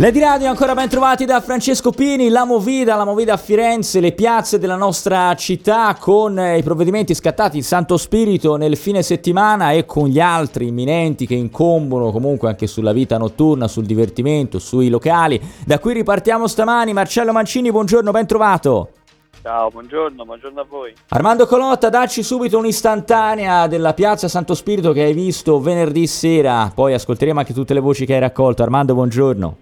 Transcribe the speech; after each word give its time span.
Lady 0.00 0.18
Radio 0.18 0.48
ancora 0.48 0.72
ben 0.72 0.88
trovati 0.88 1.26
da 1.26 1.42
Francesco 1.42 1.90
Pini, 1.90 2.30
la 2.30 2.46
Movida, 2.46 2.96
la 2.96 3.04
Movida 3.04 3.34
a 3.34 3.36
Firenze, 3.36 4.00
le 4.00 4.12
piazze 4.12 4.58
della 4.58 4.76
nostra 4.76 5.34
città 5.34 5.94
con 6.00 6.38
eh, 6.38 6.56
i 6.56 6.62
provvedimenti 6.62 7.12
scattati 7.12 7.58
in 7.58 7.62
Santo 7.62 7.98
Spirito 7.98 8.56
nel 8.56 8.78
fine 8.78 9.02
settimana 9.02 9.72
e 9.72 9.84
con 9.84 10.08
gli 10.08 10.18
altri 10.18 10.68
imminenti 10.68 11.26
che 11.26 11.34
incombono 11.34 12.12
comunque 12.12 12.48
anche 12.48 12.66
sulla 12.66 12.94
vita 12.94 13.18
notturna, 13.18 13.68
sul 13.68 13.84
divertimento, 13.84 14.58
sui 14.58 14.88
locali. 14.88 15.38
Da 15.66 15.78
qui 15.78 15.92
ripartiamo 15.92 16.46
stamani. 16.46 16.94
Marcello 16.94 17.32
Mancini, 17.32 17.70
buongiorno, 17.70 18.10
ben 18.10 18.26
trovato. 18.26 18.92
Ciao, 19.42 19.68
buongiorno, 19.68 20.24
buongiorno 20.24 20.60
a 20.62 20.66
voi. 20.66 20.94
Armando 21.08 21.46
Colotta, 21.46 21.90
dacci 21.90 22.22
subito 22.22 22.56
un'istantanea 22.56 23.66
della 23.66 23.92
piazza 23.92 24.28
Santo 24.28 24.54
Spirito 24.54 24.92
che 24.92 25.02
hai 25.02 25.12
visto 25.12 25.60
venerdì 25.60 26.06
sera, 26.06 26.72
poi 26.74 26.94
ascolteremo 26.94 27.38
anche 27.38 27.52
tutte 27.52 27.74
le 27.74 27.80
voci 27.80 28.06
che 28.06 28.14
hai 28.14 28.20
raccolto. 28.20 28.62
Armando, 28.62 28.94
buongiorno. 28.94 29.56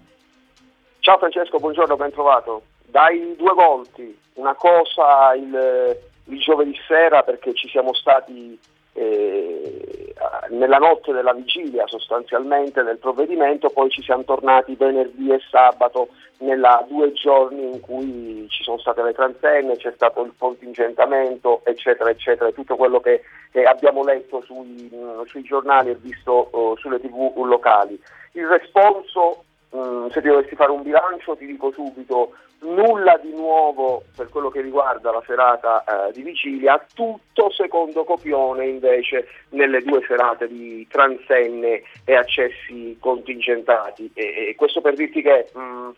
Ciao 1.09 1.17
Francesco, 1.17 1.57
buongiorno, 1.57 1.95
ben 1.95 2.11
trovato. 2.11 2.61
Dai 2.85 3.35
due 3.35 3.53
volti, 3.55 4.15
una 4.33 4.53
cosa 4.53 5.33
il, 5.33 5.97
il 6.25 6.39
giovedì 6.39 6.79
sera 6.87 7.23
perché 7.23 7.51
ci 7.55 7.67
siamo 7.67 7.95
stati 7.95 8.55
eh, 8.93 10.13
nella 10.49 10.77
notte 10.77 11.11
della 11.11 11.33
vigilia 11.33 11.87
sostanzialmente 11.87 12.83
del 12.83 12.99
provvedimento, 12.99 13.71
poi 13.71 13.89
ci 13.89 14.03
siamo 14.03 14.23
tornati 14.23 14.75
venerdì 14.75 15.31
e 15.31 15.39
sabato 15.49 16.09
nella 16.41 16.85
due 16.87 17.11
giorni 17.13 17.71
in 17.71 17.79
cui 17.79 18.45
ci 18.47 18.61
sono 18.61 18.77
state 18.77 19.01
le 19.01 19.13
transenne, 19.13 19.77
c'è 19.77 19.91
stato 19.95 20.23
il 20.23 20.33
contingentamento, 20.37 21.61
eccetera, 21.63 22.11
eccetera, 22.11 22.51
tutto 22.51 22.75
quello 22.75 22.99
che, 22.99 23.23
che 23.51 23.63
abbiamo 23.63 24.03
letto 24.03 24.43
sui, 24.45 24.91
sui, 25.25 25.41
giornali 25.41 25.89
e 25.89 25.95
visto 25.95 26.49
uh, 26.51 26.77
sulle 26.77 26.99
tv 26.99 27.33
locali. 27.45 27.99
Il 28.33 28.45
responso 28.45 29.45
Mm, 29.75 30.07
se 30.07 30.21
dovessi 30.21 30.55
fare 30.55 30.71
un 30.71 30.81
bilancio 30.81 31.35
ti 31.35 31.45
dico 31.45 31.71
subito 31.71 32.33
nulla 32.61 33.17
di 33.21 33.31
nuovo 33.31 34.03
per 34.15 34.29
quello 34.29 34.49
che 34.49 34.61
riguarda 34.61 35.11
la 35.11 35.21
serata 35.25 35.83
eh, 35.83 36.11
di 36.11 36.23
vigilia, 36.23 36.83
tutto 36.93 37.51
secondo 37.51 38.03
copione 38.03 38.65
invece 38.65 39.27
nelle 39.49 39.81
due 39.81 40.03
serate 40.07 40.47
di 40.47 40.87
transenne 40.89 41.83
e 42.03 42.15
accessi 42.15 42.97
contingentati. 42.99 44.09
E, 44.13 44.47
e 44.49 44.55
questo 44.55 44.81
per 44.81 44.95
dirti 44.95 45.21
che 45.21 45.49
mh, 45.53 45.59
mm, 45.59 45.89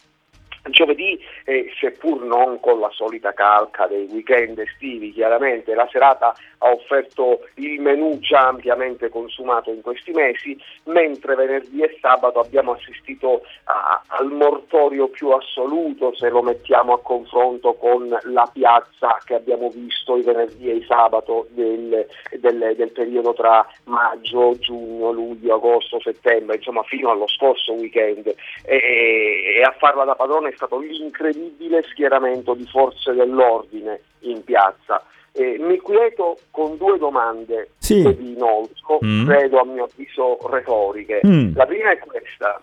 Giovedì, 0.69 1.19
eh, 1.45 1.71
seppur 1.79 2.21
non 2.23 2.59
con 2.59 2.79
la 2.79 2.89
solita 2.91 3.33
calca 3.33 3.87
dei 3.87 4.07
weekend 4.11 4.59
estivi, 4.59 5.11
chiaramente 5.11 5.73
la 5.73 5.87
serata 5.91 6.35
ha 6.59 6.69
offerto 6.69 7.47
il 7.55 7.81
menù 7.81 8.19
già 8.19 8.47
ampiamente 8.47 9.09
consumato 9.09 9.71
in 9.71 9.81
questi 9.81 10.11
mesi, 10.11 10.55
mentre 10.83 11.33
venerdì 11.33 11.81
e 11.81 11.97
sabato 11.99 12.39
abbiamo 12.39 12.73
assistito 12.73 13.41
a, 13.63 14.03
al 14.05 14.31
mortorio 14.31 15.07
più 15.07 15.29
assoluto 15.29 16.13
se 16.15 16.29
lo 16.29 16.43
mettiamo 16.43 16.93
a 16.93 17.01
confronto 17.01 17.73
con 17.73 18.15
la 18.23 18.49
piazza 18.53 19.17
che 19.25 19.33
abbiamo 19.33 19.69
visto 19.69 20.15
i 20.15 20.21
venerdì 20.21 20.69
e 20.69 20.75
i 20.75 20.85
sabato 20.85 21.47
del, 21.49 22.05
del, 22.39 22.73
del 22.75 22.91
periodo 22.91 23.33
tra 23.33 23.65
maggio, 23.85 24.55
giugno, 24.59 25.11
luglio, 25.11 25.55
agosto, 25.55 25.99
settembre, 25.99 26.57
insomma 26.57 26.83
fino 26.83 27.09
allo 27.09 27.27
scorso 27.27 27.73
weekend. 27.73 28.33
E, 28.63 29.55
e 29.57 29.61
a 29.63 29.73
farla 29.77 30.03
da 30.03 30.15
padrone 30.15 30.50
è 30.51 30.55
stato 30.55 30.79
l'incredibile 30.79 31.83
schieramento 31.89 32.53
di 32.53 32.65
forze 32.65 33.13
dell'ordine 33.13 34.01
in 34.19 34.43
piazza. 34.43 35.03
Eh, 35.33 35.57
mi 35.59 35.77
quieto 35.77 36.37
con 36.51 36.77
due 36.77 36.97
domande 36.97 37.71
sì. 37.77 38.03
che 38.03 38.11
vi 38.11 38.33
inoltro, 38.33 38.99
mm. 39.03 39.25
credo 39.25 39.61
a 39.61 39.65
mio 39.65 39.85
avviso 39.85 40.37
retoriche. 40.49 41.21
Mm. 41.25 41.55
La 41.55 41.65
prima 41.65 41.91
è 41.91 41.97
questa. 41.99 42.61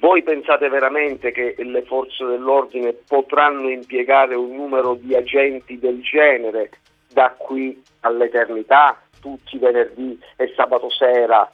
Voi 0.00 0.22
pensate 0.22 0.68
veramente 0.68 1.32
che 1.32 1.54
le 1.58 1.82
forze 1.82 2.24
dell'ordine 2.24 2.94
potranno 3.06 3.68
impiegare 3.68 4.34
un 4.34 4.54
numero 4.54 4.94
di 4.94 5.14
agenti 5.14 5.78
del 5.78 6.00
genere 6.00 6.70
da 7.12 7.34
qui 7.36 7.82
all'eternità, 8.00 9.00
tutti 9.20 9.58
venerdì 9.58 10.18
e 10.36 10.52
sabato 10.56 10.88
sera, 10.90 11.50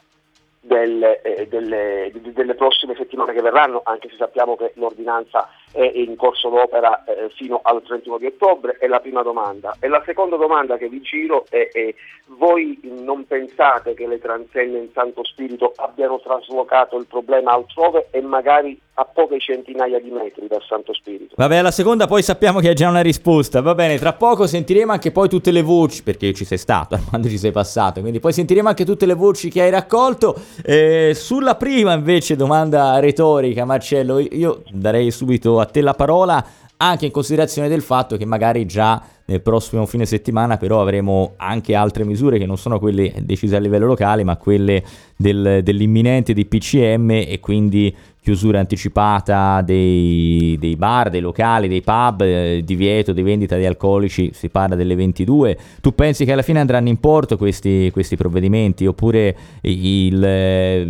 delle, 0.65 1.21
eh, 1.23 1.49
delle, 1.49 2.13
delle, 2.15 2.55
prossime 2.55 2.95
settimane 2.95 3.33
che 3.33 3.43
verranno, 3.43 3.83
anche 3.85 4.09
se 4.09 4.17
sappiamo 4.17 4.57
che 4.57 4.73
l'ordinanza 4.77 5.49
è 5.73 5.91
in 5.95 6.17
corso 6.17 6.49
d'opera 6.49 7.05
eh, 7.05 7.31
fino 7.35 7.61
al 7.63 7.83
31 7.83 8.19
di 8.19 8.27
ottobre, 8.27 8.77
è 8.79 8.87
la 8.87 9.01
prima 9.01 9.23
domanda. 9.23 9.77
E 9.81 9.89
la 9.89 10.03
seconda 10.05 10.37
domanda 10.37 10.77
che 10.77 10.89
vi 10.89 11.01
giro 11.01 11.47
è, 11.49 11.69
è 11.73 11.95
voi 12.39 12.79
non 12.83 13.27
pensate 13.27 13.95
che 13.95 14.07
le 14.07 14.19
transenne 14.19 14.79
in 14.79 14.89
Santo 14.93 15.25
Spirito 15.25 15.73
abbiano 15.77 16.21
traslocato 16.21 16.97
il 16.97 17.07
problema 17.07 17.53
altrove 17.53 18.09
e 18.11 18.21
magari 18.21 18.79
a 18.95 19.05
poche 19.05 19.41
centinaia 19.41 19.99
di 19.99 20.11
metri 20.11 20.47
dal 20.47 20.63
Santo 20.67 20.93
Spirito? 20.93 21.35
Vabbè, 21.37 21.63
la 21.63 21.71
seconda 21.71 22.07
poi 22.07 22.23
sappiamo 22.23 22.61
che 22.61 22.71
è 22.71 22.75
già 22.75 22.89
una 22.89 23.01
risposta, 23.01 23.63
va 23.63 23.75
bene, 23.75 23.99
tra 23.99 24.13
poco 24.13 24.47
sentiremo 24.47 24.93
anche 24.93 25.11
poi 25.11 25.29
tutte 25.29 25.51
le 25.51 25.63
voci, 25.63 26.03
perché 26.03 26.33
ci 26.35 26.45
sei 26.45 26.59
stato 26.59 26.99
quando 27.09 27.29
ci 27.29 27.39
sei 27.39 27.53
passato, 27.53 28.01
quindi 28.01 28.21
poi 28.21 28.33
sentiremo 28.33 28.69
anche 28.69 28.85
tutte 28.85 29.07
le 29.07 29.15
voci 29.15 29.49
che 29.49 29.63
hai 29.63 29.71
raccolto. 29.71 30.35
Eh, 30.65 31.13
sulla 31.15 31.57
prima 31.57 31.95
invece 31.95 32.37
domanda 32.37 32.99
retorica, 32.99 33.65
Marcello, 33.65 34.19
io 34.19 34.63
darei 34.71 35.11
subito 35.11 35.59
a 35.63 35.67
te 35.67 35.83
la 35.83 35.95
parola 35.95 36.45
anche 36.83 37.07
in 37.07 37.13
considerazione 37.13 37.69
del 37.69 37.81
fatto 37.81 38.17
che 38.17 38.25
magari 38.25 38.67
già 38.67 39.01
nel 39.25 39.41
prossimo 39.41 39.87
fine 39.87 40.05
settimana 40.05 40.57
però 40.57 40.81
avremo 40.81 41.35
anche 41.37 41.77
altre 41.77 42.05
misure 42.05 42.39
che 42.39 42.47
non 42.47 42.59
sono 42.59 42.81
quelle 42.81 43.13
decise 43.21 43.55
a 43.55 43.61
livello 43.61 43.87
locale 43.87 44.25
ma 44.25 44.37
quelle 44.37 44.83
del, 45.17 45.61
dell'imminente 45.63 46.35
DPCM 46.35 47.11
e 47.11 47.39
quindi 47.41 47.95
chiusura 48.21 48.59
anticipata 48.59 49.63
dei, 49.63 50.57
dei, 50.59 50.77
bar, 50.77 51.11
dei 51.11 51.21
locali, 51.21 51.67
dei 51.67 51.83
pub, 51.83 52.21
eh, 52.23 52.63
divieto 52.65 53.13
di 53.13 53.23
vendita 53.23 53.57
di 53.57 53.67
alcolici, 53.67 54.31
si 54.33 54.49
parla 54.49 54.77
delle 54.77 54.95
22. 54.95 55.59
Tu 55.81 55.93
pensi 55.93 56.25
che 56.25 56.33
alla 56.33 56.43
fine 56.43 56.61
andranno 56.61 56.89
in 56.89 57.01
porto 57.01 57.37
questi, 57.37 57.91
questi 57.93 58.17
provvedimenti 58.17 58.87
oppure 58.87 59.37
il, 59.63 60.21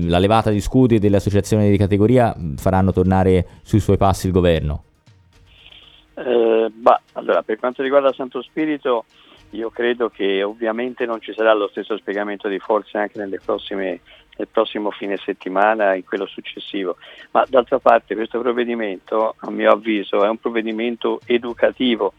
la 0.09 0.19
levata 0.19 0.51
di 0.51 0.61
scudi 0.61 0.99
delle 0.99 1.17
associazioni 1.17 1.71
di 1.71 1.79
categoria 1.79 2.37
faranno 2.57 2.93
tornare 2.93 3.47
sui 3.63 3.81
suoi 3.81 3.97
passi 3.97 4.27
il 4.27 4.33
governo? 4.33 4.83
Eh, 6.25 6.71
bah, 6.73 7.01
allora, 7.15 7.43
per 7.43 7.59
quanto 7.59 7.83
riguarda 7.83 8.13
Santo 8.13 8.43
Spirito, 8.43 9.05
io 9.51 9.71
credo 9.71 10.09
che 10.09 10.43
ovviamente 10.43 11.05
non 11.05 11.21
ci 11.21 11.33
sarà 11.35 11.53
lo 11.53 11.69
stesso 11.69 11.97
spiegamento 11.99 12.49
di 12.49 12.59
forze 12.59 12.99
anche 12.99 13.19
prossime, 13.45 14.01
nel 14.37 14.49
prossimo 14.49 14.91
fine 14.91 15.17
settimana 15.19 15.95
e 15.95 16.05
quello 16.05 16.27
successivo, 16.27 16.97
ma 17.33 17.45
d'altra 17.49 17.79
parte 17.79 18.15
questo 18.15 18.41
provvedimento, 18.41 19.35
a 19.39 19.51
mio 19.51 19.73
avviso, 19.73 20.25
è 20.25 20.29
un 20.29 20.39
provvedimento 20.39 21.21
educativo, 21.27 22.15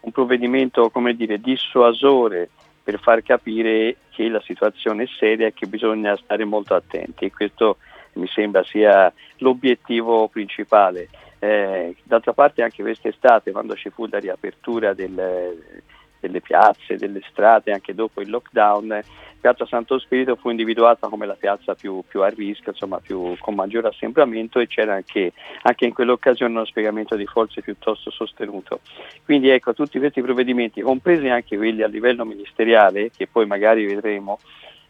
un 0.00 0.12
provvedimento, 0.12 0.90
come 0.90 1.14
dire, 1.14 1.38
dissuasore 1.38 2.48
per 2.82 3.00
far 3.00 3.22
capire 3.22 3.96
che 4.10 4.28
la 4.28 4.40
situazione 4.40 5.02
è 5.02 5.08
seria 5.18 5.48
e 5.48 5.52
che 5.52 5.66
bisogna 5.66 6.16
stare 6.16 6.44
molto 6.44 6.74
attenti 6.74 7.26
e 7.26 7.32
questo 7.32 7.76
mi 8.14 8.26
sembra 8.28 8.64
sia 8.64 9.12
l'obiettivo 9.38 10.28
principale. 10.28 11.08
Eh, 11.38 11.96
d'altra 12.02 12.32
parte 12.32 12.62
anche 12.62 12.82
quest'estate, 12.82 13.52
quando 13.52 13.74
ci 13.74 13.90
fu 13.90 14.06
la 14.06 14.18
riapertura 14.18 14.92
del, 14.92 15.82
delle 16.20 16.40
piazze, 16.40 16.96
delle 16.96 17.20
strade, 17.30 17.72
anche 17.72 17.94
dopo 17.94 18.20
il 18.20 18.30
lockdown, 18.30 19.02
Piazza 19.40 19.66
Santo 19.66 19.98
Spirito 20.00 20.34
fu 20.34 20.50
individuata 20.50 21.06
come 21.08 21.24
la 21.24 21.34
piazza 21.34 21.74
più, 21.74 22.02
più 22.06 22.22
a 22.22 22.28
rischio, 22.28 22.72
insomma, 22.72 22.98
più, 22.98 23.36
con 23.38 23.54
maggiore 23.54 23.88
assembramento 23.88 24.58
e 24.58 24.66
c'era 24.66 24.94
anche, 24.94 25.32
anche, 25.62 25.84
in 25.84 25.92
quell'occasione 25.92 26.52
uno 26.52 26.64
spiegamento 26.64 27.14
di 27.14 27.26
forze 27.26 27.62
piuttosto 27.62 28.10
sostenuto. 28.10 28.80
Quindi 29.24 29.48
ecco, 29.48 29.74
tutti 29.74 29.98
questi 29.98 30.22
provvedimenti, 30.22 30.80
compresi 30.80 31.28
anche 31.28 31.56
quelli 31.56 31.82
a 31.82 31.86
livello 31.86 32.24
ministeriale, 32.24 33.10
che 33.16 33.28
poi 33.28 33.46
magari 33.46 33.86
vedremo, 33.86 34.40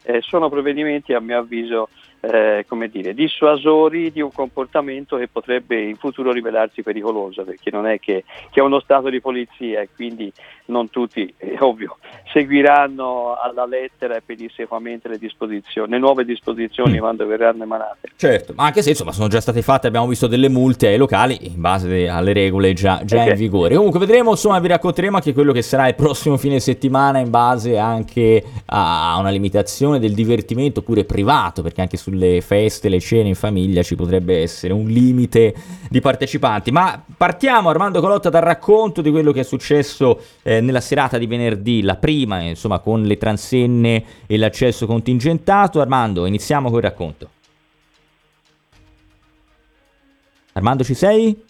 eh, 0.05 0.23
sono 0.23 0.49
provvedimenti 0.49 1.13
a 1.13 1.21
mio 1.21 1.39
avviso 1.39 1.91
eh, 2.21 2.65
come 2.69 2.89
dire, 2.89 3.15
dissuasori 3.15 4.11
di 4.11 4.21
un 4.21 4.33
comportamento 4.33 5.17
che 5.17 5.29
potrebbe 5.29 5.81
in 5.81 5.97
futuro 5.97 6.33
rivelarsi 6.33 6.83
pericoloso, 6.83 7.45
perché 7.45 7.71
non 7.71 7.87
è 7.87 7.99
che, 7.99 8.25
che 8.51 8.61
è 8.61 8.63
uno 8.63 8.81
stato 8.81 9.09
di 9.09 9.21
polizia 9.21 9.81
e 9.81 9.89
quindi 9.95 10.33
non 10.67 10.91
tutti, 10.91 11.33
è 11.37 11.57
ovvio, 11.61 11.99
seguiranno 12.33 13.37
alla 13.41 13.65
lettera 13.65 14.17
e 14.17 14.23
pedissequamente 14.25 15.09
le 15.09 15.19
disposizioni, 15.19 15.91
le 15.91 15.99
nuove 15.99 16.25
disposizioni 16.25 16.97
mm. 16.97 16.99
quando 16.99 17.27
verranno 17.27 17.63
emanate. 17.63 18.11
Certo, 18.17 18.53
ma 18.55 18.65
anche 18.65 18.83
se 18.83 18.91
insomma 18.91 19.13
sono 19.13 19.29
già 19.29 19.41
state 19.41 19.63
fatte, 19.63 19.87
abbiamo 19.87 20.07
visto 20.07 20.27
delle 20.27 20.49
multe 20.49 20.89
ai 20.89 20.99
locali 20.99 21.39
in 21.41 21.61
base 21.61 22.09
alle 22.09 22.33
regole 22.33 22.73
già, 22.75 23.01
già 23.05 23.17
okay. 23.17 23.31
in 23.31 23.37
vigore. 23.37 23.77
Comunque 23.77 24.01
vedremo, 24.01 24.31
insomma, 24.31 24.59
vi 24.59 24.69
racconteremo 24.69 25.17
anche 25.17 25.33
quello 25.33 25.53
che 25.53 25.63
sarà 25.63 25.89
il 25.89 25.95
prossimo 25.95 26.37
fine 26.37 26.61
settimana 26.61 27.19
in 27.19 27.31
base 27.31 27.79
anche 27.79 28.45
a 28.67 29.17
una 29.19 29.31
limitazione 29.31 29.99
del 29.99 30.13
divertimento 30.13 30.83
pure 30.83 31.05
privato, 31.05 31.63
perché 31.63 31.81
anche 31.81 31.97
sulle 32.09 32.41
feste, 32.41 32.89
le 32.89 33.01
cene 33.01 33.29
in 33.29 33.35
famiglia 33.35 33.83
ci 33.83 33.95
potrebbe 33.95 34.41
essere 34.41 34.73
un 34.73 34.87
limite 34.87 35.55
di 35.91 36.01
partecipanti. 36.01 36.71
Ma 36.71 37.03
partiamo 37.17 37.69
Armando 37.69 38.01
Colotta 38.01 38.31
dal 38.31 38.43
racconto 38.43 39.03
di 39.03 39.11
quello 39.11 39.33
che 39.33 39.41
è 39.41 39.45
successo 39.45 40.21
eh, 40.43 40.61
nella 40.61 40.81
serata 40.81 41.19
di 41.19 41.27
venerdì, 41.27 41.83
la 41.83 41.97
prima, 41.97 42.41
insomma, 42.41 42.79
con 42.79 43.03
le 43.03 43.17
transenne 43.19 44.05
e 44.27 44.39
l'accesso 44.39 44.87
contingentato. 44.87 45.81
Armando, 45.81 46.27
iniziamo 46.27 46.71
col 46.71 46.83
racconto. 46.83 47.31
Armando 50.53 50.83
ci 50.83 50.95
sei? 50.95 51.47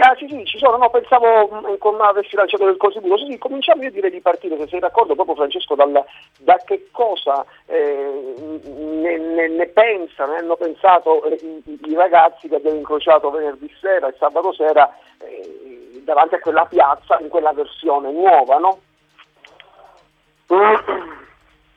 Ah, 0.00 0.14
sì, 0.16 0.28
sì, 0.28 0.44
ci 0.44 0.58
sono, 0.58 0.76
no, 0.76 0.90
pensavo 0.90 1.48
come 1.78 2.02
avessi 2.02 2.36
lanciato 2.36 2.64
del 2.64 2.76
contributo. 2.76 3.16
Sì, 3.24 3.38
cominciamo 3.38 3.82
io 3.82 3.90
direi 3.90 4.10
di 4.10 4.20
partire, 4.20 4.56
se 4.58 4.68
sei 4.68 4.80
d'accordo, 4.80 5.14
proprio 5.14 5.34
Francesco, 5.36 5.74
dal, 5.74 6.04
da 6.38 6.56
che 6.64 6.88
cosa 6.92 7.44
eh, 7.66 8.34
ne, 8.64 9.16
ne, 9.16 9.48
ne, 9.48 9.66
pensa, 9.66 10.26
ne 10.26 10.36
hanno 10.36 10.56
pensato 10.56 11.24
eh, 11.24 11.34
i, 11.40 11.80
i, 11.86 11.94
ragazzi 11.94 12.48
che 12.48 12.56
abbiamo 12.56 12.78
incrociato 12.78 13.30
venerdì 13.30 13.72
sera 13.80 14.08
e 14.08 14.14
sabato 14.18 14.52
sera 14.52 14.92
eh, 15.20 16.02
davanti 16.04 16.36
a 16.36 16.40
quella 16.40 16.66
piazza 16.66 17.18
in 17.20 17.28
quella 17.28 17.52
versione 17.52 18.12
nuova, 18.12 18.58
no? 18.58 18.78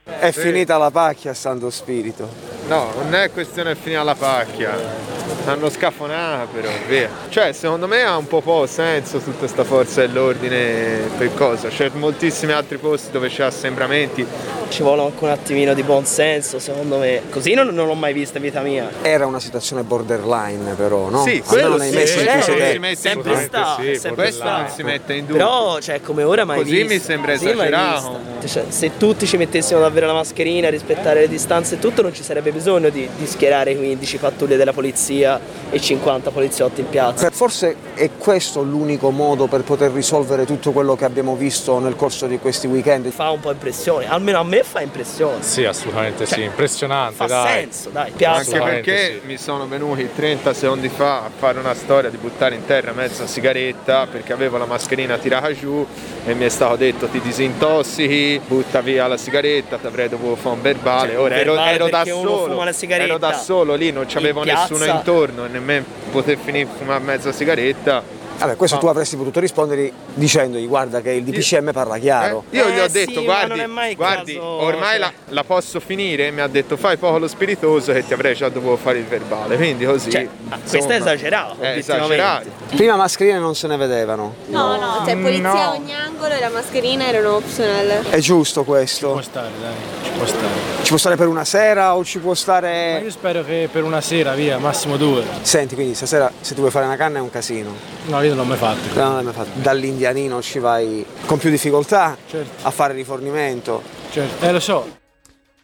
È 0.04 0.32
sì. 0.32 0.40
finita 0.40 0.78
la 0.78 0.90
pacchia, 0.90 1.34
Santo 1.34 1.70
Spirito. 1.70 2.28
No, 2.68 2.92
non 2.96 3.14
è 3.14 3.32
questione 3.32 3.74
di 3.74 3.80
finire 3.80 4.04
la 4.04 4.16
pacchia 4.16 5.10
hanno 5.46 5.70
scafonato 5.70 6.50
però, 6.54 6.70
via. 6.88 7.10
Cioè, 7.30 7.52
secondo 7.54 7.88
me 7.88 8.04
ha 8.04 8.18
un 8.18 8.28
po' 8.28 8.42
po' 8.42 8.66
senso 8.68 9.20
tutta 9.20 9.38
questa 9.38 9.64
forza 9.64 10.02
dell'ordine 10.02 11.10
per 11.18 11.34
cosa. 11.34 11.70
C'è 11.70 11.90
moltissimi 11.94 12.52
altri 12.52 12.78
posti 12.78 13.12
dove 13.12 13.30
c'è 13.30 13.44
assembramenti. 13.44 14.26
Ci 14.70 14.84
vuole 14.84 15.02
anche 15.02 15.24
un 15.24 15.30
attimino 15.30 15.74
di 15.74 15.84
buon 15.84 16.06
senso, 16.06 16.60
secondo 16.60 16.98
me. 16.98 17.24
Così 17.30 17.54
non, 17.54 17.68
non 17.68 17.88
l'ho 17.88 17.94
mai 17.94 18.14
vista 18.14 18.38
in 18.38 18.44
vita 18.44 18.62
mia. 18.62 18.90
Era 19.02 19.26
una 19.26 19.40
situazione 19.40 19.84
borderline, 19.84 20.74
però, 20.74 21.10
no? 21.10 21.24
Sì, 21.24 21.42
quello 21.46 21.80
sì, 21.80 21.90
mesi 21.90 22.20
in 22.20 22.26
cui 22.26 22.42
siete... 22.42 22.96
sempre 22.96 23.42
sta, 23.42 23.78
sì, 23.80 23.96
sempre 23.96 24.32
sta. 24.32 24.58
non 24.58 24.70
si 24.70 24.84
mette 24.84 25.14
in 25.14 25.26
dubbio. 25.26 25.38
Però, 25.38 25.80
cioè, 25.80 26.02
come 26.02 26.24
ora 26.24 26.46
mai 26.46 26.60
Così 26.60 26.72
vista. 26.72 26.94
mi 26.94 27.00
sembra 27.00 27.34
esagerato. 27.34 28.20
Cioè, 28.46 28.66
se 28.70 28.98
tutti 28.98 29.26
ci 29.26 29.38
mettessimo 29.38 29.80
davvero 29.92 30.08
la 30.08 30.14
mascherina, 30.14 30.70
rispettare 30.70 31.20
le 31.20 31.28
distanze 31.28 31.76
e 31.76 31.80
tutto, 31.80 32.02
non 32.02 32.14
ci 32.14 32.24
sarebbe 32.24 32.52
bisogno 32.52 32.90
di, 32.90 33.08
di 33.18 33.26
schierare 33.28 33.76
15 33.76 34.18
pattuglie 34.18 34.56
della 34.56 34.72
polizia 34.72 35.40
e 35.70 35.80
50 35.80 36.32
poliziotti 36.32 36.80
in 36.80 36.90
piazza. 36.90 37.30
Forse 37.30 37.76
è 37.94 38.10
questo 38.18 38.64
l'unico 38.64 39.12
modo 39.12 39.48
per 39.48 39.64
poter 39.64 39.92
risolvere 39.92 40.46
tutto 40.46 40.72
quello 40.72 40.96
che 40.96 41.04
abbiamo 41.04 41.36
visto 41.36 41.78
nel 41.80 41.96
corso 41.96 42.26
di 42.26 42.40
questi 42.40 42.68
weekend. 42.68 43.10
Fa 43.10 43.32
un 43.32 43.42
po' 43.42 43.52
impressione, 43.52 44.10
almeno 44.10 44.40
a 44.40 44.44
me 44.44 44.64
fa 44.64 44.82
impressione. 44.82 45.44
Sì, 45.44 45.66
assolutamente 45.66 46.26
cioè, 46.26 46.40
sì, 46.40 46.44
impressionante. 46.44 47.16
Fa 47.16 47.26
dai. 47.26 47.60
senso, 47.60 47.90
dai, 47.90 48.12
piace. 48.16 48.56
Anche 48.58 48.72
perché 48.72 49.20
sì. 49.20 49.28
mi 49.28 49.38
sono 49.38 49.68
venuti 49.68 50.08
30 50.16 50.54
secondi 50.54 50.88
fa 50.88 51.26
a 51.26 51.30
fare 51.36 51.60
una 51.60 51.74
storia 51.74 52.10
di 52.10 52.18
buttare 52.18 52.56
in 52.56 52.66
terra 52.66 52.94
mezza 52.94 53.28
sigaretta 53.28 54.08
perché 54.08 54.32
avevo 54.32 54.58
la 54.58 54.66
mascherina 54.66 55.18
tirata 55.18 55.54
giù 55.54 55.86
e 56.24 56.34
mi 56.34 56.46
è 56.46 56.50
stato 56.50 56.78
detto 56.78 57.08
ti 57.08 57.20
disintossichi, 57.20 58.40
butta 58.48 58.80
via 58.80 59.08
la 59.08 59.18
sigaretta, 59.18 59.78
ti 59.82 59.88
avrei 59.88 60.08
dovuto 60.08 60.36
fare 60.38 60.56
un 60.56 60.62
verbale. 60.62 61.12
Cioè, 61.12 61.20
Ora 61.20 61.34
un 61.34 61.40
ero, 61.40 61.54
verbale 61.54 61.76
ero 61.76 61.90
da 61.90 62.06
solo, 62.06 62.64
ero 62.88 63.18
da 63.18 63.34
solo 63.34 63.76
lì, 63.76 63.92
non 63.92 64.06
c'avevo 64.08 64.44
nessuno 64.44 64.86
intorno 64.86 65.46
nemmeno 65.48 65.86
poter 66.12 66.38
finire 66.38 66.68
fumare 66.78 67.04
mezza 67.04 67.32
sigaretta 67.32 68.20
Vabbè, 68.38 68.56
questo 68.56 68.78
no. 68.78 68.82
tu 68.82 68.88
avresti 68.88 69.16
potuto 69.16 69.40
rispondere 69.40 69.92
dicendogli 70.14 70.68
guarda 70.68 71.02
che 71.02 71.12
il 71.12 71.24
DPCM 71.24 71.72
parla 71.72 71.98
chiaro. 71.98 72.44
Eh? 72.50 72.58
Io 72.58 72.70
gli 72.70 72.80
ho 72.80 72.86
eh, 72.86 72.90
detto 72.90 73.20
sì, 73.20 73.24
guardi, 73.24 73.96
guardi 73.96 74.34
caso... 74.34 74.46
ormai 74.46 75.00
la, 75.00 75.12
la, 75.30 75.44
posso 75.44 75.80
finire, 75.80 76.32
mi 76.32 76.42
ha 76.42 76.48
detto 76.48 76.78
fai 76.78 76.98
poco 76.98 77.20
lo 77.20 77.28
spiritoso 77.28 77.94
che 77.94 78.06
ti 78.06 78.14
avrei 78.14 78.36
già 78.36 78.50
dovuto 78.50 78.78
fare 78.78 78.98
il 78.98 79.06
verbale, 79.06 79.56
quindi 79.56 79.86
così. 79.86 80.10
Cioè, 80.10 80.28
questo 80.70 80.92
è 80.92 80.96
esagerato, 80.96 81.62
è 81.62 81.78
esagerato. 81.78 82.50
Prima 82.76 82.96
mascherine 82.96 83.40
non 83.40 83.56
se 83.56 83.68
ne 83.68 83.78
vedevano. 83.78 84.34
No, 84.48 84.78
no, 84.78 85.04
cioè 85.06 85.16
polizia 85.18 85.52
no. 85.52 85.60
a 85.60 85.74
ogni 85.74 85.94
angolo 85.94 86.34
e 86.34 86.40
la 86.40 86.50
mascherina 86.50 87.08
erano 87.08 87.36
optional. 87.36 88.10
È 88.10 88.20
giusto 88.20 88.64
questo. 88.64 89.08
Ci 89.08 89.14
può 89.14 89.22
stare, 89.22 89.50
dai, 89.62 89.74
ci 90.04 90.12
può 90.12 90.26
stare. 90.26 90.54
Ci 90.82 90.88
può 90.88 90.98
stare 90.98 91.16
per 91.16 91.28
una 91.28 91.46
sera 91.46 91.96
o 91.96 92.04
ci 92.04 92.20
può 92.20 92.34
stare... 92.34 92.94
Ma 92.94 93.06
io 93.06 93.12
spero 93.12 93.44
che 93.44 93.70
per 93.72 93.84
una 93.84 94.02
sera, 94.02 94.34
via, 94.34 94.58
massimo 94.58 94.98
due. 94.98 95.24
Senti, 95.42 95.76
quindi 95.76 95.94
stasera 95.94 96.32
se 96.42 96.54
tu 96.54 96.60
vuoi 96.60 96.72
fare 96.72 96.86
una 96.86 96.96
canna 96.96 97.20
è 97.20 97.22
un 97.22 97.30
casino. 97.30 97.74
No, 98.06 98.22
io 98.22 98.31
non 98.34 98.44
l'ho 98.44 98.50
mai 98.50 98.58
fatto. 98.58 99.00
No, 99.00 99.04
non 99.06 99.16
l'hai 99.16 99.24
mai 99.24 99.34
fatto. 99.34 99.50
Dall'indianino 99.54 100.42
ci 100.42 100.60
vai 100.60 101.06
con 101.26 101.38
più 101.38 101.50
difficoltà 101.50 102.18
certo. 102.28 102.68
a 102.68 102.72
fare 102.72 102.94
rifornimento. 102.94 103.82
Certo, 104.10 104.46
eh 104.46 104.52
lo 104.52 104.60
so. 104.60 105.00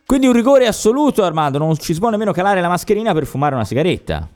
Quindi 0.06 0.28
un 0.28 0.34
rigore 0.34 0.68
assoluto, 0.68 1.24
Armando, 1.24 1.58
non 1.58 1.78
ci 1.78 1.94
si 1.94 2.00
può 2.00 2.10
nemmeno 2.10 2.32
calare 2.32 2.62
la 2.62 2.70
mascherina 2.70 3.14
per 3.14 3.26
fumare 3.26 3.56
una 3.56 3.66
sigaretta. 3.66 4.28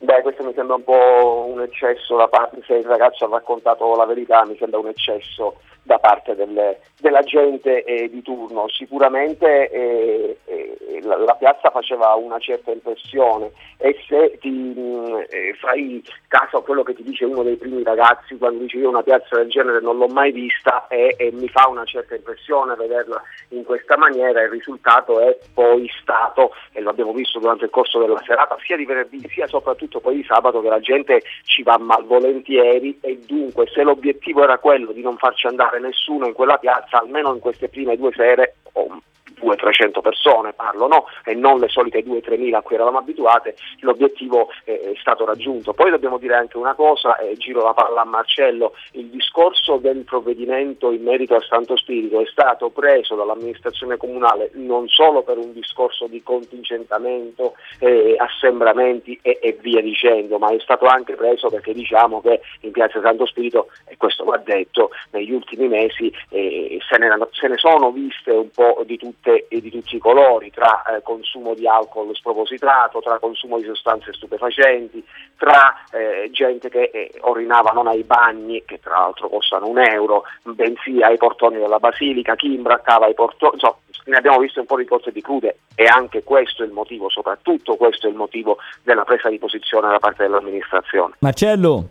Beh, 0.00 0.22
questo 0.22 0.44
mi 0.44 0.52
sembra 0.54 0.76
un 0.76 0.84
po' 0.84 1.46
un 1.48 1.60
eccesso 1.60 2.16
da 2.16 2.28
parte, 2.28 2.62
se 2.64 2.74
il 2.74 2.86
ragazzo 2.86 3.24
ha 3.24 3.28
raccontato 3.28 3.96
la 3.96 4.06
verità, 4.06 4.44
mi 4.46 4.56
sembra 4.56 4.78
un 4.78 4.88
eccesso 4.88 5.56
da 5.88 5.98
parte 5.98 6.36
delle, 6.36 6.80
della 7.00 7.22
gente 7.22 7.82
eh, 7.82 8.10
di 8.10 8.20
turno. 8.20 8.68
Sicuramente 8.68 9.70
eh, 9.70 10.38
eh, 10.44 11.00
la, 11.02 11.16
la, 11.16 11.34
piazza 11.34 11.70
faceva 11.70 12.14
una 12.14 12.38
certa 12.38 12.70
impressione 12.70 13.52
e 13.78 13.96
se 14.06 14.36
ti 14.38 14.50
mh, 14.50 14.78
mm, 14.78 15.16
eh, 15.30 15.54
fai 15.58 16.04
caso 16.28 16.58
a 16.58 16.62
quello 16.62 16.82
che 16.82 16.94
ti 16.94 17.02
dice 17.02 17.24
uno 17.24 17.42
dei 17.42 17.56
primi 17.56 17.82
ragazzi 17.82 18.36
quando 18.36 18.60
dice 18.60 18.76
io 18.76 18.90
una 18.90 19.02
piazza 19.02 19.36
del 19.36 19.48
genere 19.48 19.80
non 19.80 19.96
l'ho 19.96 20.08
mai 20.08 20.30
vista 20.30 20.86
e, 20.88 21.14
e 21.16 21.32
mi 21.32 21.48
fa 21.48 21.66
una 21.68 21.84
certa 21.84 22.14
impressione 22.14 22.74
vederla 22.74 23.22
in 23.50 23.64
questa 23.64 23.96
maniera, 23.96 24.42
il 24.42 24.50
risultato 24.50 25.20
è 25.20 25.38
poi 25.54 25.88
stato, 26.02 26.52
e 26.72 26.82
lo 26.82 26.90
abbiamo 26.90 27.12
visto 27.12 27.38
durante 27.38 27.64
il 27.64 27.70
corso 27.70 27.98
della 27.98 28.20
serata, 28.26 28.58
sia 28.62 28.76
di 28.76 28.84
venerdì 28.84 29.26
sia 29.30 29.46
soprattutto 29.46 29.87
poi 30.00 30.16
di 30.16 30.24
sabato, 30.24 30.60
che 30.60 30.68
la 30.68 30.80
gente 30.80 31.22
ci 31.44 31.62
va 31.62 31.78
malvolentieri 31.78 32.98
e 33.00 33.18
dunque 33.26 33.66
se 33.72 33.82
l'obiettivo 33.82 34.42
era 34.42 34.58
quello 34.58 34.92
di 34.92 35.00
non 35.00 35.16
farci 35.16 35.46
andare 35.46 35.80
nessuno 35.80 36.26
in 36.26 36.34
quella 36.34 36.58
piazza, 36.58 37.00
almeno 37.00 37.32
in 37.32 37.40
queste 37.40 37.68
prime 37.68 37.96
due 37.96 38.12
sere, 38.12 38.56
o 38.72 39.00
200-300 39.40 40.00
persone 40.00 40.52
parlo, 40.52 40.86
no? 40.86 41.06
e 41.24 41.34
non 41.34 41.58
le 41.58 41.68
solite 41.68 42.04
2-3 42.04 42.38
mila 42.38 42.58
a 42.58 42.62
cui 42.62 42.74
eravamo 42.74 42.98
abituate, 42.98 43.56
l'obiettivo 43.80 44.48
è 44.64 44.92
stato 45.00 45.24
raggiunto. 45.24 45.72
Poi 45.72 45.90
dobbiamo 45.90 46.18
dire 46.18 46.34
anche 46.34 46.56
una 46.56 46.74
cosa, 46.74 47.16
e 47.16 47.36
giro 47.36 47.62
la 47.62 47.74
palla 47.74 48.02
a 48.02 48.04
Marcello, 48.04 48.74
il 48.92 49.06
discorso 49.06 49.76
del 49.76 50.04
provvedimento 50.04 50.90
in 50.90 51.02
merito 51.02 51.34
al 51.34 51.44
Santo 51.44 51.76
Spirito 51.76 52.20
è 52.20 52.26
stato 52.26 52.70
preso 52.70 53.14
dall'amministrazione 53.14 53.96
comunale 53.96 54.50
non 54.54 54.88
solo 54.88 55.22
per 55.22 55.38
un 55.38 55.52
discorso 55.52 56.06
di 56.06 56.22
contingentamento, 56.22 57.54
eh, 57.80 58.16
assembramenti 58.18 59.18
e, 59.22 59.38
e, 59.40 59.56
via 59.60 59.80
dicendo, 59.80 60.38
ma 60.38 60.50
è 60.50 60.58
stato 60.60 60.86
anche 60.86 61.14
preso 61.14 61.48
perché 61.48 61.72
diciamo 61.72 62.20
che 62.20 62.40
in 62.60 62.72
Piazza 62.72 63.00
Santo 63.00 63.26
Spirito, 63.26 63.68
e 63.86 63.96
questo 63.96 64.24
va 64.24 64.36
detto, 64.38 64.90
negli 65.10 65.32
ultimi 65.32 65.68
mesi 65.68 66.12
eh, 66.30 66.78
se, 66.88 66.98
ne, 66.98 67.08
se 67.32 67.48
ne 67.48 67.56
sono 67.56 67.90
viste 67.90 68.30
un 68.30 68.50
po' 68.50 68.82
di 68.84 68.96
tutte 68.96 69.27
tutte 69.28 69.46
e 69.48 69.60
di 69.60 69.70
tutti 69.70 69.96
i 69.96 69.98
colori, 69.98 70.50
tra 70.50 70.82
eh, 70.82 71.02
consumo 71.02 71.54
di 71.54 71.66
alcol 71.66 72.14
spropositato, 72.14 73.00
tra 73.00 73.18
consumo 73.18 73.58
di 73.58 73.64
sostanze 73.64 74.12
stupefacenti, 74.12 75.04
tra 75.36 75.84
eh, 75.92 76.30
gente 76.32 76.68
che 76.68 76.90
eh, 76.92 77.12
orinava 77.20 77.70
non 77.72 77.86
ai 77.86 78.04
bagni, 78.04 78.64
che 78.64 78.80
tra 78.80 78.98
l'altro 78.98 79.28
costano 79.28 79.68
un 79.68 79.78
euro, 79.78 80.24
bensì 80.42 81.02
ai 81.02 81.16
portoni 81.16 81.58
della 81.58 81.78
Basilica, 81.78 82.34
chi 82.34 82.54
imbraccava 82.54 83.06
ai 83.06 83.14
portoni, 83.14 83.52
insomma, 83.54 83.76
ne 84.04 84.16
abbiamo 84.16 84.38
visto 84.38 84.60
un 84.60 84.66
po' 84.66 84.76
di 84.76 84.86
cose 84.86 85.12
di 85.12 85.20
crude 85.20 85.58
e 85.74 85.84
anche 85.84 86.22
questo 86.22 86.62
è 86.62 86.66
il 86.66 86.72
motivo, 86.72 87.10
soprattutto 87.10 87.76
questo 87.76 88.06
è 88.06 88.10
il 88.10 88.16
motivo 88.16 88.56
della 88.82 89.04
presa 89.04 89.28
di 89.28 89.38
posizione 89.38 89.90
da 89.90 89.98
parte 89.98 90.22
dell'amministrazione. 90.22 91.14
Marcello. 91.18 91.88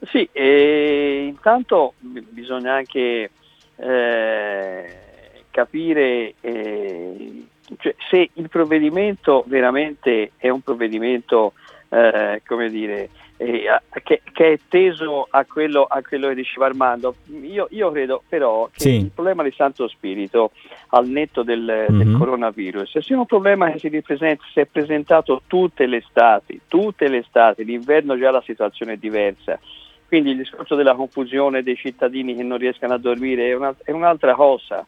Sì, 0.00 0.28
intanto 0.32 1.94
bisogna 1.98 2.74
anche 2.74 3.30
eh, 3.76 5.07
capire 5.58 6.34
eh, 6.40 7.44
cioè, 7.78 7.94
se 8.08 8.30
il 8.32 8.48
provvedimento 8.48 9.42
veramente 9.46 10.32
è 10.36 10.48
un 10.48 10.60
provvedimento 10.60 11.54
eh, 11.88 12.42
come 12.46 12.70
dire, 12.70 13.08
eh, 13.38 13.64
che, 14.04 14.22
che, 14.32 14.52
è 14.52 14.58
teso 14.68 15.26
a 15.28 15.44
quello, 15.44 15.84
a 15.84 16.00
quello 16.02 16.28
che 16.28 16.36
diceva 16.36 16.66
Armando. 16.66 17.16
Io, 17.42 17.66
io 17.70 17.90
credo 17.90 18.22
però 18.28 18.68
che 18.72 18.80
sì. 18.80 18.94
il 18.96 19.10
problema 19.12 19.42
di 19.42 19.52
Santo 19.56 19.88
Spirito 19.88 20.52
al 20.90 21.08
netto 21.08 21.42
del, 21.42 21.86
mm-hmm. 21.90 21.98
del 21.98 22.16
coronavirus 22.16 22.98
sia 22.98 23.18
un 23.18 23.26
problema 23.26 23.70
che 23.72 23.78
si, 23.78 23.90
si, 23.90 24.60
è 24.60 24.66
presentato 24.66 25.42
tutte 25.48 25.86
le 25.86 25.96
estati, 25.96 26.60
tutte 26.68 27.08
le 27.08 27.18
estati, 27.18 27.64
l'inverno 27.64 28.16
già 28.16 28.30
la 28.30 28.42
situazione 28.44 28.92
è 28.92 28.96
diversa. 28.96 29.58
Quindi 30.06 30.30
il 30.30 30.38
discorso 30.38 30.74
della 30.74 30.94
confusione 30.94 31.62
dei 31.62 31.76
cittadini 31.76 32.34
che 32.34 32.42
non 32.42 32.56
riescano 32.56 32.94
a 32.94 32.98
dormire 32.98 33.48
è, 33.48 33.54
una, 33.54 33.74
è 33.84 33.90
un'altra 33.90 34.34
cosa 34.34 34.86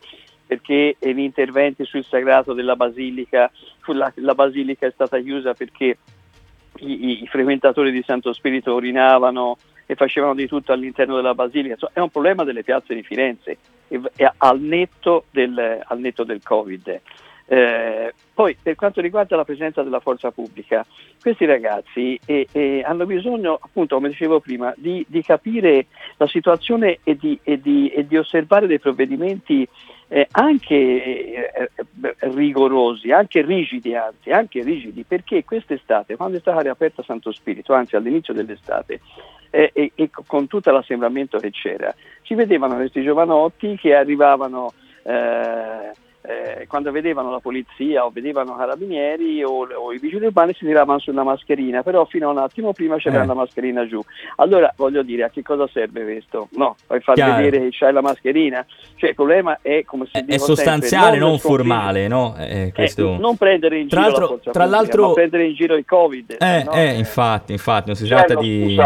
perché 0.50 0.97
gli 0.99 1.21
interventi 1.21 1.85
sul 1.85 2.04
sagrato 2.04 2.54
della 2.54 2.75
basilica, 2.75 3.49
la, 3.87 4.12
la 4.16 4.35
basilica 4.35 4.85
è 4.85 4.90
stata 4.90 5.21
chiusa 5.21 5.54
perché 5.54 5.99
i, 6.78 7.23
i, 7.23 7.26
frequentatori 7.28 7.92
di 7.92 8.02
Santo 8.04 8.33
Spirito 8.33 8.75
orinavano 8.75 9.59
e 9.87 9.95
facevano 9.95 10.35
di 10.35 10.49
tutto 10.49 10.73
all'interno 10.73 11.14
della 11.14 11.35
basilica, 11.35 11.75
insomma, 11.75 11.92
è 11.95 12.00
un 12.00 12.11
problema 12.11 12.42
delle 12.42 12.64
piazze 12.64 12.97
di 12.97 13.04
Firenze 13.04 13.59
e, 13.87 14.00
e 14.16 14.33
al, 14.38 14.59
netto 14.59 15.26
del, 15.30 15.85
al, 15.85 16.00
netto 16.00 16.25
del, 16.25 16.42
Covid. 16.42 17.00
Eh, 17.47 18.14
poi 18.35 18.57
per 18.61 18.75
quanto 18.75 19.00
riguarda 19.00 19.37
la 19.37 19.45
presenza 19.45 19.85
della 19.85 20.00
forza 20.00 20.33
pubblica, 20.33 20.85
questi 21.23 21.45
ragazzi 21.45 22.19
eh, 22.26 22.49
eh, 22.50 22.83
hanno 22.85 23.07
bisogno, 23.07 23.57
appunto, 23.61 23.95
come 23.95 24.09
dicevo 24.09 24.40
prima, 24.40 24.75
di, 24.76 25.07
di 25.09 25.23
capire 25.23 25.87
la 26.16 26.26
situazione 26.26 26.99
e 27.04 27.14
di, 27.14 27.38
e 27.45 27.61
di, 27.61 27.88
e 27.90 28.04
di 28.04 28.16
osservare 28.16 28.66
dei 28.66 28.80
provvedimenti 28.80 29.69
eh, 30.12 30.26
anche 30.33 30.75
eh, 30.75 31.50
eh, 31.55 32.14
rigorosi, 32.19 33.12
anche 33.12 33.43
rigidi, 33.43 33.95
anzi, 33.95 34.31
anche 34.31 34.61
rigidi, 34.62 35.05
perché 35.07 35.45
quest'estate, 35.45 36.17
quando 36.17 36.37
è 36.37 36.40
stata 36.40 36.61
riaperta 36.62 37.05
Santo 37.05 37.31
Spirito, 37.31 37.73
anzi 37.75 37.95
all'inizio 37.95 38.35
dell'estate, 38.35 39.00
eh, 39.50 39.71
e, 39.73 39.93
e, 39.95 40.11
con 40.26 40.49
tutto 40.49 40.73
l'assembramento 40.73 41.38
che 41.38 41.50
c'era, 41.50 41.95
si 42.23 42.35
vedevano 42.35 42.75
questi 42.75 43.05
giovanotti 43.05 43.76
che 43.76 43.95
arrivavano 43.95 44.73
eh, 46.23 46.61
eh, 46.61 46.67
quando 46.67 46.93
vedevano 46.93 47.31
la 47.31 47.39
polizia 47.39 48.05
o 48.05 48.11
vedevano 48.11 48.55
carabinieri 48.55 49.43
o, 49.43 49.67
o, 49.67 49.93
i 49.93 49.99
vigili 49.99 50.27
urbani 50.27 50.53
si 50.53 50.67
tiravano 50.67 50.99
sulla 50.99 51.23
mascherina, 51.23 51.83
però 51.83 52.05
fino 52.05 52.29
a 52.29 52.33
un 52.33 52.39
attimo 52.39 52.73
prima 52.73 52.97
c'era 52.97 53.23
eh. 53.23 53.27
la 53.27 53.35
mascherina 53.35 53.87
giù. 53.87 54.03
Allora 54.37 54.73
voglio 54.77 55.03
dire, 55.03 55.25
a 55.25 55.31
che 55.31 55.43
cosa 55.43 55.67
serve 55.73 56.03
questo? 56.03 56.49
No, 56.53 56.77
puoi 56.87 57.00
far 57.00 57.15
Chiaro. 57.15 57.43
vedere 57.43 57.61
che 57.61 57.69
c'hai 57.71 57.93
la 57.93 58.03
mascherina. 58.03 58.65
Cioè 58.97 59.11
il 59.11 59.15
problema 59.15 59.59
è 59.62 59.83
come 59.85 60.07
se 60.12 60.25
è 60.27 60.37
sostanziale, 60.37 61.05
sempre, 61.05 61.19
non, 61.21 61.29
non 61.31 61.39
formale, 61.39 62.07
no? 62.07 62.37
Eh, 62.39 62.71
questo... 62.75 63.17
non 63.17 63.37
prendere 63.37 63.79
in 63.79 63.89
tra 63.89 64.03
giro 64.03 64.19
l'altro, 64.19 64.35
la 64.35 64.53
tra 64.53 64.53
pubblica, 64.53 64.67
l'altro... 64.67 65.12
prendere 65.12 65.45
in 65.47 65.55
giro 65.55 65.75
il 65.75 65.85
Covid. 65.87 66.37
Eh, 66.39 66.65
no? 66.65 66.73
eh 66.73 66.99
infatti, 66.99 67.53
infatti, 67.53 67.87
non 67.87 67.97
si 67.97 68.07
tratta 68.07 68.35
di, 68.35 68.79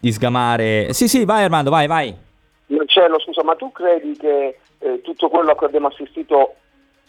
di 0.00 0.12
sgamare. 0.12 0.92
Sì, 0.92 1.06
sì, 1.06 1.24
vai 1.24 1.44
Armando, 1.44 1.70
vai, 1.70 1.86
vai. 1.86 2.24
Marcello, 2.96 3.20
scusa, 3.20 3.44
ma 3.44 3.54
tu 3.54 3.70
credi 3.72 4.16
che 4.16 4.58
eh, 4.78 5.00
tutto 5.02 5.28
quello 5.28 5.52
a 5.52 5.54
cui 5.54 5.66
abbiamo 5.66 5.88
assistito 5.88 6.56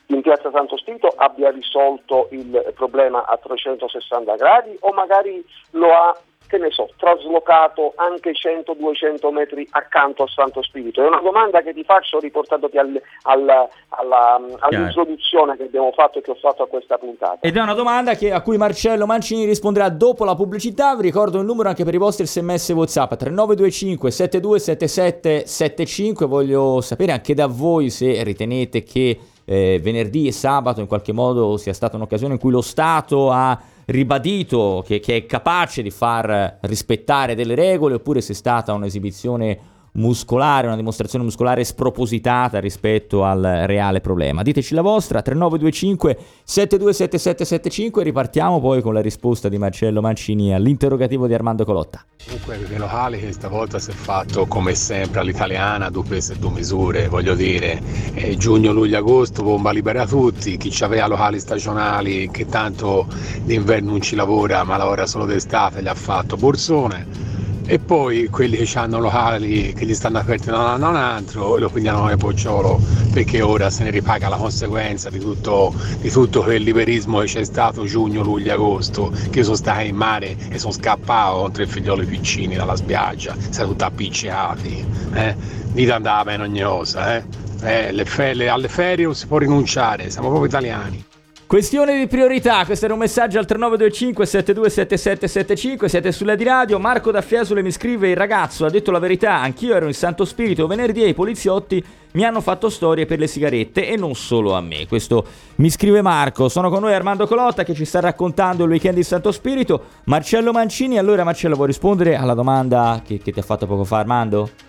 in 0.07 0.21
piazza 0.21 0.51
Santo 0.51 0.77
Spirito 0.77 1.07
abbia 1.07 1.49
risolto 1.49 2.27
il 2.31 2.71
problema 2.75 3.25
a 3.25 3.37
360 3.37 4.35
gradi 4.35 4.77
o 4.79 4.93
magari 4.93 5.43
lo 5.71 5.93
ha 5.93 6.17
che 6.47 6.57
ne 6.57 6.71
so, 6.71 6.89
traslocato 6.97 7.93
anche 7.95 8.31
100-200 8.31 9.31
metri 9.31 9.67
accanto 9.71 10.23
a 10.23 10.27
Santo 10.27 10.61
Spirito? 10.63 11.03
È 11.03 11.07
una 11.07 11.21
domanda 11.21 11.61
che 11.61 11.73
ti 11.73 11.83
faccio 11.83 12.19
riportandoti 12.19 12.77
al, 12.77 13.01
al, 13.23 13.67
alla, 13.89 14.39
all'introduzione 14.59 15.57
che 15.57 15.63
abbiamo 15.63 15.91
fatto 15.91 16.19
e 16.19 16.21
che 16.21 16.31
ho 16.31 16.35
fatto 16.35 16.63
a 16.63 16.67
questa 16.67 16.97
puntata. 16.97 17.39
Ed 17.41 17.55
è 17.55 17.61
una 17.61 17.73
domanda 17.73 18.15
che, 18.15 18.31
a 18.31 18.41
cui 18.41 18.57
Marcello 18.57 19.05
Mancini 19.05 19.45
risponderà 19.45 19.89
dopo 19.89 20.25
la 20.25 20.35
pubblicità. 20.35 20.95
Vi 20.95 21.03
ricordo 21.03 21.39
il 21.39 21.45
numero 21.45 21.69
anche 21.69 21.83
per 21.83 21.93
i 21.93 21.97
vostri 21.97 22.25
sms 22.25 22.69
WhatsApp 22.69 23.13
3925 23.13 24.11
727775. 24.11 26.25
Voglio 26.25 26.81
sapere 26.81 27.11
anche 27.11 27.33
da 27.33 27.47
voi 27.47 27.89
se 27.89 28.23
ritenete 28.23 28.83
che 28.83 29.19
eh, 29.45 29.79
venerdì 29.81 30.27
e 30.27 30.31
sabato 30.31 30.81
in 30.81 30.87
qualche 30.87 31.13
modo 31.13 31.57
sia 31.57 31.73
stata 31.73 31.95
un'occasione 31.95 32.33
in 32.33 32.39
cui 32.39 32.51
lo 32.51 32.61
Stato 32.61 33.31
ha 33.31 33.57
ribadito 33.87 34.83
che, 34.85 34.99
che 34.99 35.15
è 35.15 35.25
capace 35.25 35.81
di 35.81 35.91
far 35.91 36.59
rispettare 36.61 37.35
delle 37.35 37.55
regole 37.55 37.95
oppure 37.95 38.21
se 38.21 38.33
è 38.33 38.35
stata 38.35 38.73
un'esibizione 38.73 39.59
muscolare, 39.97 40.67
una 40.67 40.75
dimostrazione 40.75 41.23
muscolare 41.23 41.63
spropositata 41.63 42.59
rispetto 42.59 43.23
al 43.23 43.63
reale 43.65 44.01
problema. 44.01 44.41
Diteci 44.41 44.73
la 44.73 44.81
vostra, 44.81 45.21
3925 45.21 46.17
727775 46.43 48.01
e 48.01 48.03
ripartiamo 48.03 48.59
poi 48.59 48.81
con 48.81 48.93
la 48.93 49.01
risposta 49.01 49.49
di 49.49 49.57
Marcello 49.57 50.01
Mancini 50.01 50.53
all'interrogativo 50.53 51.27
di 51.27 51.33
Armando 51.33 51.65
Colotta. 51.65 52.03
Comunque 52.25 52.57
il 52.57 52.79
locale 52.79 53.19
che 53.19 53.31
stavolta 53.31 53.79
si 53.79 53.91
è 53.91 53.93
fatto 53.93 54.45
come 54.47 54.73
sempre 54.73 55.21
all'italiana, 55.21 55.89
due 55.89 56.03
pesi 56.03 56.33
e 56.33 56.35
due 56.37 56.51
misure, 56.51 57.07
voglio 57.07 57.35
dire, 57.35 57.81
eh, 58.13 58.35
giugno, 58.35 58.71
luglio, 58.71 58.97
agosto, 58.97 59.43
bomba 59.43 59.71
libera 59.71 60.05
tutti, 60.05 60.57
chi 60.57 60.83
aveva 60.83 61.07
locali 61.07 61.39
stagionali 61.39 62.29
che 62.29 62.45
tanto 62.45 63.07
d'inverno 63.43 63.91
non 63.91 64.01
ci 64.01 64.15
lavora 64.15 64.63
ma 64.63 64.77
lavora 64.77 65.05
solo 65.05 65.25
d'estate 65.25 65.81
gli 65.81 65.87
ha 65.87 65.93
fatto 65.93 66.35
borsone 66.35 67.26
e 67.69 67.79
poi 67.79 68.29
quelli 68.29 68.55
che 68.55 68.79
hanno 68.79 68.97
locali 68.97 69.73
che 69.73 69.85
gli 69.85 69.93
stanno 69.93 70.19
aperti 70.19 70.49
non 70.49 70.61
hanno 70.61 70.87
un 70.87 70.95
altro 70.95 71.57
lo 71.57 71.69
prendiamo 71.69 71.99
come 71.99 72.15
pocciolo 72.15 72.79
perché 73.11 73.41
ora 73.41 73.69
se 73.69 73.83
ne 73.83 73.89
ripaga 73.89 74.29
la 74.29 74.37
conseguenza 74.37 75.09
di 75.09 75.19
tutto, 75.19 75.73
di 75.99 76.09
tutto 76.09 76.43
quel 76.43 76.63
liberismo 76.63 77.19
che 77.19 77.25
c'è 77.25 77.43
stato 77.43 77.83
giugno, 77.83 78.23
luglio, 78.23 78.53
agosto 78.53 79.11
che 79.29 79.43
sono 79.43 79.57
stato 79.57 79.81
in 79.81 79.97
mare 79.97 80.37
e 80.49 80.57
sono 80.57 80.71
scappato 80.71 81.39
con 81.39 81.51
tre 81.51 81.67
figlioli 81.67 82.05
piccini 82.05 82.55
dalla 82.55 82.77
spiaggia 82.77 83.35
siamo 83.49 83.71
tutti 83.71 83.83
appicciati 83.83 84.85
eh? 85.13 85.35
dite 85.73 85.91
andava 85.91 86.23
bene 86.23 86.43
ogni 86.43 86.61
cosa 86.61 87.17
eh? 87.17 87.23
Eh, 87.63 87.87
alle 87.89 88.67
ferie 88.69 89.03
non 89.03 89.15
si 89.15 89.27
può 89.27 89.39
rinunciare 89.39 90.09
siamo 90.09 90.29
proprio 90.29 90.47
italiani 90.47 91.03
Questione 91.47 91.97
di 91.97 92.07
priorità, 92.07 92.65
questo 92.65 92.83
era 92.83 92.93
un 92.93 92.99
messaggio 92.99 93.39
al 93.39 93.45
3925 93.45 94.25
727775, 94.25 95.87
siete 95.87 96.11
sulla 96.11 96.35
di 96.35 96.43
radio, 96.43 96.77
Marco 96.77 97.09
da 97.09 97.21
Fiesole 97.21 97.63
mi 97.63 97.71
scrive 97.71 98.09
il 98.09 98.17
ragazzo 98.17 98.65
ha 98.65 98.69
detto 98.69 98.91
la 98.91 98.99
verità, 98.99 99.39
anch'io 99.39 99.73
ero 99.73 99.87
in 99.87 99.93
Santo 99.93 100.25
Spirito 100.25 100.67
venerdì 100.67 101.03
e 101.03 101.07
i 101.07 101.13
poliziotti 101.13 101.81
mi 102.11 102.25
hanno 102.25 102.41
fatto 102.41 102.67
storie 102.67 103.05
per 103.05 103.19
le 103.19 103.27
sigarette 103.27 103.87
e 103.87 103.95
non 103.95 104.13
solo 104.13 104.55
a 104.55 104.61
me, 104.61 104.87
questo 104.87 105.25
mi 105.55 105.69
scrive 105.69 106.01
Marco, 106.01 106.49
sono 106.49 106.69
con 106.69 106.81
noi 106.81 106.93
Armando 106.93 107.25
Colotta 107.25 107.63
che 107.63 107.73
ci 107.73 107.85
sta 107.85 108.01
raccontando 108.01 108.65
il 108.65 108.71
weekend 108.71 108.95
di 108.95 109.03
Santo 109.03 109.31
Spirito, 109.31 109.83
Marcello 110.03 110.51
Mancini, 110.51 110.97
allora 110.97 111.23
Marcello 111.23 111.55
vuoi 111.55 111.67
rispondere 111.67 112.17
alla 112.17 112.33
domanda 112.33 113.01
che, 113.05 113.19
che 113.19 113.31
ti 113.31 113.39
ha 113.39 113.43
fatto 113.43 113.65
poco 113.65 113.85
fa 113.85 113.99
Armando? 113.99 114.66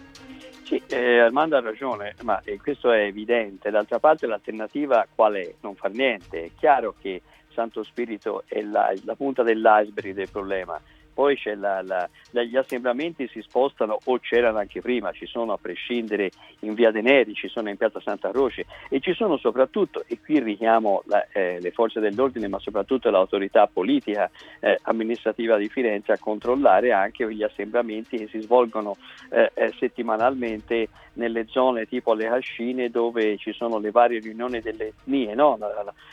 Sì, 0.69 0.83
eh, 0.89 1.21
Armando 1.21 1.57
ha 1.57 1.63
ragione, 1.63 2.15
ma 2.25 2.43
eh, 2.45 2.59
questo 2.61 2.91
è 2.91 3.05
evidente. 3.05 3.71
D'altra 3.71 3.99
parte 3.99 4.27
l'alternativa 4.27 5.07
qual 5.15 5.33
è? 5.33 5.55
Non 5.63 5.75
far 5.75 5.93
niente. 5.93 6.45
È 6.45 6.51
chiaro 6.59 6.95
che 7.01 7.23
Santo 7.55 7.83
Spirito 7.83 8.43
è 8.47 8.61
la, 8.61 8.93
la 9.05 9.15
punta 9.15 9.43
dell'iceberg 9.43 10.13
del 10.13 10.29
problema 10.31 10.79
poi 11.19 11.37
la, 11.57 11.83
la, 11.83 12.09
gli 12.45 12.57
assembramenti 12.57 13.27
si 13.27 13.43
spostano 13.43 13.99
o 14.05 14.21
c'erano 14.21 14.59
anche 14.59 14.81
prima, 14.81 15.11
ci 15.11 15.27
sono 15.27 15.53
a 15.53 15.59
prescindere 15.61 16.31
in 16.61 16.75
via 16.75 16.93
De 16.93 17.01
Neri, 17.01 17.35
ci 17.35 17.49
sono 17.49 17.69
in 17.69 17.77
piazza 17.77 17.99
Santa 17.99 18.31
Croce 18.31 18.67
e 18.89 19.01
ci 19.01 19.13
sono 19.15 19.37
soprattutto, 19.37 20.05
e 20.07 20.21
qui 20.21 20.39
richiamo 20.39 21.03
la, 21.07 21.27
eh, 21.33 21.59
le 21.61 21.73
forze 21.73 21.99
dell'ordine 21.99 22.47
ma 22.47 22.61
soprattutto 22.61 23.11
l'autorità 23.11 23.67
politica 23.67 24.31
eh, 24.61 24.79
amministrativa 24.83 25.57
di 25.57 25.69
Firenze 25.69 26.13
a 26.13 26.19
controllare 26.21 26.93
anche 26.93 27.29
gli 27.35 27.43
assembramenti 27.43 28.17
che 28.17 28.29
si 28.29 28.41
svolgono 28.41 28.95
eh, 29.31 29.51
eh 29.55 29.75
settimanalmente 29.77 30.87
nelle 31.15 31.47
zone 31.49 31.87
tipo 31.87 32.15
le 32.15 32.29
Cascine 32.29 32.91
dove 32.91 33.37
ci 33.39 33.53
sono 33.53 33.79
le 33.79 33.91
varie 33.91 34.21
riunioni 34.21 34.61
delle 34.61 34.93
etnie, 34.97 35.35
no? 35.35 35.59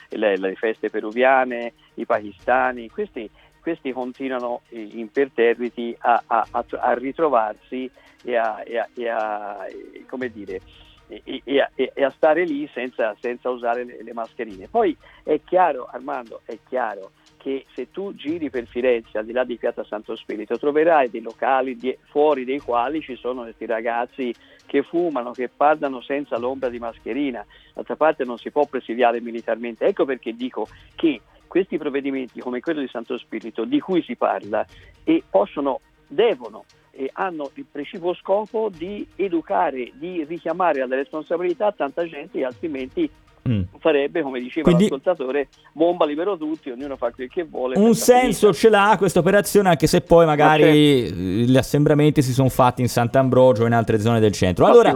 le, 0.09 0.37
le, 0.37 0.55
feste 0.55 0.89
peruviane, 0.89 1.73
i 1.93 2.05
pakistani, 2.07 2.89
questi 2.89 3.29
questi 3.65 3.91
continuano 3.93 4.61
imperterriti 4.69 5.95
a, 6.01 6.21
a, 6.27 6.47
a, 6.51 6.65
a 6.69 6.93
ritrovarsi 6.93 7.89
e 8.23 8.35
a, 8.35 8.61
e 8.63 8.77
e 8.77 10.31
dire, 10.31 10.61
e, 11.07 12.03
a, 12.03 12.09
stare 12.11 12.43
lì 12.43 12.69
senza, 12.71 13.15
senza 13.19 13.49
usare 13.49 13.83
le, 13.83 14.03
le, 14.03 14.13
mascherine. 14.13 14.67
Poi 14.67 14.95
è 15.23 15.41
chiaro, 15.43 15.87
Armando, 15.91 16.41
è 16.45 16.59
chiaro 16.69 17.09
che 17.37 17.65
se 17.73 17.89
tu 17.89 18.13
giri 18.13 18.51
per 18.51 18.67
Firenze, 18.67 19.17
al 19.17 19.25
di 19.25 19.31
là 19.31 19.43
di 19.43 19.57
Piazza 19.57 19.83
Santo 19.83 20.15
Spirito, 20.15 20.59
troverai 20.59 21.09
dei 21.09 21.21
locali 21.21 21.75
di, 21.75 21.97
fuori 22.03 22.45
dei 22.45 22.59
quali 22.59 23.01
ci 23.01 23.15
sono 23.15 23.41
questi 23.41 23.65
ragazzi 23.65 24.31
che 24.67 24.83
fumano, 24.83 25.31
che 25.31 25.49
parlano 25.49 26.01
senza 26.01 26.37
l'ombra 26.37 26.69
di 26.69 26.77
mascherina. 26.77 27.43
D'altra 27.73 27.95
parte 27.95 28.25
non 28.25 28.37
si 28.37 28.51
può 28.51 28.67
presidiare 28.67 29.21
militarmente. 29.21 29.85
Ecco 29.85 30.05
perché 30.05 30.35
dico 30.35 30.67
che 30.93 31.19
questi 31.55 31.77
provvedimenti 31.77 32.41
come 32.41 32.59
quello 32.59 32.81
di 32.81 32.89
Santo 32.89 33.17
Spirito 33.17 33.63
di 33.63 33.79
cui 33.79 34.03
si 34.03 34.17
parla 34.17 34.65
e 35.05 35.23
possono, 35.29 35.79
devono 36.05 36.65
e 36.91 37.09
hanno 37.13 37.49
il 37.53 37.65
precipuo 37.71 38.13
scopo 38.13 38.69
di 38.69 39.07
educare, 39.15 39.91
di 39.93 40.25
richiamare 40.25 40.81
alla 40.81 40.95
responsabilità 40.95 41.71
tanta 41.71 42.05
gente 42.05 42.39
che 42.39 42.43
altrimenti 42.43 43.09
Mm. 43.47 43.61
farebbe, 43.77 44.23
come 44.23 44.39
diceva 44.39 44.63
Quindi, 44.63 44.89
l'ascoltatore, 44.89 45.49
bomba 45.71 46.07
libero 46.07 46.35
tutti, 46.35 46.71
ognuno 46.71 46.95
fa 46.95 47.11
quel 47.11 47.29
che 47.29 47.43
vuole. 47.43 47.77
Un 47.77 47.93
senso 47.93 48.51
ce 48.51 48.69
l'ha 48.69 48.95
questa 48.97 49.19
operazione, 49.19 49.69
anche 49.69 49.85
se 49.85 50.01
poi 50.01 50.25
magari 50.25 51.05
certo. 51.05 51.15
gli 51.15 51.55
assembramenti 51.55 52.23
si 52.23 52.33
sono 52.33 52.49
fatti 52.49 52.81
in 52.81 52.89
Sant'Ambrogio 52.89 53.61
o 53.61 53.67
in 53.67 53.73
altre 53.73 53.99
zone 53.99 54.19
del 54.19 54.31
centro. 54.31 54.65
Allora, 54.65 54.91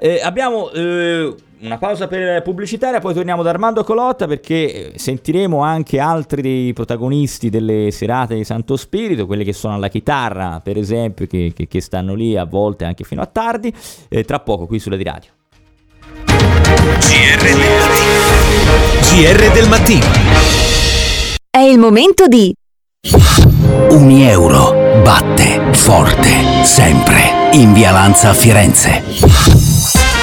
eh, 0.00 0.20
abbiamo 0.20 0.72
eh, 0.72 1.32
una 1.64 1.78
pausa 1.78 2.06
per 2.06 2.42
pubblicitaria, 2.42 3.00
poi 3.00 3.14
torniamo 3.14 3.42
da 3.42 3.50
Armando 3.50 3.82
Colotta 3.84 4.26
perché 4.26 4.92
eh, 4.92 4.98
sentiremo 4.98 5.60
anche 5.60 5.98
altri 5.98 6.42
dei 6.42 6.72
protagonisti 6.72 7.48
delle 7.48 7.90
serate 7.90 8.34
di 8.34 8.44
Santo 8.44 8.76
Spirito, 8.76 9.26
quelli 9.26 9.44
che 9.44 9.52
suonano 9.52 9.80
la 9.80 9.88
chitarra, 9.88 10.60
per 10.62 10.76
esempio, 10.76 11.26
che, 11.26 11.52
che, 11.54 11.66
che 11.66 11.80
stanno 11.80 12.14
lì 12.14 12.36
a 12.36 12.44
volte 12.44 12.84
anche 12.84 13.04
fino 13.04 13.22
a 13.22 13.26
tardi, 13.26 13.72
eh, 14.08 14.24
tra 14.24 14.40
poco 14.40 14.66
qui 14.66 14.78
sulla 14.78 14.96
di 14.96 15.04
radio. 15.04 15.30
GR 17.00 17.42
del 17.42 17.58
mattino. 17.80 18.22
GR 19.00 19.52
del 19.52 19.68
mattino. 19.68 20.06
È 21.50 21.60
il 21.60 21.78
momento 21.78 22.26
di 22.26 22.52
Un 23.90 24.10
euro 24.10 25.02
batte 25.02 25.72
forte 25.72 26.64
sempre 26.64 27.52
in 27.52 27.72
Via 27.72 27.90
Lanza 27.90 28.30
a 28.30 28.34
Firenze. 28.34 29.63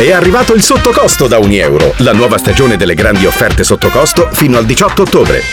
È 0.02 0.12
arrivato 0.12 0.56
il 0.56 0.64
sottocosto 0.64 1.28
da 1.28 1.38
ogni 1.38 1.60
euro, 1.60 1.94
la 1.98 2.12
nuova 2.12 2.40
stagione 2.40 2.76
delle 2.76 2.96
grandi 2.96 3.28
offerte 3.28 3.64
sottocosto 3.64 4.30
fino 4.32 4.58
al 4.58 4.66
18 4.66 5.04
ottobre. 5.04 5.44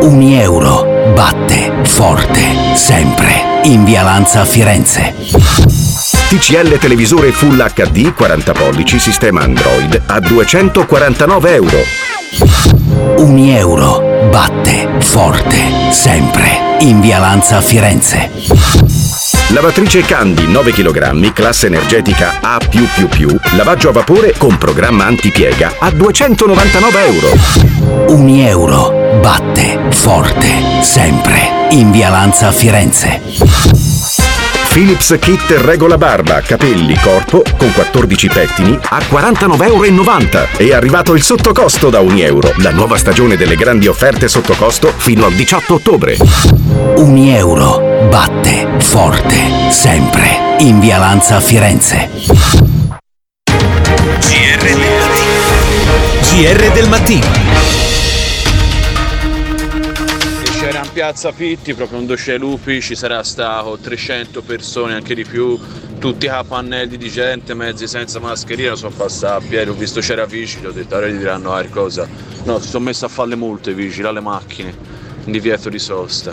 Un 0.00 0.20
euro 0.20 1.12
batte 1.14 1.72
forte 1.84 2.74
sempre 2.74 3.60
in 3.62 3.84
Via 3.84 4.02
Lanza 4.02 4.40
a 4.40 4.44
Firenze. 4.44 5.14
TCL 6.28 6.76
televisore 6.78 7.30
Full 7.30 7.64
HD 7.72 8.12
40 8.12 8.52
pollici 8.52 8.98
sistema 8.98 9.42
Android 9.42 10.02
a 10.06 10.18
249 10.18 11.54
euro. 11.54 11.78
Ogni 13.18 13.56
euro 13.56 14.28
batte 14.28 14.88
forte, 14.98 15.56
sempre. 15.92 16.78
In 16.80 17.00
via 17.00 17.20
Lanza 17.20 17.58
a 17.58 17.60
Firenze. 17.60 19.03
Lavatrice 19.48 20.00
Candy 20.00 20.46
9 20.46 20.72
kg, 20.72 21.32
classe 21.32 21.66
energetica 21.66 22.40
A+++, 22.40 22.58
lavaggio 23.56 23.90
a 23.90 23.92
vapore 23.92 24.34
con 24.36 24.56
programma 24.58 25.04
antipiega 25.04 25.74
a 25.78 25.90
299 25.90 27.06
euro. 27.06 28.12
Ogni 28.12 28.46
euro 28.48 29.18
batte 29.20 29.78
forte, 29.90 30.82
sempre. 30.82 31.66
In 31.70 31.90
via 31.90 32.08
Lanza 32.08 32.48
a 32.48 32.52
Firenze. 32.52 33.83
Philips 34.74 35.16
Kit 35.20 35.52
regola 35.60 35.96
barba, 35.96 36.40
capelli, 36.40 36.98
corpo 36.98 37.44
con 37.56 37.72
14 37.72 38.28
pettini 38.28 38.76
a 38.82 38.98
49,90 38.98 39.62
euro. 39.62 40.48
È 40.56 40.72
arrivato 40.72 41.14
il 41.14 41.22
sottocosto 41.22 41.90
da 41.90 42.00
ogni 42.00 42.22
euro. 42.22 42.52
La 42.56 42.72
nuova 42.72 42.96
stagione 42.96 43.36
delle 43.36 43.54
grandi 43.54 43.86
offerte 43.86 44.26
sottocosto 44.26 44.92
fino 44.96 45.26
al 45.26 45.32
18 45.34 45.74
ottobre. 45.74 46.16
Ogni 46.96 47.36
euro 47.36 48.08
batte 48.10 48.68
forte, 48.78 49.70
sempre. 49.70 50.56
In 50.58 50.80
via 50.80 50.98
Lanza 50.98 51.36
a 51.36 51.40
Firenze. 51.40 52.10
GR 56.32 56.72
del 56.72 56.88
mattino. 56.88 57.83
Piazza 60.94 61.32
Pitti, 61.32 61.74
proprio 61.74 61.98
un 61.98 62.06
doce 62.06 62.38
lupi, 62.38 62.80
ci 62.80 62.94
sarà 62.94 63.24
stato 63.24 63.76
300 63.78 64.42
persone, 64.42 64.94
anche 64.94 65.16
di 65.16 65.24
più, 65.24 65.58
tutti 65.98 66.28
capannelli 66.28 66.96
di 66.96 67.10
gente, 67.10 67.52
mezzi 67.52 67.88
senza 67.88 68.20
mascherina, 68.20 68.76
sono 68.76 68.94
passati 68.94 69.44
a 69.44 69.48
piedi, 69.48 69.70
ho 69.70 69.74
visto 69.74 69.98
c'era 69.98 70.24
vigili, 70.24 70.66
ho 70.66 70.70
detto 70.70 70.94
ora 70.94 71.08
gli 71.08 71.16
diranno 71.16 71.52
ah, 71.52 71.64
cosa. 71.64 72.06
No, 72.44 72.60
si 72.60 72.68
sono 72.68 72.84
messi 72.84 73.04
a 73.04 73.08
fare 73.08 73.30
le 73.30 73.34
multe 73.34 73.74
vigili 73.74 74.06
alle 74.06 74.20
macchine, 74.20 74.72
in 75.24 75.32
divieto 75.32 75.68
di 75.68 75.80
sosta. 75.80 76.32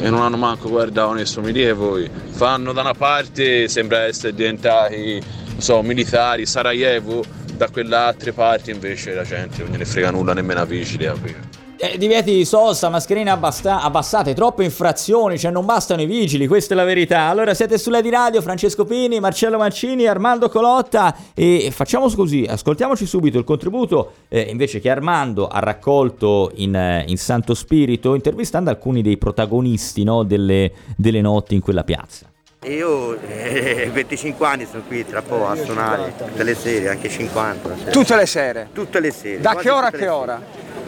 E 0.00 0.08
non 0.08 0.22
hanno 0.22 0.38
manco 0.38 0.70
guardato 0.70 1.12
nessuno, 1.12 1.44
mi 1.44 1.52
dite 1.52 1.74
voi, 1.74 2.08
fanno 2.30 2.72
da 2.72 2.80
una 2.80 2.94
parte, 2.94 3.68
sembra 3.68 4.04
essere 4.04 4.32
diventati, 4.32 5.22
so, 5.58 5.82
militari, 5.82 6.46
Sarajevo, 6.46 7.22
da 7.52 7.68
quell'altra 7.68 8.32
parte 8.32 8.70
invece 8.70 9.12
la 9.12 9.24
gente 9.24 9.62
non 9.62 9.70
gliene 9.70 9.84
frega 9.84 10.10
nulla 10.10 10.32
nemmeno 10.32 10.60
a 10.60 10.64
vigili 10.64 11.04
a. 11.04 11.55
Eh, 11.78 11.98
divieti 11.98 12.32
di 12.32 12.46
sosta, 12.46 12.88
mascherine 12.88 13.28
abbasta- 13.28 13.82
abbassate, 13.82 14.32
troppe 14.32 14.64
infrazioni, 14.64 15.38
cioè 15.38 15.50
non 15.50 15.66
bastano 15.66 16.00
i 16.00 16.06
vigili, 16.06 16.46
questa 16.46 16.72
è 16.72 16.76
la 16.76 16.84
verità. 16.84 17.28
Allora 17.28 17.52
siete 17.52 17.76
sulla 17.76 18.00
di 18.00 18.08
radio, 18.08 18.40
Francesco 18.40 18.86
Pini, 18.86 19.20
Marcello 19.20 19.58
Mancini, 19.58 20.06
Armando 20.06 20.48
Colotta 20.48 21.14
e 21.34 21.68
facciamo 21.70 22.08
così, 22.08 22.46
ascoltiamoci 22.48 23.04
subito 23.04 23.36
il 23.36 23.44
contributo 23.44 24.12
eh, 24.28 24.40
invece 24.40 24.80
che 24.80 24.88
Armando 24.88 25.48
ha 25.48 25.58
raccolto 25.58 26.50
in, 26.54 26.74
eh, 26.74 27.04
in 27.08 27.18
Santo 27.18 27.52
Spirito 27.52 28.14
intervistando 28.14 28.70
alcuni 28.70 29.02
dei 29.02 29.18
protagonisti 29.18 30.02
no, 30.02 30.22
delle, 30.22 30.72
delle 30.96 31.20
notti 31.20 31.54
in 31.54 31.60
quella 31.60 31.84
piazza. 31.84 32.30
Io 32.66 33.16
eh, 33.28 33.88
25 33.92 34.44
anni 34.46 34.66
sono 34.68 34.82
qui 34.88 35.06
tra 35.06 35.22
poco 35.22 35.46
a 35.48 35.54
suonare 35.54 36.12
tutte 36.16 36.42
le 36.42 36.54
sere, 36.56 36.88
anche 36.88 37.08
50. 37.08 37.76
cioè. 37.82 37.92
Tutte 37.92 38.16
le 38.16 38.26
sere? 38.26 38.68
Tutte 38.72 38.98
le 38.98 39.12
sere. 39.12 39.40
Da 39.40 39.54
che 39.54 39.70
ora 39.70 39.86
a 39.86 39.90
che 39.92 40.08
ora? 40.08 40.40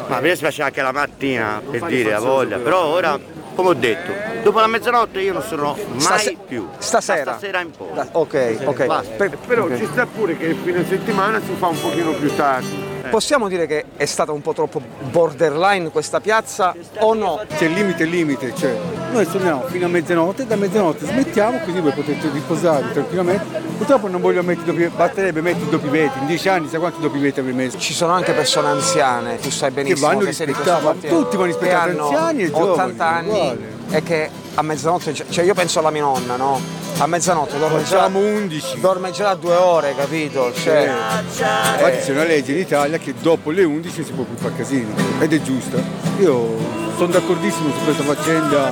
Ma 0.08 0.16
prima 0.18 0.34
si 0.34 0.42
faceva 0.42 0.66
anche 0.66 0.82
la 0.82 0.90
mattina 0.92 1.62
per 1.70 1.84
dire 1.84 2.14
a 2.14 2.18
voglia, 2.18 2.56
però 2.58 2.86
ora, 2.86 3.16
come 3.54 3.68
ho 3.68 3.74
detto, 3.74 4.12
dopo 4.42 4.58
la 4.58 4.66
mezzanotte 4.66 5.20
io 5.20 5.32
non 5.34 5.42
sono 5.42 5.76
mai 5.90 6.00
Stase- 6.00 6.36
più. 6.48 6.66
Stasera? 6.78 7.24
Da 7.24 7.30
stasera 7.38 7.60
in 7.60 7.70
poi. 7.70 7.88
Ok, 8.12 8.56
ok. 8.64 8.86
Basta. 8.86 9.14
Per- 9.14 9.38
Però 9.46 9.64
ok. 9.64 9.76
ci 9.76 9.86
sta 9.86 10.06
pure 10.06 10.36
che 10.36 10.46
il 10.46 10.56
fine 10.56 10.84
settimana 10.84 11.38
si 11.40 11.54
fa 11.58 11.68
un 11.68 11.80
pochino 11.80 12.10
più 12.12 12.34
tardi. 12.34 12.87
Possiamo 13.10 13.48
dire 13.48 13.66
che 13.66 13.84
è 13.96 14.04
stata 14.04 14.32
un 14.32 14.40
po' 14.42 14.52
troppo 14.52 14.80
borderline 15.10 15.90
questa 15.90 16.20
piazza 16.20 16.74
o 16.98 17.14
no? 17.14 17.40
C'è 17.56 17.66
il 17.66 17.72
limite, 17.72 18.02
il 18.04 18.10
limite, 18.10 18.54
cioè 18.54 18.76
noi 19.12 19.24
suoniamo 19.24 19.64
fino 19.66 19.86
a 19.86 19.88
mezzanotte, 19.88 20.46
da 20.46 20.56
mezzanotte 20.56 21.06
smettiamo 21.06 21.60
così 21.64 21.80
voi 21.80 21.92
potete 21.92 22.28
riposare 22.30 22.92
tranquillamente. 22.92 23.60
Purtroppo 23.76 24.08
non 24.08 24.20
voglio 24.20 24.42
mettere 24.42 24.66
doppi, 24.66 24.88
batterebbe 24.94 25.40
mettere 25.40 25.66
i 25.66 25.70
doppi 25.70 25.88
veti, 25.88 26.18
in 26.18 26.26
dieci 26.26 26.48
anni 26.48 26.68
sai 26.68 26.80
quanti 26.80 27.00
doppi 27.00 27.18
veti 27.18 27.40
avrei 27.40 27.54
messo? 27.54 27.78
Ci 27.78 27.94
sono 27.94 28.12
anche 28.12 28.32
persone 28.32 28.68
anziane, 28.68 29.38
tu 29.38 29.50
sai 29.50 29.70
benissimo 29.70 30.08
Che 30.08 30.16
vanno 30.16 30.32
sei 30.32 30.46
di 30.46 30.52
quartiere, 30.52 31.14
tutti 31.14 31.36
vanno 31.36 31.52
che 31.52 31.58
rispettati, 31.58 31.98
anziani 31.98 32.42
e 32.42 32.50
giovani, 32.50 32.70
80 32.70 33.06
anni 33.06 33.28
uguale. 33.28 33.77
E 33.90 34.02
che 34.02 34.30
a 34.54 34.62
mezzanotte, 34.62 35.14
cioè 35.14 35.44
io 35.44 35.54
penso 35.54 35.78
alla 35.78 35.90
mia 35.90 36.02
nonna, 36.02 36.36
no? 36.36 36.60
A 36.98 37.06
mezzanotte 37.06 37.58
dorme 37.58 37.84
già, 37.84 37.96
Facciamo 37.96 38.18
11. 38.18 38.80
dorme 38.80 39.10
già 39.12 39.34
due 39.34 39.54
ore, 39.54 39.94
capito? 39.94 40.52
Cioè, 40.52 40.90
Infatti 41.28 41.98
c'è 42.04 42.10
una 42.10 42.24
legge 42.24 42.52
in 42.52 42.58
Italia 42.58 42.98
che 42.98 43.14
dopo 43.20 43.50
le 43.50 43.62
11 43.62 44.04
si 44.04 44.12
può 44.12 44.24
più 44.24 44.36
fare 44.36 44.56
casino 44.56 44.94
ed 45.20 45.32
è 45.32 45.40
giusta. 45.40 45.78
Io 46.18 46.56
sono 46.96 47.12
d'accordissimo 47.12 47.70
su 47.70 47.84
questa 47.84 48.02
faccenda 48.02 48.70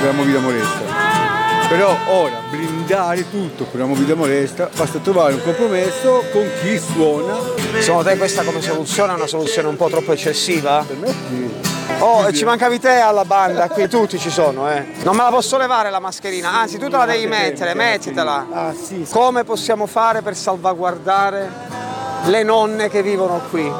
della 0.00 0.12
movida 0.12 0.38
molesta. 0.38 0.96
Però 1.68 1.94
ora 2.06 2.40
blindare 2.50 3.28
tutto 3.28 3.64
per 3.64 3.80
la 3.80 3.86
movida 3.86 4.14
molesta 4.14 4.70
basta 4.74 4.98
trovare 5.00 5.34
un 5.34 5.42
compromesso 5.42 6.24
con 6.32 6.48
chi 6.62 6.78
suona. 6.78 7.36
secondo 7.78 8.08
te 8.08 8.16
questa 8.16 8.42
come 8.42 8.62
soluzione 8.62 9.12
è 9.12 9.16
una 9.16 9.26
soluzione 9.26 9.68
un 9.68 9.76
po' 9.76 9.90
troppo 9.90 10.12
eccessiva? 10.12 10.82
Per 10.86 10.96
me 10.96 11.08
sì. 11.08 11.67
Oh, 12.00 12.32
ci 12.32 12.44
mancavi 12.44 12.78
te 12.78 13.00
alla 13.00 13.24
banda, 13.24 13.68
qui 13.68 13.88
tutti 13.88 14.18
ci 14.18 14.30
sono, 14.30 14.70
eh. 14.70 14.84
Non 15.02 15.16
me 15.16 15.24
la 15.24 15.30
posso 15.30 15.58
levare 15.58 15.90
la 15.90 15.98
mascherina, 15.98 16.52
anzi 16.52 16.78
tu 16.78 16.88
te 16.88 16.96
la 16.96 17.06
devi 17.06 17.26
mettere, 17.26 17.74
mettitela. 17.74 18.46
Ah 18.52 18.72
sì, 18.72 19.04
sì. 19.04 19.12
Come 19.12 19.42
possiamo 19.42 19.86
fare 19.86 20.22
per 20.22 20.36
salvaguardare 20.36 21.50
le 22.26 22.42
nonne 22.44 22.88
che 22.88 23.02
vivono 23.02 23.40
qui? 23.50 23.72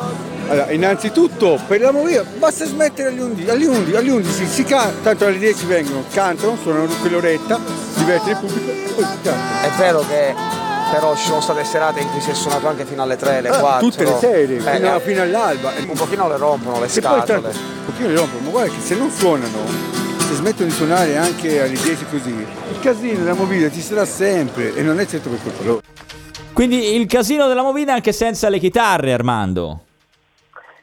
Allora, 0.48 0.70
innanzitutto 0.72 1.60
per 1.66 1.80
la 1.80 1.92
movida 1.92 2.24
basta 2.24 2.64
smettere 2.64 3.10
alle 3.10 3.20
11, 3.20 3.50
alle 3.50 3.66
11, 3.66 3.96
alle 3.96 4.10
11 4.10 4.32
si, 4.32 4.46
si 4.46 4.64
canta, 4.64 5.10
tanto 5.10 5.26
alle 5.26 5.38
10 5.38 5.66
vengono, 5.66 6.02
cantano, 6.10 6.56
suonano 6.56 6.88
quell'oretta, 7.00 7.60
divertono 7.94 8.30
il 8.30 8.36
pubblico 8.38 8.70
e 8.70 8.92
poi 8.94 9.04
si 9.04 9.18
canta. 9.22 9.62
È 9.62 9.70
vero 9.78 10.00
che 10.08 10.34
però 10.90 11.14
ci 11.16 11.26
sono 11.26 11.40
state 11.40 11.64
serate 11.64 12.00
in 12.00 12.10
cui 12.10 12.20
si 12.20 12.30
è 12.30 12.34
suonato 12.34 12.66
anche 12.68 12.84
fino 12.84 13.02
alle 13.02 13.16
3, 13.16 13.36
alle 13.38 13.48
4. 13.48 13.66
Ah, 13.66 13.78
tutte 13.78 14.04
le 14.04 14.14
sere, 14.18 14.54
Eh, 14.56 14.60
fino, 14.60 14.94
eh, 14.96 15.00
fino 15.00 15.22
all'alba. 15.22 15.72
un 15.86 15.94
pochino 15.96 16.28
le 16.28 16.36
rompono 16.36 16.74
le 16.74 16.78
poi 16.80 16.88
scatole. 16.88 17.24
tanto, 17.24 17.48
un 17.48 17.84
pochino 17.86 18.08
le 18.08 18.14
rompono, 18.16 18.40
ma 18.44 18.50
guarda 18.50 18.72
che 18.72 18.80
se 18.80 18.96
non 18.96 19.10
suonano, 19.10 19.66
se 20.18 20.34
smettono 20.34 20.64
di 20.68 20.74
suonare 20.74 21.16
anche 21.16 21.60
alle 21.60 21.74
10 21.74 22.04
così, 22.10 22.30
il 22.30 22.80
casino 22.80 23.18
della 23.22 23.34
movida 23.34 23.70
ci 23.70 23.80
sarà 23.80 24.04
sempre 24.04 24.74
e 24.74 24.82
non 24.82 24.98
è 25.00 25.06
certo 25.06 25.28
per 25.28 25.42
colpa 25.42 25.62
loro. 25.64 25.80
Quindi 26.52 26.94
il 26.96 27.06
casino 27.06 27.46
della 27.46 27.62
movida 27.62 27.92
anche 27.92 28.12
senza 28.12 28.48
le 28.48 28.58
chitarre, 28.58 29.12
Armando. 29.12 29.82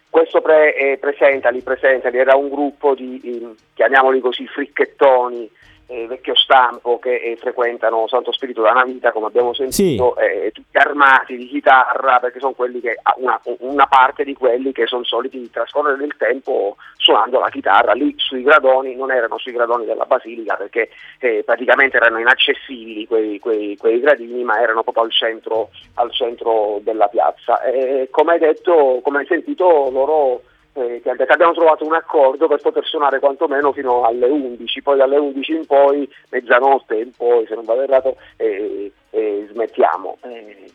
Questo 0.09 0.39
pre- 0.41 0.73
eh, 0.77 0.97
presentali, 0.97 1.59
presentali, 1.61 2.17
era 2.17 2.37
un 2.37 2.47
gruppo 2.47 2.95
di, 2.95 3.19
eh, 3.21 3.53
chiamiamoli 3.73 4.21
così, 4.21 4.47
fricchettoni, 4.47 5.49
eh, 5.87 6.07
vecchio 6.07 6.35
stampo 6.35 6.99
che 6.99 7.15
eh, 7.15 7.35
frequentano 7.37 8.07
Santo 8.07 8.31
Spirito 8.31 8.61
da 8.61 8.71
una 8.71 8.83
vita, 8.83 9.11
come 9.11 9.27
abbiamo 9.27 9.53
sentito, 9.53 10.15
eh, 10.17 10.51
tutti 10.53 10.77
armati 10.77 11.37
di 11.37 11.47
chitarra, 11.47 12.19
perché 12.19 12.39
sono 12.39 12.53
quelli 12.53 12.79
che, 12.79 12.97
una, 13.17 13.39
una 13.59 13.87
parte 13.87 14.23
di 14.23 14.33
quelli 14.33 14.71
che 14.71 14.87
sono 14.87 15.03
soliti 15.03 15.49
trascorrere 15.49 15.97
del 15.97 16.15
tempo 16.17 16.77
suonando 16.97 17.39
la 17.39 17.49
chitarra, 17.49 17.93
lì 17.93 18.13
sui 18.17 18.43
gradoni, 18.43 18.95
non 18.95 19.11
erano 19.11 19.37
sui 19.37 19.51
gradoni 19.51 19.85
della 19.85 20.05
Basilica 20.05 20.55
perché 20.55 20.89
eh, 21.19 21.43
praticamente 21.45 21.97
erano 21.97 22.19
inaccessibili 22.19 23.05
quei, 23.05 23.39
quei- 23.39 23.77
quei 23.77 23.99
gradini, 23.99 24.43
ma 24.43 24.59
erano 24.59 24.83
proprio 24.83 25.03
al 25.03 25.11
centro, 25.11 25.69
al 25.95 26.11
centro 26.11 26.79
della 26.81 27.07
piazza. 27.07 27.61
E 27.61 28.07
come 28.09 28.33
hai 28.33 28.39
detto, 28.39 29.01
come 29.03 29.19
hai 29.19 29.25
sentito, 29.27 29.89
loro 29.91 30.41
eh, 30.75 31.01
che 31.01 31.09
abbiamo 31.09 31.53
trovato 31.53 31.85
un 31.85 31.93
accordo 31.93 32.47
per 32.47 32.61
poter 32.61 32.85
suonare 32.85 33.19
quantomeno 33.19 33.71
fino 33.71 34.03
alle 34.03 34.27
11, 34.27 34.81
poi 34.81 34.97
dalle 34.97 35.17
11 35.17 35.51
in 35.53 35.65
poi, 35.65 36.09
mezzanotte 36.29 36.95
in 36.95 37.11
poi, 37.15 37.45
se 37.47 37.55
non 37.55 37.65
vado 37.65 37.81
errato, 37.81 38.17
eh, 38.37 38.91
eh, 39.11 39.47
smettiamo. 39.51 40.17
Eh, 40.21 40.71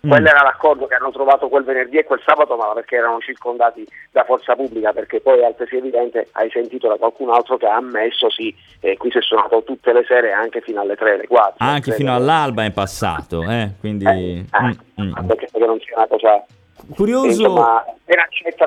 Quello 0.00 0.28
era 0.28 0.42
l'accordo 0.42 0.86
che 0.86 0.94
hanno 0.94 1.10
trovato 1.10 1.48
quel 1.48 1.62
venerdì 1.62 1.98
e 1.98 2.04
quel 2.04 2.22
sabato, 2.24 2.56
ma 2.56 2.72
perché 2.72 2.96
erano 2.96 3.20
circondati 3.20 3.86
da 4.10 4.24
forza 4.24 4.56
pubblica, 4.56 4.94
perché 4.94 5.20
poi 5.20 5.40
è 5.40 5.44
altresì 5.44 5.76
evidente, 5.76 6.28
hai 6.32 6.50
sentito 6.50 6.88
da 6.88 6.96
qualcun 6.96 7.28
altro 7.28 7.58
che 7.58 7.66
ha 7.66 7.76
ammesso, 7.76 8.30
sì, 8.30 8.54
eh, 8.80 8.96
qui 8.96 9.10
si 9.10 9.18
è 9.18 9.20
suonato 9.20 9.62
tutte 9.62 9.92
le 9.92 10.02
sere 10.08 10.32
anche 10.32 10.62
fino 10.62 10.80
alle 10.80 10.96
3, 10.96 11.12
alle 11.14 11.26
4. 11.26 11.54
Anche 11.58 11.92
fino 11.92 12.14
all'alba 12.14 12.64
in 12.64 12.72
passato, 12.72 13.42
eh? 13.42 13.72
Quindi... 13.78 14.06
mm, 14.06 15.02
mm. 15.02 15.26
Perché 15.26 15.48
non 15.58 15.78
sia 15.80 15.96
una 15.96 16.06
cosa... 16.06 16.46
Curioso- 16.94 17.26
Insomma, 17.26 17.84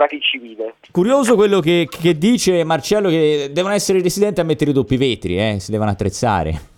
chi 0.07 0.19
ci 0.21 0.37
vive. 0.37 0.75
Curioso 0.91 1.35
quello 1.35 1.59
che, 1.59 1.87
che 1.89 2.17
dice 2.17 2.63
Marcello 2.63 3.09
che 3.09 3.49
devono 3.51 3.73
essere 3.73 3.99
i 3.99 4.01
residenti 4.01 4.39
a 4.39 4.43
mettere 4.43 4.71
i 4.71 4.73
doppi 4.73 4.97
vetri, 4.97 5.39
eh? 5.39 5.59
Si 5.59 5.71
devono 5.71 5.91
attrezzare. 5.91 6.71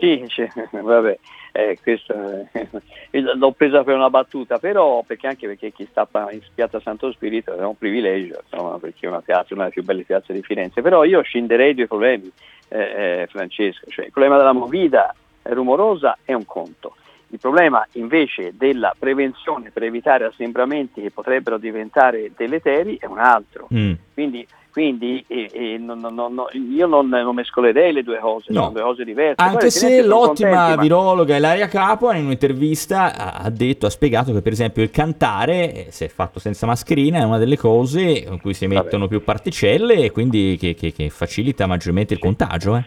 Sì, 0.00 0.24
cioè, 0.28 0.48
vabbè, 0.80 1.18
eh, 1.52 1.78
questo, 1.82 2.14
eh, 2.52 3.20
l'ho 3.20 3.50
presa 3.52 3.82
per 3.82 3.96
una 3.96 4.10
battuta, 4.10 4.58
però 4.58 5.02
perché 5.04 5.26
anche 5.26 5.46
perché 5.46 5.72
chi 5.72 5.86
sta 5.90 6.08
in 6.30 6.40
piazza 6.54 6.80
Santo 6.80 7.10
Spirito 7.12 7.54
è 7.54 7.64
un 7.64 7.76
privilegio, 7.76 8.42
insomma, 8.48 8.78
perché 8.78 9.06
è 9.06 9.08
una 9.08 9.22
piazza, 9.22 9.54
una 9.54 9.64
delle 9.64 9.74
più 9.74 9.84
belle 9.84 10.04
piazze 10.04 10.32
di 10.32 10.42
Firenze, 10.42 10.82
però 10.82 11.04
io 11.04 11.20
scenderei 11.22 11.74
due 11.74 11.86
problemi, 11.86 12.30
eh, 12.68 12.78
eh, 13.22 13.26
Francesco, 13.28 13.90
cioè 13.90 14.06
il 14.06 14.12
problema 14.12 14.36
della 14.36 14.52
movida 14.52 15.14
rumorosa 15.42 16.18
è 16.24 16.32
un 16.32 16.44
conto. 16.44 16.94
Il 17.30 17.38
problema 17.38 17.86
invece 17.92 18.54
della 18.56 18.94
prevenzione 18.98 19.70
per 19.70 19.82
evitare 19.82 20.24
assembramenti 20.24 21.02
che 21.02 21.10
potrebbero 21.10 21.58
diventare 21.58 22.30
deleteri 22.36 22.96
è 22.98 23.04
un 23.06 23.18
altro. 23.18 23.68
Mm. 23.74 23.92
Quindi, 24.14 24.46
quindi 24.72 25.22
eh, 25.26 25.50
eh, 25.52 25.76
non- 25.78 25.98
non- 26.00 26.14
non- 26.14 26.46
io 26.52 26.86
non, 26.86 27.08
non 27.08 27.34
mescolerei 27.34 27.92
le 27.92 28.02
due 28.02 28.18
cose, 28.18 28.46
No. 28.52 28.60
sono 28.60 28.72
due 28.72 28.82
cose 28.82 29.04
diverse. 29.04 29.34
Anche 29.42 29.58
Poi, 29.58 29.70
se 29.70 30.02
l'ottima 30.02 30.56
contenti, 30.58 30.80
virologa 30.82 31.36
Ilaria 31.36 31.68
Capua 31.68 32.14
in 32.14 32.24
un'intervista 32.26 33.34
ha- 33.42 33.50
detto, 33.50 33.84
ha 33.86 33.90
spiegato 33.90 34.32
che 34.32 34.40
per 34.40 34.52
esempio 34.52 34.82
il 34.82 34.90
cantare, 34.90 35.86
eh, 35.88 35.90
se 35.90 36.08
fatto 36.08 36.38
senza 36.38 36.64
mascherina, 36.66 37.18
è 37.18 37.24
una 37.24 37.38
delle 37.38 37.58
cose 37.58 38.00
in 38.00 38.40
cui 38.40 38.54
si 38.54 38.64
emettono 38.64 39.06
più 39.06 39.22
particelle 39.22 39.96
e 39.96 40.10
quindi 40.12 40.56
che, 40.58 40.74
che- 40.74 40.92
che 40.92 41.10
facilita 41.10 41.66
maggiormente 41.66 42.14
il 42.14 42.20
contagio. 42.20 42.76
eh. 42.76 42.84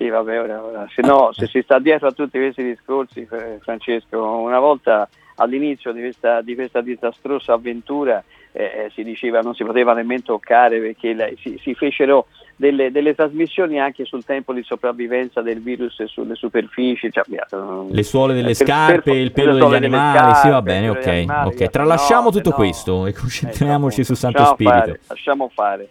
Sì, 0.00 0.08
vabbè, 0.08 0.40
ora, 0.40 0.64
ora. 0.64 0.86
Se 0.94 1.02
no, 1.02 1.28
se 1.32 1.46
si 1.46 1.60
sta 1.60 1.78
dietro 1.78 2.08
a 2.08 2.12
tutti 2.12 2.38
questi 2.38 2.62
discorsi, 2.62 3.28
eh, 3.30 3.58
Francesco, 3.60 4.18
una 4.18 4.58
volta 4.58 5.06
all'inizio 5.34 5.92
di 5.92 6.00
questa, 6.00 6.40
di 6.40 6.54
questa 6.54 6.80
disastrosa 6.80 7.52
avventura 7.52 8.24
eh, 8.52 8.62
eh, 8.64 8.90
si 8.94 9.04
diceva 9.04 9.40
non 9.40 9.54
si 9.54 9.62
poteva 9.62 9.92
nemmeno 9.92 10.22
toccare 10.24 10.80
perché 10.80 11.12
la- 11.14 11.28
si, 11.38 11.58
si 11.62 11.74
fecero 11.74 12.28
delle, 12.56 12.90
delle 12.90 13.14
trasmissioni 13.14 13.78
anche 13.78 14.06
sul 14.06 14.24
tempo 14.24 14.54
di 14.54 14.62
sopravvivenza 14.62 15.42
del 15.42 15.60
virus 15.60 16.02
sulle 16.04 16.34
superfici. 16.34 17.12
Cioè, 17.12 17.24
via, 17.28 17.46
Le 17.90 18.02
suole 18.02 18.32
delle 18.32 18.52
Eh, 18.52 18.56
per- 18.56 18.66
scarpe, 18.66 19.02
per- 19.02 19.16
il 19.20 19.32
pelo 19.32 19.52
degli 19.52 19.74
animali, 19.74 20.34
sì 20.36 20.48
va 20.48 20.54
scarpe, 20.54 20.62
bene, 20.62 20.88
ok. 20.88 21.06
animali, 21.06 21.48
ok. 21.48 21.54
via. 21.56 21.68
Tralasciamo 21.68 22.24
No, 22.24 22.30
tutto 22.30 22.50
no- 22.50 22.56
questo 22.56 23.06
e 23.06 23.12
concentriamoci 23.12 24.02
su 24.02 24.14
Santo 24.14 24.38
lasciamo 24.38 24.56
Spirito. 24.56 24.78
fare, 24.80 25.00
lasciamo 25.08 25.50
fare, 25.52 25.88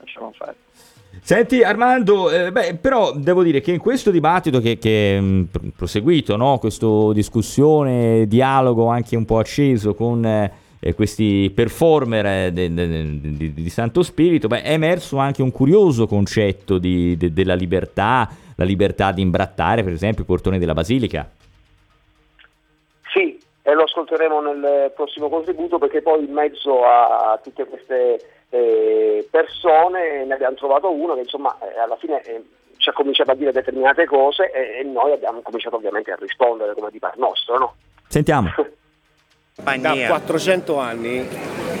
lasciamo 0.00 0.32
fare. 0.36 0.56
Senti 1.24 1.62
Armando, 1.62 2.30
eh, 2.32 2.50
beh, 2.50 2.78
però 2.80 3.12
devo 3.12 3.44
dire 3.44 3.60
che 3.60 3.70
in 3.70 3.78
questo 3.78 4.10
dibattito 4.10 4.58
che, 4.58 4.76
che 4.78 5.16
è 5.16 5.22
pr- 5.48 5.70
proseguito, 5.76 6.34
no? 6.34 6.58
questo 6.58 7.12
discussione, 7.12 8.26
dialogo 8.26 8.88
anche 8.88 9.14
un 9.14 9.24
po' 9.24 9.38
acceso 9.38 9.94
con 9.94 10.26
eh, 10.26 10.94
questi 10.96 11.48
performer 11.54 12.26
eh, 12.26 12.52
de- 12.52 12.74
de- 12.74 13.20
di, 13.20 13.54
di 13.54 13.70
Santo 13.70 14.02
Spirito, 14.02 14.48
beh, 14.48 14.62
è 14.62 14.72
emerso 14.72 15.18
anche 15.18 15.42
un 15.42 15.52
curioso 15.52 16.08
concetto 16.08 16.78
di- 16.78 17.16
de- 17.16 17.32
della 17.32 17.54
libertà, 17.54 18.28
la 18.56 18.64
libertà 18.64 19.12
di 19.12 19.22
imbrattare 19.22 19.84
per 19.84 19.92
esempio 19.92 20.24
i 20.24 20.26
portoni 20.26 20.58
della 20.58 20.74
Basilica. 20.74 21.30
Sì, 23.12 23.38
e 23.62 23.74
lo 23.74 23.84
ascolteremo 23.84 24.40
nel 24.40 24.92
prossimo 24.96 25.28
contributo 25.28 25.78
perché 25.78 26.02
poi 26.02 26.24
in 26.24 26.32
mezzo 26.32 26.82
a 26.82 27.38
tutte 27.40 27.64
queste 27.64 28.41
eh, 28.54 29.26
persone 29.30 30.26
ne 30.26 30.34
abbiamo 30.34 30.56
trovato 30.56 30.90
uno 30.90 31.14
che 31.14 31.20
insomma 31.20 31.56
eh, 31.60 31.78
alla 31.78 31.96
fine 31.96 32.22
eh, 32.22 32.44
ci 32.76 32.90
ha 32.90 32.92
cominciato 32.92 33.30
a 33.30 33.34
dire 33.34 33.50
determinate 33.50 34.04
cose 34.04 34.50
e, 34.50 34.80
e 34.80 34.82
noi 34.82 35.12
abbiamo 35.12 35.40
cominciato 35.40 35.76
ovviamente 35.76 36.12
a 36.12 36.16
rispondere 36.20 36.74
come 36.74 36.90
di 36.90 36.98
par 36.98 37.16
nostro, 37.16 37.56
no? 37.58 37.74
Sentiamo. 38.08 38.52
Da 39.54 39.94
400 40.06 40.78
anni 40.78 41.28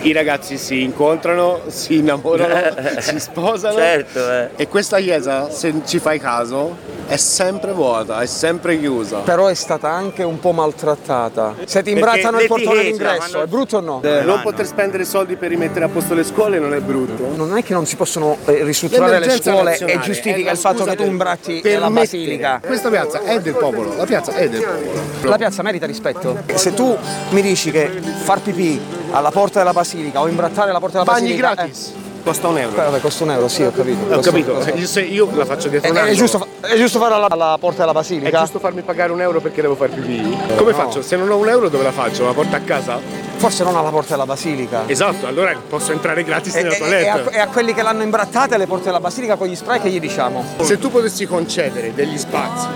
i 0.02 0.12
ragazzi 0.12 0.58
si 0.58 0.82
incontrano, 0.82 1.60
si 1.68 1.98
innamorano, 1.98 2.74
si 3.00 3.18
sposano 3.18 3.76
Certo, 3.76 4.30
eh. 4.30 4.48
e 4.56 4.68
questa 4.68 4.98
chiesa, 4.98 5.48
se 5.48 5.72
ci 5.86 5.98
fai 5.98 6.18
caso, 6.18 6.76
è 7.06 7.16
sempre 7.16 7.72
vuota, 7.72 8.20
è 8.20 8.26
sempre 8.26 8.78
chiusa. 8.78 9.18
Però 9.18 9.46
è 9.46 9.54
stata 9.54 9.88
anche 9.88 10.22
un 10.22 10.40
po' 10.40 10.52
maltrattata. 10.52 11.54
Se 11.64 11.82
ti 11.82 11.92
imbrattano 11.92 12.40
il 12.40 12.46
portone 12.46 12.82
d'ingresso, 12.82 13.38
ma 13.38 13.44
è 13.44 13.46
brutto 13.46 13.76
o 13.76 13.80
no? 13.80 14.00
Eh, 14.02 14.22
non 14.22 14.40
poter 14.42 14.66
spendere 14.66 15.04
soldi 15.04 15.36
per 15.36 15.50
rimettere 15.50 15.84
a 15.84 15.88
posto 15.88 16.14
le 16.14 16.24
scuole 16.24 16.58
non 16.58 16.74
è 16.74 16.80
brutto. 16.80 17.32
Non 17.34 17.56
è 17.56 17.62
che 17.62 17.72
non 17.72 17.86
si 17.86 17.96
possono 17.96 18.38
eh, 18.46 18.64
ristrutturare 18.64 19.18
le 19.18 19.30
scuole 19.30 19.78
e 19.78 19.84
è 19.84 19.98
giustifica 19.98 20.46
la 20.46 20.52
il 20.52 20.58
fatto 20.58 20.84
che 20.84 20.90
tu 20.90 21.02
per 21.02 21.06
imbratti 21.06 21.54
la 21.54 21.60
permettere. 21.60 21.90
basilica. 21.94 22.60
Questa 22.64 22.88
piazza 22.88 23.22
è 23.22 23.40
del 23.40 23.54
popolo, 23.54 23.94
la 23.96 24.04
piazza 24.06 24.34
è 24.34 24.48
del 24.48 24.62
popolo. 24.62 25.30
La 25.30 25.36
piazza 25.36 25.62
merita 25.62 25.86
rispetto. 25.86 26.42
Se 26.54 26.74
tu 26.74 26.96
mi 27.30 27.40
dici 27.42 27.61
che 27.70 27.88
far 28.24 28.40
pipì 28.40 28.80
alla 29.12 29.30
porta 29.30 29.58
della 29.58 29.72
basilica 29.72 30.20
o 30.20 30.28
imbrattare 30.28 30.72
la 30.72 30.78
porta 30.80 30.98
della 31.00 31.10
Bagni 31.10 31.28
basilica 31.34 31.54
gratis. 31.54 31.92
Costa 32.24 32.46
un 32.46 32.56
euro. 32.58 32.80
Eh, 32.80 32.84
vabbè, 32.84 33.00
costa 33.00 33.24
un 33.24 33.30
euro, 33.32 33.48
sì, 33.48 33.62
ho 33.64 33.72
capito. 33.72 34.04
Ho 34.04 34.14
Costa- 34.14 34.30
capito, 34.30 34.52
costa- 34.52 34.72
io, 34.74 34.86
se 34.86 35.00
io 35.00 35.28
la 35.34 35.44
faccio 35.44 35.66
dietro 35.68 35.88
È, 35.92 36.00
un 36.02 36.06
è 36.06 36.12
giusto, 36.14 36.46
è 36.60 36.76
giusto 36.76 37.00
farla 37.00 37.16
alla, 37.16 37.26
alla 37.28 37.56
porta 37.58 37.78
della 37.80 37.90
È 37.90 37.94
basilica? 37.94 38.38
giusto 38.38 38.60
farmi 38.60 38.82
pagare 38.82 39.10
un 39.10 39.20
euro 39.20 39.40
perché 39.40 39.60
devo 39.60 39.74
far 39.74 39.88
pipì? 39.88 40.20
Come 40.56 40.70
no. 40.70 40.76
faccio? 40.76 41.02
Se 41.02 41.16
non 41.16 41.28
ho 41.32 41.36
un 41.36 41.48
euro 41.48 41.68
dove 41.68 41.82
la 41.82 41.90
faccio? 41.90 42.24
La 42.24 42.32
porto 42.32 42.54
a 42.54 42.60
casa? 42.60 43.00
Forse 43.38 43.64
non 43.64 43.74
alla 43.74 43.88
porta 43.90 44.10
della 44.12 44.24
basilica. 44.26 44.84
Esatto, 44.86 45.26
allora 45.26 45.52
posso 45.68 45.90
entrare 45.90 46.22
gratis 46.22 46.54
E, 46.54 46.62
nella 46.62 46.74
e- 46.74 46.76
e 46.76 46.78
toilette. 46.78 47.08
a, 47.08 47.30
e 47.32 47.38
a 47.40 47.48
quelli 47.48 47.74
che 47.74 47.82
l'hanno 47.82 48.04
imbrattata 48.04 48.54
alle 48.54 48.68
porte 48.68 48.84
della 48.84 49.00
basilica 49.00 49.34
con 49.34 49.48
gli 49.48 49.56
spray 49.56 49.80
che 49.80 49.90
gli 49.90 49.98
diciamo? 49.98 50.44
Se 50.60 50.78
tu 50.78 50.92
potessi 50.92 51.26
concedere 51.26 51.92
degli 51.92 52.16
spazi 52.18 52.68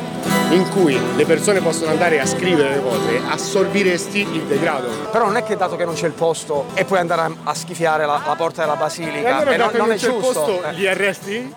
in 0.51 0.69
cui 0.71 0.97
le 1.17 1.25
persone 1.27 1.61
possono 1.61 1.91
andare 1.91 2.21
a 2.21 2.27
scrivere 2.27 2.77
le 2.77 2.83
cose, 2.83 3.21
assorbiresti 3.29 4.21
il 4.21 4.43
degrado. 4.43 4.89
Però 5.11 5.25
non 5.27 5.37
è 5.37 5.43
che 5.43 5.57
dato 5.57 5.77
che 5.77 5.85
non 5.85 5.95
c'è 5.95 6.07
il 6.07 6.13
posto 6.13 6.67
e 6.75 6.85
puoi 6.85 6.99
andare 7.01 7.35
a, 7.43 7.55
schifiare 7.55 8.07
la, 8.07 8.23
la 8.27 8.35
porta 8.37 8.63
della 8.63 8.75
E 8.75 8.79
basilica. 8.79 9.37
allora 9.37 9.53
E 9.55 9.57
dato 9.57 9.71
che 9.73 9.79
non 9.79 9.91
è 9.91 9.97
c'è 9.97 10.07
il 10.07 10.13
giusto. 10.21 10.41
posto, 10.43 10.65
Eh. 10.65 10.73
li 10.75 10.87
arresti? 10.87 11.55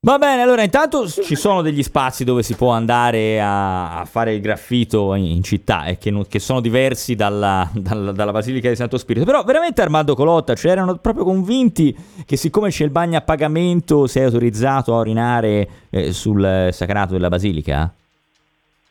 Va 0.00 0.16
bene, 0.16 0.42
allora 0.42 0.62
intanto 0.62 1.08
ci 1.08 1.34
sono 1.34 1.60
degli 1.60 1.82
spazi 1.82 2.22
dove 2.22 2.44
si 2.44 2.54
può 2.54 2.70
andare 2.70 3.40
a, 3.40 3.98
a 3.98 4.04
fare 4.04 4.32
il 4.32 4.40
graffito 4.40 5.12
in, 5.14 5.24
in 5.24 5.42
città 5.42 5.86
e 5.86 5.98
che, 5.98 6.12
non- 6.12 6.24
che 6.28 6.38
sono 6.38 6.60
diversi 6.60 7.16
dalla, 7.16 7.68
dalla- 7.74 8.12
dalla 8.12 8.30
Basilica 8.30 8.68
di 8.68 8.76
Santo 8.76 8.96
Spirito. 8.96 9.24
Però 9.26 9.42
veramente 9.42 9.82
Armando 9.82 10.14
Colotta, 10.14 10.54
cioè 10.54 10.70
erano 10.70 10.98
proprio 10.98 11.24
convinti 11.24 11.94
che 12.24 12.36
siccome 12.36 12.70
c'è 12.70 12.84
il 12.84 12.90
bagno 12.90 13.18
a 13.18 13.22
pagamento 13.22 14.06
sei 14.06 14.22
autorizzato 14.22 14.94
a 14.96 15.00
urinare 15.00 15.68
eh, 15.90 16.12
sul 16.12 16.44
eh, 16.44 16.70
sacrato 16.72 17.14
della 17.14 17.28
Basilica? 17.28 17.92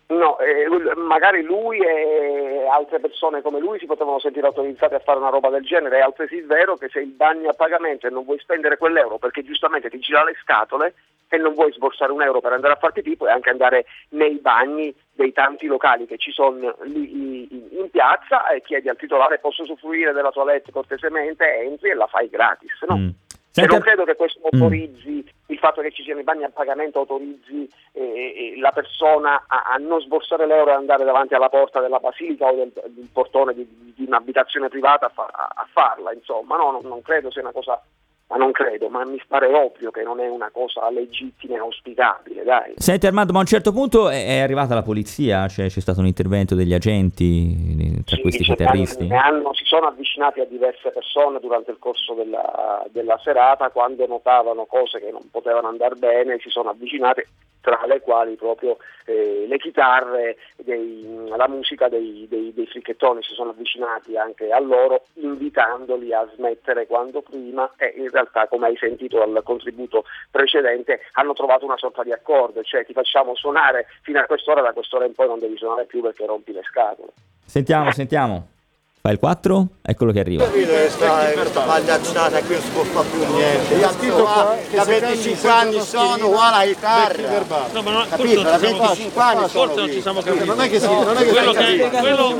No, 0.09 0.39
eh, 0.39 0.65
magari 0.95 1.41
lui 1.43 1.79
e 1.79 2.65
altre 2.71 2.99
persone 3.01 3.41
come 3.41 3.59
lui 3.59 3.77
si 3.77 3.85
potevano 3.85 4.19
sentire 4.19 4.47
autorizzati 4.47 4.93
a 4.93 4.99
fare 4.99 5.19
una 5.19 5.27
roba 5.27 5.49
del 5.49 5.65
genere, 5.65 5.97
è 5.97 6.01
altresì 6.01 6.39
vero 6.41 6.77
che 6.77 6.87
se 6.87 6.99
il 6.99 7.09
bagno 7.09 7.47
è 7.47 7.49
a 7.49 7.53
pagamento 7.53 8.07
e 8.07 8.09
non 8.09 8.23
vuoi 8.23 8.39
spendere 8.39 8.77
quell'euro 8.77 9.17
perché 9.17 9.43
giustamente 9.43 9.89
ti 9.89 9.99
gira 9.99 10.23
le 10.23 10.33
scatole 10.41 10.93
e 11.27 11.35
non 11.35 11.53
vuoi 11.55 11.73
sborsare 11.73 12.13
un 12.13 12.21
euro 12.21 12.39
per 12.39 12.53
andare 12.53 12.75
a 12.75 12.77
farti 12.77 13.01
tipo, 13.01 13.25
puoi 13.25 13.31
anche 13.31 13.49
andare 13.49 13.85
nei 14.11 14.35
bagni 14.35 14.95
dei 15.11 15.33
tanti 15.33 15.65
locali 15.67 16.05
che 16.05 16.17
ci 16.17 16.31
sono 16.31 16.77
lì 16.83 17.41
in- 17.51 17.89
piazza 17.91 18.47
e 18.49 18.61
chiedi 18.61 18.87
al 18.89 18.95
titolare 18.97 19.39
posso 19.39 19.63
usufruire 19.63 20.13
della 20.13 20.31
toilette 20.31 20.71
cortesemente, 20.71 21.53
entri 21.63 21.89
e 21.89 21.95
la 21.95 22.07
fai 22.07 22.29
gratis. 22.29 22.81
No? 22.87 22.97
Mm. 22.97 23.07
E 23.07 23.13
Senti, 23.51 23.71
non 23.71 23.81
credo 23.81 24.03
che 24.05 24.15
questo 24.15 24.39
Mm. 24.39 24.43
autorizzi, 24.61 25.25
il 25.47 25.59
fatto 25.59 25.81
che 25.81 25.91
ci 25.91 26.03
siano 26.03 26.19
i 26.19 26.23
bagni 26.23 26.43
a 26.43 26.49
pagamento 26.49 26.99
autorizzi 26.99 27.69
eh, 27.93 28.01
eh, 28.01 28.59
la 28.59 28.71
persona 28.71 29.45
a, 29.47 29.63
a 29.73 29.77
non 29.77 30.01
sborsare 30.01 30.45
l'euro 30.45 30.71
e 30.71 30.73
andare 30.73 31.05
davanti 31.05 31.33
alla 31.33 31.49
porta 31.49 31.79
della 31.79 31.99
basilica 31.99 32.47
o 32.47 32.55
del, 32.55 32.71
del 32.73 33.09
portone 33.11 33.53
di, 33.53 33.93
di 33.95 34.05
un'abitazione 34.05 34.67
privata 34.67 35.05
a, 35.05 35.09
fa- 35.09 35.29
a 35.31 35.67
farla, 35.71 36.13
insomma, 36.13 36.57
no, 36.57 36.71
non, 36.71 36.81
non 36.83 37.01
credo 37.01 37.31
sia 37.31 37.41
una 37.41 37.51
cosa, 37.51 37.81
ma 38.29 38.35
non 38.35 38.51
credo, 38.51 38.89
ma 38.89 39.05
mi 39.05 39.21
pare 39.25 39.47
ovvio 39.47 39.89
che 39.89 40.03
non 40.03 40.19
è 40.19 40.27
una 40.27 40.49
cosa 40.51 40.89
legittima 40.89 41.55
e 41.55 41.59
auspicabile, 41.59 42.43
dai. 42.43 42.73
Senti 42.75 43.07
Armando, 43.07 43.31
ma 43.31 43.39
a 43.39 43.41
un 43.41 43.47
certo 43.47 43.71
punto 43.71 44.09
è, 44.09 44.39
arrivata 44.41 44.73
la 44.73 44.83
polizia, 44.83 45.47
cioè 45.47 45.67
c'è 45.67 45.79
stato 45.79 46.01
un 46.01 46.07
intervento 46.07 46.53
degli 46.53 46.73
agenti 46.73 47.55
eh, 47.79 48.03
tra 48.03 48.17
questi 48.17 48.43
Sì, 48.43 49.07
ne 49.07 49.17
hanno- 49.17 49.53
si 49.53 49.63
sono 49.63 49.87
avvicinati 49.87 50.41
a 50.41 50.45
diverse 50.45 50.89
persone 50.89 51.39
durante 51.39 51.71
il 51.71 51.77
corso 51.79 52.13
della, 52.13 52.85
della 52.91 53.17
serata 53.23 53.69
quando 53.69 54.05
notavano 54.05 54.65
cose 54.65 54.99
che 54.99 55.11
non 55.11 55.29
potevano 55.31 55.69
andare 55.69 55.95
bene, 55.95 56.37
si 56.39 56.49
sono 56.49 56.69
avvicinati 56.69 57.23
tra 57.67 57.85
le 57.85 57.99
quali 57.99 58.35
proprio 58.35 58.77
eh, 59.05 59.45
le 59.45 59.57
chitarre, 59.57 60.37
dei- 60.55 61.27
la 61.35 61.49
musica 61.49 61.89
dei, 61.89 62.25
dei, 62.29 62.53
dei 62.53 62.65
fricchettoni 62.65 63.21
si 63.23 63.33
sono 63.33 63.49
avvicinati 63.49 64.15
anche 64.15 64.51
a 64.51 64.59
loro 64.61 65.03
invitandoli 65.15 66.13
a 66.13 66.25
smettere 66.33 66.87
quando 66.87 67.21
prima 67.21 67.69
e 67.75 67.93
in 67.97 68.09
realtà 68.17 68.47
come 68.47 68.67
hai 68.67 68.77
sentito 68.77 69.17
dal 69.17 69.43
contributo 69.43 70.05
precedente 70.31 71.01
hanno 71.13 71.33
trovato 71.33 71.65
una 71.65 71.77
sorta 71.77 72.03
di 72.03 72.11
accordo, 72.11 72.63
cioè 72.63 72.85
ti 72.85 72.93
facciamo 72.93 73.35
suonare 73.35 73.87
fino 74.01 74.19
a 74.19 74.25
quest'ora, 74.25 74.61
da 74.61 74.73
quest'ora 74.73 75.05
in 75.05 75.13
poi 75.13 75.27
non 75.27 75.39
devi 75.39 75.57
suonare 75.57 75.85
più 75.85 76.01
perché 76.01 76.25
rompi 76.25 76.51
le 76.51 76.63
scatole. 76.63 77.11
Sentiamo, 77.45 77.91
sentiamo. 77.91 78.56
Fai 78.99 79.13
il 79.13 79.19
4? 79.19 79.67
Eccolo 79.89 80.11
che 80.11 80.19
arriva. 80.19 80.43
Questa, 80.43 81.63
pagliacciata 81.65 82.41
qui 82.41 82.55
non 82.55 82.61
si 82.61 82.69
può 82.71 82.83
fare 82.83 83.07
più 83.09 83.25
niente. 83.33 83.79
Tanto 83.79 84.23
qua, 84.23 84.55
da 84.69 84.83
25 84.83 85.49
anni 85.49 85.81
sono 85.81 86.27
qua 86.27 86.49
la 86.49 86.63
chitarra. 86.65 87.67
No, 87.71 87.81
ma 87.83 87.91
non, 87.91 88.05
Capito? 88.09 88.41
Da 88.41 88.57
forse, 88.57 88.73
25 88.73 89.21
anni 89.21 89.47
sono 89.47 89.65
forse 89.65 89.79
non 89.79 89.91
ci 89.91 90.01
siamo 90.01 90.21
capiti. 90.21 90.45
Non 90.45 90.59
è 90.59 90.69
che 90.69 90.79
si, 90.81 90.87
non 90.87 91.15
è 91.15 91.23
che 91.23 91.29
quello 91.29 91.51
che 91.53 91.89
quello, 91.89 92.35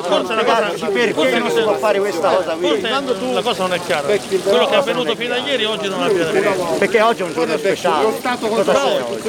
forse 0.00 0.34
la 0.34 0.44
cosa 0.44 0.88
Perché 0.88 1.12
forse 1.12 1.38
non 1.38 1.50
si 1.50 1.60
può 1.60 1.74
fare 1.74 1.98
questa 1.98 2.28
cosa 2.34 2.52
qui? 2.54 2.68
forse 2.68 3.32
la 3.34 3.42
cosa 3.42 3.62
non 3.62 3.72
è 3.74 3.80
chiara. 3.84 4.06
Quello 4.06 4.66
che 4.66 4.74
è 4.74 4.76
avvenuto 4.76 5.14
fino 5.16 5.34
a 5.34 5.38
ieri 5.38 5.64
oggi 5.66 5.88
non 5.88 5.98
da 5.98 6.06
vedere. 6.06 6.54
Perché 6.78 7.00
oggi 7.02 7.20
è 7.20 7.24
un 7.24 7.32
giorno 7.34 7.58
speciale. 7.58 8.04
Cosa 8.38 8.72
c'è 8.72 9.02
oggi? 9.02 9.28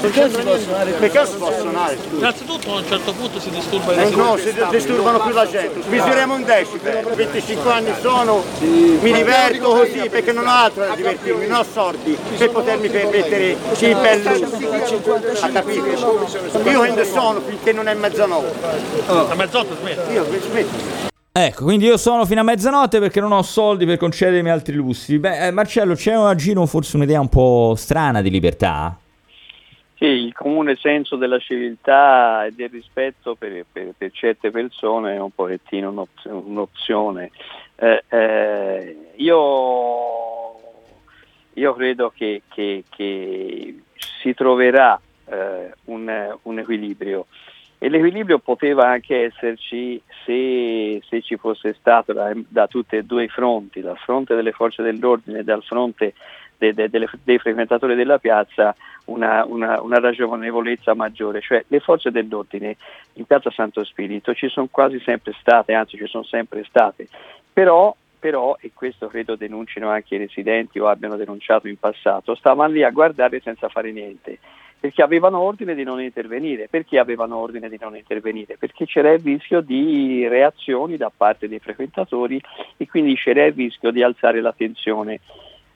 Perché 0.00 0.20
non 0.22 0.30
si 0.30 0.42
può 0.42 0.56
suonare? 0.58 0.90
Perché 0.90 1.18
non 1.18 1.26
si 1.26 1.36
può 1.36 1.52
suonare? 1.52 1.98
Innanzitutto 2.10 2.72
a 2.72 2.76
un 2.78 2.86
certo 2.88 3.12
punto 3.12 3.38
si 3.38 3.50
disturba 3.50 3.92
Eh, 3.92 4.08
il 4.08 4.16
no, 4.16 4.36
si 4.38 4.52
disturbano 4.70 5.20
più 5.20 5.32
la 5.32 5.46
gente. 5.48 5.89
Misuriamo 5.90 6.34
un 6.34 6.44
decibel, 6.44 7.04
25 7.14 7.72
anni 7.72 7.92
sono, 8.00 8.42
mi 8.60 9.12
diverto 9.12 9.70
così 9.70 10.08
perché 10.08 10.32
non 10.32 10.46
ho 10.46 10.50
altro 10.50 10.86
da 10.86 10.94
divertirmi, 10.94 11.46
non 11.46 11.58
ho 11.58 11.64
soldi 11.64 12.16
per 12.38 12.50
potermi 12.50 12.88
permettere 12.88 13.50
il 13.50 13.96
bello. 13.96 14.30
Ha 15.40 15.48
capito? 15.48 15.86
Io 16.64 16.78
quando 16.78 17.04
sono 17.04 17.40
finché 17.40 17.72
non 17.72 17.88
è 17.88 17.94
mezzanotte. 17.94 18.66
A 19.06 19.34
mezzanotte 19.34 19.74
smetti. 19.80 20.12
Io 20.12 20.24
smetto. 20.24 21.08
Ecco, 21.32 21.64
quindi 21.64 21.86
io 21.86 21.96
sono 21.96 22.26
fino 22.26 22.40
a 22.40 22.42
mezzanotte 22.42 22.98
perché 22.98 23.20
non 23.20 23.32
ho 23.32 23.42
soldi 23.42 23.86
per 23.86 23.98
concedermi 23.98 24.50
altri 24.50 24.74
lussi. 24.74 25.18
Beh, 25.18 25.46
eh, 25.46 25.50
Marcello, 25.52 25.94
c'è 25.94 26.12
a 26.12 26.34
giro 26.34 26.66
forse 26.66 26.96
un'idea 26.96 27.20
un 27.20 27.28
po' 27.28 27.74
strana 27.76 28.20
di 28.20 28.30
libertà? 28.30 28.98
Sì, 30.00 30.06
il 30.06 30.32
comune 30.32 30.76
senso 30.76 31.16
della 31.16 31.38
civiltà 31.38 32.46
e 32.46 32.52
del 32.52 32.70
rispetto 32.70 33.34
per, 33.34 33.66
per- 33.70 33.92
per 33.98 34.10
certe 34.12 34.50
persone 34.50 35.16
è 35.16 35.20
un 35.20 35.30
pochettino 35.30 35.90
un'oz- 35.90 36.24
un'opzione. 36.24 37.30
Eh, 37.76 38.02
eh, 38.08 38.96
io, 39.16 40.54
io 41.52 41.74
credo 41.74 42.10
che, 42.16 42.40
che- 42.48 42.84
che 42.88 43.78
si 44.22 44.32
troverà 44.32 44.98
eh, 45.26 45.70
un, 45.84 46.34
un 46.44 46.58
equilibrio 46.58 47.26
e 47.76 47.90
l'equilibrio 47.90 48.38
poteva 48.38 48.88
anche 48.88 49.24
esserci 49.24 50.00
se, 50.24 51.02
se 51.06 51.20
ci 51.20 51.36
fosse 51.36 51.74
stato 51.78 52.14
da, 52.14 52.32
da 52.48 52.66
tutti 52.68 52.96
e 52.96 53.02
due 53.02 53.24
i 53.24 53.28
fronti, 53.28 53.82
dal 53.82 53.98
fronte 53.98 54.34
delle 54.34 54.52
forze 54.52 54.82
dell'ordine 54.82 55.40
e 55.40 55.44
dal 55.44 55.62
fronte 55.62 56.14
de- 56.60 56.74
de- 56.74 56.90
delle- 56.90 57.08
dei 57.24 57.38
frequentatori 57.38 57.94
della 57.94 58.18
piazza, 58.18 58.76
una, 59.06 59.44
una- 59.46 59.80
una 59.80 59.98
ragionevolezza 59.98 60.94
maggiore, 60.94 61.40
cioè 61.40 61.64
le 61.66 61.80
forze 61.80 62.10
dell'ordine 62.10 62.76
in 63.14 63.24
piazza 63.24 63.50
Santo 63.50 63.82
Spirito 63.82 64.34
ci 64.34 64.48
sono 64.48 64.68
quasi 64.70 65.00
sempre 65.00 65.32
state, 65.40 65.72
anzi 65.72 65.96
ci 65.96 66.06
sono 66.06 66.22
sempre 66.24 66.64
state, 66.68 67.08
però, 67.50 67.96
però, 68.18 68.56
e 68.60 68.70
questo 68.74 69.08
credo 69.08 69.34
denuncino 69.36 69.88
anche 69.88 70.16
i 70.16 70.18
residenti 70.18 70.78
o 70.78 70.88
abbiano 70.88 71.16
denunciato 71.16 71.66
in 71.66 71.78
passato, 71.78 72.34
stavano 72.34 72.72
lì 72.72 72.84
a 72.84 72.90
guardare 72.90 73.40
senza 73.40 73.68
fare 73.70 73.90
niente 73.90 74.38
perché 74.80 75.02
avevano 75.02 75.40
ordine 75.40 75.74
di 75.74 75.84
non 75.84 76.00
intervenire. 76.00 76.66
Perché 76.66 76.98
avevano 76.98 77.36
ordine 77.36 77.68
di 77.68 77.76
non 77.78 77.96
intervenire? 77.96 78.56
Perché 78.56 78.86
c'era 78.86 79.12
il 79.12 79.20
rischio 79.20 79.60
di 79.60 80.26
reazioni 80.26 80.96
da 80.96 81.12
parte 81.14 81.48
dei 81.48 81.58
frequentatori 81.58 82.40
e 82.78 82.88
quindi 82.88 83.14
c'era 83.14 83.44
il 83.44 83.52
rischio 83.52 83.90
di 83.90 84.02
alzare 84.02 84.40
la 84.40 84.54
tensione. 84.56 85.20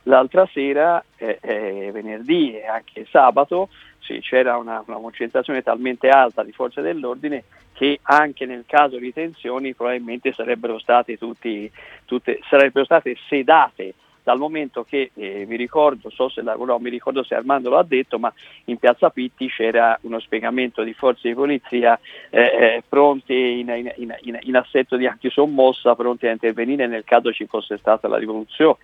L'altra 0.04 0.46
sera, 0.52 1.02
eh, 1.16 1.38
eh, 1.40 1.90
venerdì 1.92 2.56
e 2.56 2.66
anche 2.66 3.06
sabato, 3.10 3.68
sì, 4.00 4.20
c'era 4.20 4.56
una, 4.58 4.82
una 4.86 4.98
concentrazione 4.98 5.62
talmente 5.62 6.08
alta 6.08 6.42
di 6.42 6.52
forze 6.52 6.82
dell'ordine 6.82 7.44
che 7.72 8.00
anche 8.02 8.44
nel 8.44 8.64
caso 8.66 8.98
di 8.98 9.12
tensioni 9.12 9.74
probabilmente 9.74 10.32
sarebbero 10.32 10.78
state, 10.78 11.16
tutti, 11.16 11.70
tutte, 12.04 12.38
sarebbero 12.48 12.84
state 12.84 13.16
sedate 13.28 13.94
dal 14.22 14.38
momento 14.38 14.84
che 14.84 15.10
eh, 15.14 15.44
mi 15.46 15.56
ricordo, 15.56 16.08
so 16.10 16.28
se 16.28 16.42
la, 16.42 16.54
no, 16.54 16.78
mi 16.78 16.88
ricordo 16.88 17.22
se 17.22 17.34
Armando 17.34 17.68
lo 17.68 17.78
ha 17.78 17.84
detto, 17.84 18.18
ma 18.18 18.32
in 18.66 18.78
piazza 18.78 19.10
Pitti 19.10 19.48
c'era 19.48 19.98
uno 20.02 20.18
spiegamento 20.18 20.82
di 20.82 20.94
forze 20.94 21.28
di 21.28 21.34
polizia 21.34 21.98
eh, 22.30 22.40
eh, 22.40 22.82
pronti 22.88 23.60
in, 23.60 23.68
in- 23.68 23.92
in- 23.96 24.38
in- 24.42 24.56
assetto 24.56 24.96
di 24.96 25.06
antisommossa, 25.06 25.94
pronti 25.94 26.26
a 26.26 26.30
intervenire 26.30 26.86
nel 26.86 27.04
caso 27.04 27.32
ci 27.32 27.46
fosse 27.46 27.76
stata 27.76 28.08
la 28.08 28.16
rivoluzione. 28.16 28.76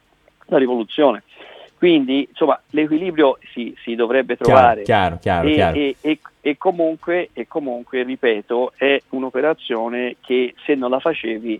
La 0.50 0.58
rivoluzione. 0.58 1.22
Quindi 1.76 2.26
insomma 2.28 2.60
l'equilibrio 2.70 3.38
si, 3.52 3.74
si 3.82 3.94
dovrebbe 3.94 4.36
trovare 4.36 4.82
chiaro, 4.82 5.18
chiaro, 5.18 5.48
e, 5.48 5.54
chiaro. 5.54 5.76
e- 5.76 5.96
e- 6.00 6.18
e 6.42 6.58
comunque, 6.58 7.30
e 7.32 7.46
comunque, 7.46 8.02
ripeto, 8.02 8.72
è 8.76 9.00
un'operazione 9.10 10.16
che 10.20 10.54
se 10.66 10.74
non 10.74 10.90
la 10.90 11.00
facevi, 11.00 11.58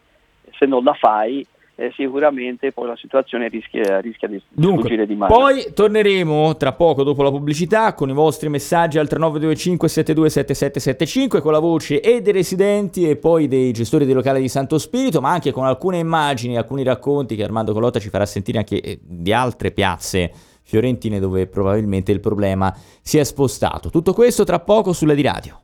se 0.58 0.66
non 0.66 0.84
la 0.84 0.92
fai, 0.94 1.46
eh, 1.80 1.90
sicuramente 1.96 2.72
poi 2.72 2.88
la 2.88 2.96
situazione 2.96 3.48
rischia, 3.48 4.00
rischia 4.00 4.28
di 4.28 4.40
Dunque, 4.50 4.80
sfuggire 4.80 5.06
di 5.06 5.14
mano. 5.14 5.34
poi 5.34 5.72
torneremo 5.72 6.54
tra 6.58 6.72
poco 6.74 7.02
dopo 7.02 7.22
la 7.22 7.30
pubblicità 7.30 7.94
con 7.94 8.10
i 8.10 8.12
vostri 8.12 8.50
messaggi 8.50 8.98
al 8.98 9.08
3925 9.08 9.88
727775 9.88 11.40
con 11.40 11.52
la 11.52 11.58
voce 11.58 12.00
e 12.02 12.20
dei 12.20 12.34
residenti 12.34 13.08
e 13.08 13.16
poi 13.16 13.48
dei 13.48 13.72
gestori 13.72 14.04
dei 14.04 14.12
locali 14.12 14.42
di 14.42 14.48
Santo 14.48 14.76
Spirito, 14.76 15.22
ma 15.22 15.30
anche 15.30 15.52
con 15.52 15.64
alcune 15.64 15.96
immagini, 15.96 16.58
alcuni 16.58 16.82
racconti 16.82 17.34
che 17.34 17.44
Armando 17.44 17.72
Colotta 17.72 17.98
ci 17.98 18.10
farà 18.10 18.26
sentire 18.26 18.58
anche 18.58 18.78
eh, 18.82 18.98
di 19.02 19.32
altre 19.32 19.70
piazze 19.70 20.30
fiorentine 20.62 21.18
dove 21.18 21.46
probabilmente 21.46 22.12
il 22.12 22.20
problema 22.20 22.76
si 23.00 23.16
è 23.16 23.24
spostato. 23.24 23.88
Tutto 23.88 24.12
questo 24.12 24.44
tra 24.44 24.60
poco 24.60 24.92
sulla 24.92 25.14
di 25.14 25.22
radio. 25.22 25.62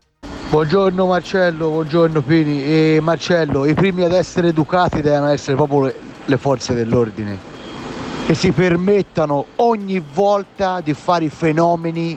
Buongiorno 0.48 1.06
Marcello, 1.06 1.70
buongiorno 1.70 2.22
Pini. 2.22 2.62
E 2.62 3.00
Marcello, 3.02 3.66
i 3.66 3.74
primi 3.74 4.04
ad 4.04 4.12
essere 4.12 4.48
educati 4.48 5.02
devono 5.02 5.26
essere 5.26 5.56
proprio 5.56 5.92
le, 6.24 6.36
forze 6.38 6.72
dell'ordine, 6.72 7.36
che 8.26 8.34
si 8.34 8.52
permettano 8.52 9.46
ogni 9.56 10.00
volta 10.14 10.80
di 10.80 10.94
fare 10.94 11.24
i 11.24 11.30
fenomeni 11.30 12.16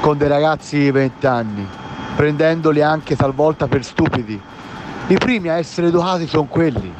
con 0.00 0.18
dei 0.18 0.26
ragazzi 0.26 0.76
di 0.78 0.90
20 0.90 1.26
anni, 1.28 1.66
prendendoli 2.16 2.82
anche 2.82 3.14
talvolta 3.14 3.68
per 3.68 3.84
stupidi. 3.84 4.38
I 5.06 5.14
primi 5.14 5.48
a 5.48 5.58
essere 5.58 5.86
educati 5.86 6.26
sono 6.26 6.46
quelli, 6.46 6.92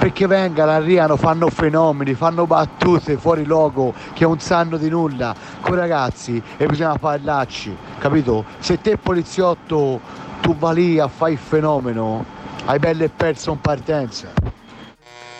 perché 0.00 0.26
vengano, 0.26 0.70
arrivano, 0.70 1.18
fanno 1.18 1.50
fenomeni, 1.50 2.14
fanno 2.14 2.46
battute 2.46 3.18
fuori 3.18 3.44
logo 3.44 3.92
che 4.14 4.24
non 4.24 4.40
sanno 4.40 4.78
di 4.78 4.88
nulla 4.88 5.34
con 5.60 5.74
i 5.74 5.76
ragazzi 5.76 6.42
e 6.56 6.64
bisogna 6.64 6.96
parlarci, 6.96 7.76
capito? 7.98 8.46
Se 8.60 8.80
te 8.80 8.96
poliziotto 8.96 10.00
tu 10.40 10.56
vai 10.56 10.98
a 10.98 11.06
fare 11.06 11.32
il 11.32 11.38
fenomeno, 11.38 12.24
hai 12.64 12.78
bello 12.78 13.04
e 13.04 13.10
perso 13.10 13.52
in 13.52 13.60
partenza. 13.60 14.32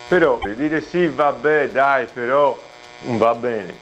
Però 0.07 0.39
dire 0.55 0.79
sì 0.81 1.07
vabbè 1.07 1.69
dai 1.69 2.05
però 2.13 2.55
va 3.17 3.33
bene. 3.33 3.73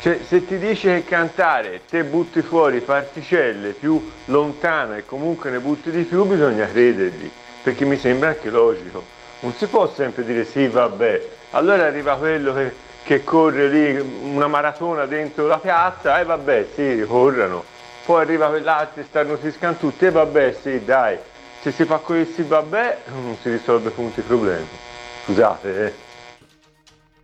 Cioè 0.00 0.20
se 0.24 0.46
ti 0.46 0.56
dice 0.56 0.94
che 0.94 1.04
cantare 1.04 1.80
te 1.90 2.04
butti 2.04 2.42
fuori 2.42 2.78
particelle 2.78 3.70
più 3.70 4.08
lontano 4.26 4.94
e 4.94 5.04
comunque 5.04 5.50
ne 5.50 5.58
butti 5.58 5.90
di 5.90 6.04
più 6.04 6.24
bisogna 6.26 6.68
credergli, 6.68 7.28
perché 7.64 7.84
mi 7.84 7.96
sembra 7.96 8.28
anche 8.28 8.50
logico. 8.50 9.16
Non 9.40 9.52
si 9.52 9.66
può 9.66 9.88
sempre 9.88 10.24
dire 10.24 10.44
sì 10.44 10.66
vabbè, 10.66 11.28
allora 11.50 11.84
arriva 11.84 12.16
quello 12.16 12.52
che, 12.52 12.72
che 13.04 13.22
corre 13.22 13.68
lì 13.68 14.20
una 14.32 14.48
maratona 14.48 15.06
dentro 15.06 15.46
la 15.46 15.58
piazza 15.58 16.18
e 16.18 16.24
vabbè 16.24 16.66
sì 16.74 17.04
corrano, 17.06 17.62
poi 18.04 18.22
arriva 18.22 18.48
quell'altro 18.48 19.00
e 19.00 19.04
starnutiscano 19.04 19.76
tutti 19.76 20.06
e 20.06 20.10
vabbè 20.10 20.56
sì 20.60 20.84
dai, 20.84 21.16
se 21.60 21.70
si 21.70 21.84
fa 21.84 21.98
questi 21.98 22.42
vabbè 22.42 22.98
non 23.12 23.36
si 23.40 23.50
risolve 23.50 23.90
punti 23.90 24.18
i 24.20 24.24
problemi. 24.24 24.66
Scusate 25.24 25.86
eh. 25.86 26.06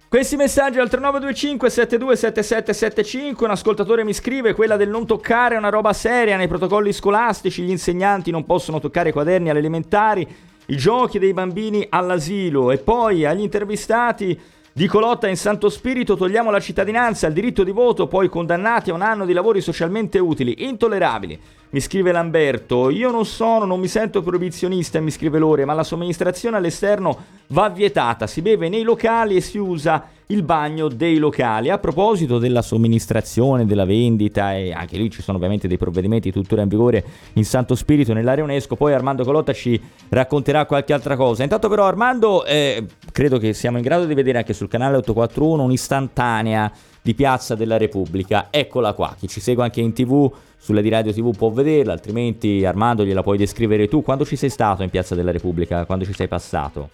Questi 0.08 0.36
messaggi 0.36 0.78
al 0.78 0.88
3925 0.88 1.68
727775, 1.68 3.44
un 3.46 3.50
ascoltatore 3.50 4.04
mi 4.04 4.14
scrive 4.14 4.54
quella 4.54 4.76
del 4.76 4.88
non 4.88 5.06
toccare 5.06 5.56
è 5.56 5.58
una 5.58 5.70
roba 5.70 5.92
seria 5.92 6.36
nei 6.36 6.46
protocolli 6.46 6.92
scolastici, 6.92 7.62
gli 7.62 7.70
insegnanti 7.70 8.30
non 8.30 8.44
possono 8.44 8.78
toccare 8.78 9.08
i 9.08 9.12
quaderni 9.12 9.50
alle 9.50 9.58
elementari, 9.58 10.52
i 10.66 10.76
giochi 10.76 11.18
dei 11.18 11.32
bambini 11.32 11.86
all'asilo 11.88 12.70
e 12.70 12.78
poi 12.78 13.24
agli 13.24 13.42
intervistati 13.42 14.38
di 14.72 14.86
Colotta 14.88 15.28
in 15.28 15.36
Santo 15.36 15.68
Spirito 15.68 16.16
togliamo 16.16 16.50
la 16.50 16.58
cittadinanza, 16.58 17.28
il 17.28 17.32
diritto 17.32 17.62
di 17.62 17.70
voto, 17.70 18.08
poi 18.08 18.28
condannati 18.28 18.90
a 18.90 18.94
un 18.94 19.02
anno 19.02 19.24
di 19.24 19.32
lavori 19.32 19.60
socialmente 19.60 20.18
utili, 20.18 20.64
intollerabili. 20.66 21.38
Mi 21.74 21.80
scrive 21.80 22.12
Lamberto, 22.12 22.88
io 22.88 23.10
non 23.10 23.26
sono, 23.26 23.64
non 23.64 23.80
mi 23.80 23.88
sento 23.88 24.22
proibizionista, 24.22 25.00
mi 25.00 25.10
scrive 25.10 25.40
Lore, 25.40 25.64
ma 25.64 25.72
la 25.72 25.82
somministrazione 25.82 26.56
all'esterno 26.56 27.18
va 27.48 27.68
vietata, 27.68 28.28
si 28.28 28.42
beve 28.42 28.68
nei 28.68 28.84
locali 28.84 29.34
e 29.34 29.40
si 29.40 29.58
usa 29.58 30.06
il 30.26 30.44
bagno 30.44 30.86
dei 30.86 31.18
locali. 31.18 31.70
A 31.70 31.78
proposito 31.78 32.38
della 32.38 32.62
somministrazione, 32.62 33.66
della 33.66 33.84
vendita, 33.84 34.54
e 34.54 34.72
anche 34.72 34.96
lì 34.96 35.10
ci 35.10 35.20
sono 35.20 35.36
ovviamente 35.36 35.66
dei 35.66 35.76
provvedimenti 35.76 36.30
tuttora 36.30 36.62
in 36.62 36.68
vigore 36.68 37.04
in 37.32 37.44
Santo 37.44 37.74
Spirito 37.74 38.12
nell'area 38.12 38.44
UNESCO, 38.44 38.76
poi 38.76 38.92
Armando 38.92 39.24
Colotta 39.24 39.52
ci 39.52 39.80
racconterà 40.10 40.66
qualche 40.66 40.92
altra 40.92 41.16
cosa. 41.16 41.42
Intanto 41.42 41.68
però 41.68 41.86
Armando, 41.86 42.44
eh, 42.44 42.86
credo 43.10 43.38
che 43.38 43.52
siamo 43.52 43.78
in 43.78 43.82
grado 43.82 44.04
di 44.04 44.14
vedere 44.14 44.38
anche 44.38 44.52
sul 44.52 44.68
canale 44.68 44.98
841 44.98 45.64
un'istantanea 45.64 46.72
di 47.04 47.14
Piazza 47.14 47.54
della 47.54 47.76
Repubblica. 47.76 48.46
Eccola 48.48 48.94
qua, 48.94 49.14
chi 49.18 49.28
ci 49.28 49.38
segue 49.38 49.62
anche 49.62 49.82
in 49.82 49.92
tv, 49.92 50.32
sulla 50.56 50.80
di 50.80 50.88
Radio 50.88 51.12
TV 51.12 51.36
può 51.36 51.50
vederla, 51.50 51.92
altrimenti 51.92 52.64
Armando 52.64 53.04
gliela 53.04 53.22
puoi 53.22 53.36
descrivere 53.36 53.88
tu. 53.88 54.00
Quando 54.00 54.24
ci 54.24 54.36
sei 54.36 54.48
stato 54.48 54.82
in 54.82 54.88
Piazza 54.88 55.14
della 55.14 55.30
Repubblica? 55.30 55.84
Quando 55.84 56.06
ci 56.06 56.14
sei 56.14 56.28
passato? 56.28 56.88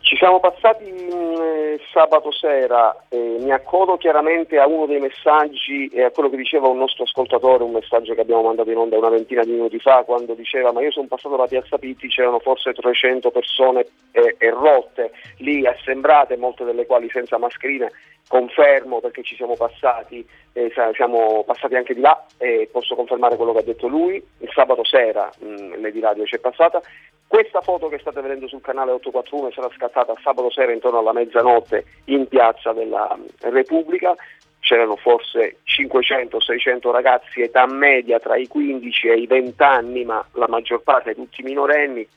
Ci 0.00 0.16
siamo 0.16 0.40
passati 0.40 0.82
mh, 1.78 1.82
sabato 1.92 2.30
sera, 2.32 3.04
eh, 3.08 3.36
mi 3.40 3.52
accodo 3.52 3.96
chiaramente 3.96 4.58
a 4.58 4.66
uno 4.66 4.86
dei 4.86 5.00
messaggi 5.00 5.88
e 5.88 6.02
a 6.02 6.10
quello 6.10 6.28
che 6.28 6.36
diceva 6.36 6.68
un 6.68 6.78
nostro 6.78 7.04
ascoltatore, 7.04 7.64
un 7.64 7.72
messaggio 7.72 8.14
che 8.14 8.20
abbiamo 8.20 8.42
mandato 8.42 8.70
in 8.70 8.76
onda 8.76 8.98
una 8.98 9.08
ventina 9.08 9.42
di 9.44 9.52
minuti 9.52 9.78
fa, 9.78 10.02
quando 10.04 10.34
diceva 10.34 10.72
ma 10.72 10.82
io 10.82 10.90
sono 10.90 11.06
passato 11.06 11.36
da 11.36 11.46
Piazza 11.46 11.78
Pitti, 11.78 12.08
c'erano 12.08 12.38
forse 12.38 12.72
300 12.72 13.30
persone 13.30 13.86
eh, 14.12 14.36
rotte. 14.50 15.12
Lì 15.38 15.66
assembrate, 15.66 16.36
molte 16.36 16.64
delle 16.64 16.86
quali 16.86 17.08
senza 17.10 17.38
mascherine, 17.38 17.90
confermo 18.28 19.00
perché 19.00 19.22
ci 19.22 19.34
siamo 19.34 19.56
passati, 19.56 20.26
eh, 20.52 20.70
siamo 20.94 21.44
passati 21.44 21.74
anche 21.74 21.94
di 21.94 22.00
là 22.00 22.24
e 22.36 22.68
posso 22.70 22.94
confermare 22.94 23.36
quello 23.36 23.52
che 23.52 23.60
ha 23.60 23.62
detto 23.62 23.88
lui, 23.88 24.22
il 24.38 24.50
sabato 24.52 24.84
sera 24.84 25.30
mh, 25.38 25.80
Lady 25.80 26.00
Radio 26.00 26.26
ci 26.26 26.36
è 26.36 26.38
passata 26.38 26.82
Questa 27.28 27.60
foto 27.60 27.88
che 27.88 27.98
state 27.98 28.22
vedendo 28.22 28.48
sul 28.48 28.62
canale 28.62 28.90
841 28.92 29.52
sarà 29.52 29.68
scattata 29.76 30.14
sabato 30.22 30.50
sera 30.50 30.72
intorno 30.72 31.00
alla 31.00 31.12
mezzanotte 31.12 31.84
in 32.06 32.26
piazza 32.26 32.72
della 32.72 33.16
Repubblica. 33.40 34.16
C'erano 34.60 34.96
forse 34.96 35.58
500-600 35.64 36.90
ragazzi 36.90 37.42
età 37.42 37.66
media 37.66 38.18
tra 38.18 38.36
i 38.36 38.46
15 38.46 39.08
e 39.08 39.18
i 39.18 39.26
20 39.26 39.62
anni, 39.62 40.04
ma 40.04 40.26
la 40.32 40.48
maggior 40.48 40.80
parte 40.80 41.14
tutti 41.14 41.42
minorenni. 41.42 42.08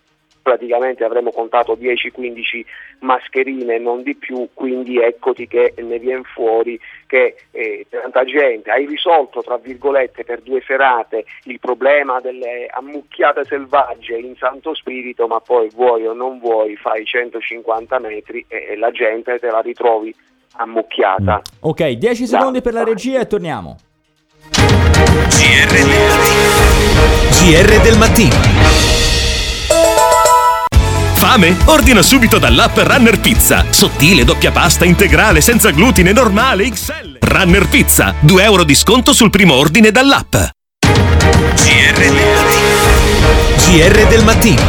Praticamente 0.41 1.03
avremmo 1.03 1.31
contato 1.31 1.75
10-15 1.75 2.65
mascherine, 2.99 3.77
non 3.77 4.01
di 4.01 4.15
più, 4.15 4.49
quindi 4.53 4.99
eccoti 4.99 5.47
che 5.47 5.73
ne 5.77 5.99
viene 5.99 6.23
fuori 6.23 6.79
che 7.05 7.35
eh, 7.51 7.85
tanta 7.89 8.23
gente 8.23 8.71
hai 8.71 8.85
risolto 8.85 9.41
tra 9.41 9.57
virgolette 9.57 10.23
per 10.23 10.41
due 10.41 10.63
serate 10.65 11.25
il 11.43 11.59
problema 11.59 12.21
delle 12.21 12.67
ammucchiate 12.71 13.43
selvagge 13.45 14.15
in 14.15 14.35
Santo 14.37 14.73
Spirito, 14.73 15.27
ma 15.27 15.39
poi 15.41 15.69
vuoi 15.73 16.07
o 16.07 16.13
non 16.13 16.39
vuoi 16.39 16.75
fai 16.77 17.05
150 17.05 17.99
metri 17.99 18.45
e, 18.47 18.67
e 18.69 18.77
la 18.77 18.91
gente 18.91 19.37
te 19.39 19.49
la 19.49 19.59
ritrovi 19.59 20.15
ammucchiata. 20.53 21.41
Ok, 21.61 21.89
10 21.89 22.25
secondi 22.25 22.61
per 22.61 22.73
la 22.73 22.83
regia 22.83 23.19
e 23.19 23.27
torniamo. 23.27 23.77
GR 24.51 25.71
GR 27.41 27.81
del 27.81 27.97
mattino. 27.97 28.80
Fame? 31.21 31.55
Ordina 31.65 32.01
subito 32.01 32.39
dall'app 32.39 32.75
Runner 32.77 33.19
Pizza. 33.19 33.63
Sottile, 33.69 34.23
doppia 34.23 34.49
pasta, 34.49 34.85
integrale, 34.85 35.39
senza 35.39 35.69
glutine, 35.69 36.13
normale, 36.13 36.67
XL. 36.67 37.19
Runner 37.19 37.69
Pizza. 37.69 38.15
2 38.21 38.43
euro 38.43 38.63
di 38.63 38.73
sconto 38.73 39.13
sul 39.13 39.29
primo 39.29 39.53
ordine 39.53 39.91
dall'app. 39.91 40.31
GR 40.81 42.01
GR 43.55 44.07
del 44.09 44.23
mattino. 44.23 44.61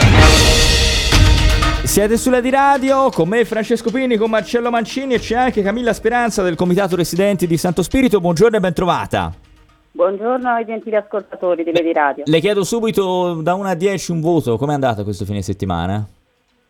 Siete 1.84 2.18
sulla 2.18 2.42
di 2.42 2.50
radio 2.50 3.08
con 3.08 3.30
me 3.30 3.46
Francesco 3.46 3.90
Pini, 3.90 4.18
con 4.18 4.28
Marcello 4.28 4.68
Mancini 4.68 5.14
e 5.14 5.20
c'è 5.20 5.36
anche 5.36 5.62
Camilla 5.62 5.94
Speranza 5.94 6.42
del 6.42 6.56
Comitato 6.56 6.96
Residenti 6.96 7.46
di 7.46 7.56
Santo 7.56 7.82
Spirito. 7.82 8.20
Buongiorno 8.20 8.58
e 8.58 8.60
ben 8.60 8.74
trovata. 8.74 9.32
Buongiorno 9.92 10.50
ai 10.50 10.66
gentili 10.66 10.96
ascoltatori 10.96 11.64
di 11.64 11.70
Vedi 11.70 11.94
Radio. 11.94 12.24
Le 12.26 12.40
chiedo 12.40 12.62
subito 12.62 13.40
da 13.40 13.54
1 13.54 13.68
a 13.68 13.74
10 13.74 14.10
un 14.10 14.20
voto, 14.20 14.58
com'è 14.58 14.74
andata 14.74 15.02
questo 15.02 15.24
fine 15.24 15.40
settimana? 15.40 16.06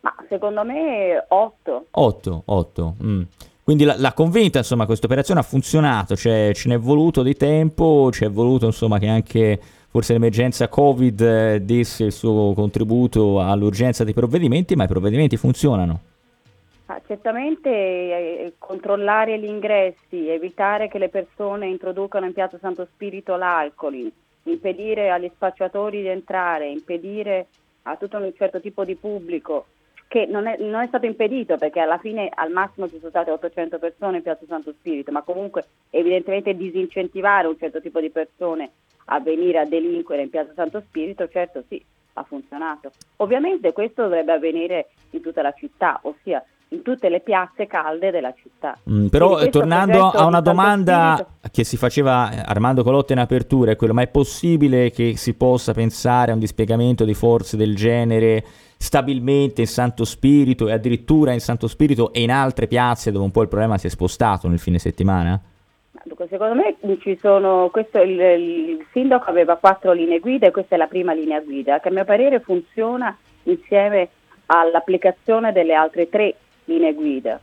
Ma 0.03 0.13
secondo 0.27 0.63
me 0.65 1.25
8. 1.29 1.85
8, 1.91 2.41
8. 2.45 2.95
mm. 3.01 3.21
Quindi 3.63 3.85
la- 3.85 3.95
l'ha 3.97 4.11
convinta, 4.11 4.57
insomma, 4.57 4.85
questa 4.85 5.05
operazione 5.05 5.39
ha 5.39 5.43
funzionato, 5.43 6.17
cioè 6.17 6.51
ce 6.53 6.67
n'è 6.67 6.77
voluto 6.77 7.23
di 7.23 7.35
tempo, 7.35 8.11
ci 8.11 8.25
è 8.25 8.29
voluto, 8.29 8.65
insomma, 8.65 8.99
che 8.99 9.07
anche 9.07 9.57
forse 9.89 10.11
l'emergenza 10.11 10.67
Covid 10.67 11.21
eh, 11.21 11.61
desse 11.61 12.03
il 12.05 12.11
suo 12.11 12.51
contributo 12.53 13.39
all'urgenza 13.39 14.03
dei 14.03 14.13
provvedimenti, 14.13 14.75
ma 14.75 14.83
i 14.83 14.87
provvedimenti 14.87 15.37
funzionano. 15.37 16.01
Ah, 16.87 16.99
certamente 17.07 17.69
eh, 17.69 18.53
controllare 18.57 19.39
gli 19.39 19.45
ingressi, 19.45 20.27
evitare 20.27 20.89
che 20.89 20.97
le 20.97 21.07
persone 21.07 21.67
introducano 21.67 22.25
in 22.25 22.33
Piazza 22.33 22.57
Santo 22.59 22.85
Spirito 22.93 23.37
l'alcol, 23.37 24.11
impedire 24.43 25.09
agli 25.11 25.31
spacciatori 25.33 26.01
di 26.01 26.09
entrare, 26.09 26.67
impedire 26.67 27.47
a 27.83 27.95
tutto 27.95 28.17
un 28.17 28.29
certo 28.35 28.59
tipo 28.59 28.83
di 28.83 28.95
pubblico 28.95 29.67
che 30.13 30.27
non 30.27 30.45
è, 30.45 30.57
non 30.59 30.83
è 30.83 30.85
stato 30.85 31.07
impedito 31.07 31.57
perché 31.57 31.79
alla 31.79 31.97
fine 31.97 32.29
al 32.31 32.51
massimo 32.51 32.87
ci 32.87 32.99
sono 32.99 33.09
state 33.09 33.31
800 33.31 33.79
persone 33.79 34.17
in 34.17 34.21
Piazza 34.21 34.45
Santo 34.45 34.71
Spirito, 34.71 35.11
ma 35.11 35.23
comunque 35.23 35.65
evidentemente 35.89 36.55
disincentivare 36.55 37.47
un 37.47 37.57
certo 37.57 37.81
tipo 37.81 37.99
di 37.99 38.11
persone 38.11 38.73
a 39.05 39.19
venire 39.19 39.57
a 39.57 39.65
delinquere 39.65 40.21
in 40.21 40.29
Piazza 40.29 40.53
Santo 40.53 40.81
Spirito, 40.81 41.27
certo 41.29 41.63
sì, 41.67 41.83
ha 42.13 42.21
funzionato. 42.21 42.91
Ovviamente 43.17 43.73
questo 43.73 44.03
dovrebbe 44.03 44.33
avvenire 44.33 44.89
in 45.09 45.21
tutta 45.21 45.41
la 45.41 45.51
città, 45.53 45.99
ossia 46.03 46.45
in 46.73 46.81
tutte 46.81 47.07
le 47.07 47.21
piazze 47.21 47.67
calde 47.67 48.11
della 48.11 48.33
città. 48.33 48.77
Mm, 48.89 49.07
però 49.07 49.47
tornando 49.47 50.09
a 50.09 50.25
una 50.25 50.41
domanda 50.41 51.13
Spirito- 51.13 51.49
che 51.51 51.63
si 51.63 51.77
faceva 51.77 52.31
eh, 52.31 52.43
Armando 52.45 52.83
Colotta 52.83 53.13
in 53.13 53.19
apertura, 53.19 53.71
è 53.71 53.75
quello, 53.75 53.93
ma 53.93 54.01
è 54.01 54.07
possibile 54.07 54.89
che 54.91 55.15
si 55.15 55.35
possa 55.35 55.73
pensare 55.73 56.31
a 56.31 56.33
un 56.33 56.39
dispiegamento 56.39 57.05
di 57.05 57.13
forze 57.13 57.55
del 57.55 57.75
genere 57.75 58.43
stabilmente 58.77 59.61
in 59.61 59.67
Santo 59.67 60.03
Spirito 60.03 60.67
e 60.67 60.73
addirittura 60.73 61.31
in 61.31 61.39
Santo 61.39 61.67
Spirito 61.67 62.11
e 62.11 62.21
in 62.21 62.31
altre 62.31 62.67
piazze 62.67 63.11
dove 63.11 63.23
un 63.23 63.31
po' 63.31 63.41
il 63.41 63.47
problema 63.47 63.77
si 63.77 63.87
è 63.87 63.89
spostato 63.89 64.47
nel 64.49 64.59
fine 64.59 64.79
settimana? 64.79 65.39
Secondo 66.29 66.55
me 66.55 66.97
ci 66.99 67.17
sono, 67.21 67.69
questo, 67.71 68.01
il, 68.01 68.19
il 68.19 68.85
sindaco 68.91 69.29
aveva 69.29 69.55
quattro 69.55 69.93
linee 69.93 70.19
guida 70.19 70.47
e 70.47 70.51
questa 70.51 70.75
è 70.75 70.77
la 70.77 70.87
prima 70.87 71.13
linea 71.13 71.39
guida 71.39 71.79
che 71.79 71.87
a 71.87 71.91
mio 71.91 72.03
parere 72.03 72.41
funziona 72.41 73.15
insieme 73.43 74.09
all'applicazione 74.47 75.53
delle 75.53 75.73
altre 75.73 76.09
tre 76.09 76.35
linee 76.65 76.93
guida. 76.93 77.39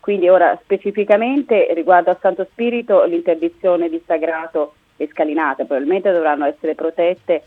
Quindi 0.00 0.28
ora 0.28 0.58
specificamente 0.62 1.72
riguardo 1.74 2.10
a 2.10 2.18
Santo 2.20 2.46
Spirito 2.50 3.04
l'interdizione 3.04 3.88
di 3.88 4.02
Sagrato 4.06 4.74
e 4.96 5.08
Scalinate 5.08 5.66
probabilmente 5.66 6.10
dovranno 6.10 6.46
essere 6.46 6.74
protette 6.74 7.42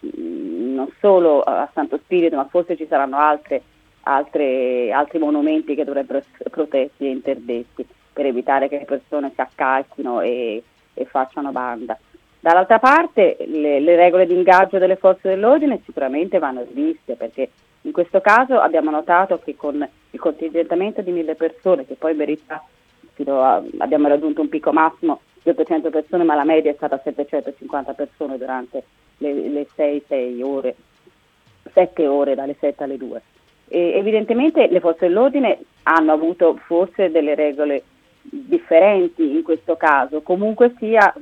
mh, 0.00 0.74
non 0.74 0.90
solo 0.98 1.42
a 1.42 1.68
Santo 1.72 1.98
Spirito 1.98 2.36
ma 2.36 2.46
forse 2.46 2.76
ci 2.76 2.86
saranno 2.86 3.18
altre, 3.18 3.62
altre- 4.02 4.90
altri 4.92 5.18
monumenti 5.18 5.74
che 5.74 5.84
dovrebbero 5.84 6.18
essere 6.18 6.50
protetti 6.50 7.06
e 7.06 7.10
interdetti 7.10 7.86
per 8.12 8.26
evitare 8.26 8.68
che 8.68 8.78
le 8.78 8.84
persone 8.86 9.32
si 9.34 9.40
accalchino 9.40 10.20
e, 10.20 10.62
e 10.94 11.04
facciano 11.04 11.52
banda. 11.52 11.98
Dall'altra 12.40 12.78
parte 12.78 13.36
le, 13.46 13.80
le 13.80 13.96
regole 13.96 14.26
di 14.26 14.34
ingaggio 14.34 14.78
delle 14.78 14.96
forze 14.96 15.28
dell'ordine 15.28 15.82
sicuramente 15.84 16.38
vanno 16.38 16.64
riviste 16.66 17.14
perché 17.14 17.50
in 17.82 17.92
questo 17.92 18.20
caso 18.20 18.58
abbiamo 18.58 18.90
notato 18.90 19.38
che 19.42 19.56
con 19.56 19.86
il 20.10 20.18
contingentamento 20.20 21.00
di 21.00 21.12
mille 21.12 21.34
persone, 21.34 21.86
che 21.86 21.94
poi 21.94 22.12
in 22.12 22.18
verità 22.18 22.62
a- 23.26 23.62
abbiamo 23.78 24.08
raggiunto 24.08 24.40
un 24.40 24.48
picco 24.48 24.72
massimo 24.72 25.20
di 25.42 25.50
800 25.50 25.90
persone, 25.90 26.24
ma 26.24 26.34
la 26.34 26.44
media 26.44 26.70
è 26.70 26.74
stata 26.74 27.00
750 27.02 27.92
persone 27.94 28.36
durante 28.36 28.84
le, 29.18 29.32
le 29.32 29.66
6-6 29.74 30.42
ore, 30.42 30.74
7 31.72 32.06
ore 32.06 32.34
dalle 32.34 32.56
7 32.58 32.84
alle 32.84 32.96
2. 32.96 33.22
E 33.68 33.92
evidentemente 33.94 34.66
le 34.66 34.80
forze 34.80 35.06
dell'ordine 35.06 35.58
hanno 35.84 36.12
avuto 36.12 36.56
forse 36.64 37.10
delle 37.10 37.34
regole 37.34 37.82
differenti 38.22 39.22
in 39.22 39.42
questo 39.42 39.76
caso, 39.76 40.20
comunque 40.20 40.74
sia 40.78 41.12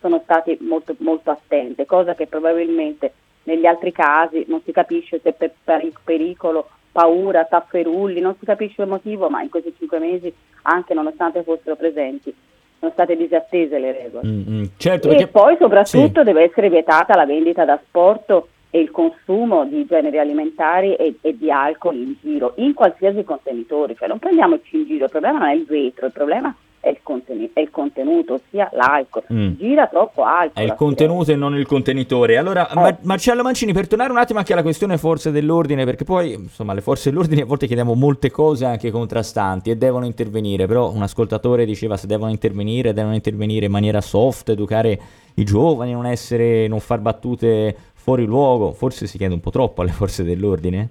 sono 0.00 0.20
stati 0.24 0.58
molto, 0.60 0.94
molto 0.98 1.30
attente, 1.30 1.86
cosa 1.86 2.14
che 2.14 2.26
probabilmente 2.26 3.12
negli 3.44 3.66
altri 3.66 3.92
casi 3.92 4.44
non 4.48 4.60
si 4.64 4.72
capisce 4.72 5.20
se 5.22 5.32
per 5.32 5.52
peri- 5.62 5.92
pericolo, 6.04 6.68
paura, 6.92 7.44
tafferulli, 7.44 8.20
non 8.20 8.36
si 8.38 8.44
capisce 8.44 8.82
il 8.82 8.88
motivo, 8.88 9.28
ma 9.28 9.42
in 9.42 9.48
questi 9.48 9.74
cinque 9.78 9.98
mesi, 9.98 10.32
anche 10.62 10.94
nonostante 10.94 11.42
fossero 11.42 11.76
presenti, 11.76 12.34
sono 12.78 12.92
state 12.92 13.16
disattese 13.16 13.78
le 13.78 13.92
regole. 13.92 14.26
Mm, 14.26 14.42
mm, 14.48 14.64
certo, 14.76 15.08
E 15.08 15.10
perché 15.10 15.26
poi 15.28 15.56
soprattutto 15.58 16.22
deve 16.22 16.44
essere 16.44 16.68
vietata 16.68 17.14
la 17.14 17.26
vendita 17.26 17.64
da 17.64 17.80
sport 17.86 18.42
e 18.70 18.80
il 18.80 18.90
consumo 18.90 19.64
di 19.64 19.84
generi 19.84 20.18
alimentari 20.18 20.94
e, 20.94 21.16
e 21.20 21.36
di 21.36 21.50
alcol 21.50 21.96
in 21.96 22.14
giro, 22.20 22.54
in 22.56 22.72
qualsiasi 22.72 23.24
contenitore, 23.24 23.94
cioè 23.96 24.08
non 24.08 24.18
prendiamoci 24.18 24.76
in 24.76 24.86
giro, 24.86 25.04
il 25.04 25.10
problema 25.10 25.38
non 25.38 25.48
è 25.48 25.54
il 25.54 25.64
vetro, 25.64 26.06
il 26.06 26.12
problema 26.12 26.48
è 26.48 26.69
il, 26.88 26.98
conteni- 27.02 27.50
è 27.52 27.60
il 27.60 27.70
contenuto, 27.70 28.34
ossia 28.34 28.70
l'alcol, 28.72 29.24
Mm. 29.32 29.52
gira 29.58 29.86
troppo 29.86 30.22
alcol. 30.24 30.62
È 30.62 30.64
il 30.64 30.74
contenuto 30.74 31.30
e 31.30 31.36
non 31.36 31.54
il 31.56 31.66
contenitore. 31.66 32.38
Allora, 32.38 32.68
Mar- 32.74 32.98
Marcello 33.02 33.42
Mancini, 33.42 33.72
per 33.74 33.86
tornare 33.86 34.10
un 34.10 34.18
attimo 34.18 34.38
anche 34.38 34.52
alla 34.54 34.62
questione 34.62 34.96
forze 34.96 35.30
dell'ordine, 35.30 35.84
perché 35.84 36.04
poi, 36.04 36.32
insomma, 36.32 36.72
le 36.72 36.80
forze 36.80 37.10
dell'ordine 37.10 37.42
a 37.42 37.44
volte 37.44 37.66
chiediamo 37.66 37.94
molte 37.94 38.30
cose 38.30 38.64
anche 38.64 38.90
contrastanti 38.90 39.70
e 39.70 39.76
devono 39.76 40.06
intervenire, 40.06 40.66
però 40.66 40.90
un 40.90 41.02
ascoltatore 41.02 41.64
diceva 41.66 41.96
se 41.96 42.06
devono 42.06 42.30
intervenire, 42.30 42.92
devono 42.94 43.14
intervenire 43.14 43.66
in 43.66 43.72
maniera 43.72 44.00
soft, 44.00 44.48
educare 44.48 44.98
i 45.34 45.44
giovani, 45.44 45.92
non 45.92 46.06
essere, 46.06 46.66
non 46.66 46.80
far 46.80 47.00
battute 47.00 47.76
fuori 47.94 48.24
luogo. 48.24 48.72
Forse 48.72 49.06
si 49.06 49.18
chiede 49.18 49.34
un 49.34 49.40
po' 49.40 49.50
troppo 49.50 49.82
alle 49.82 49.90
forze 49.92 50.24
dell'ordine? 50.24 50.88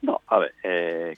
No, 0.00 0.20
vabbè, 0.28 0.50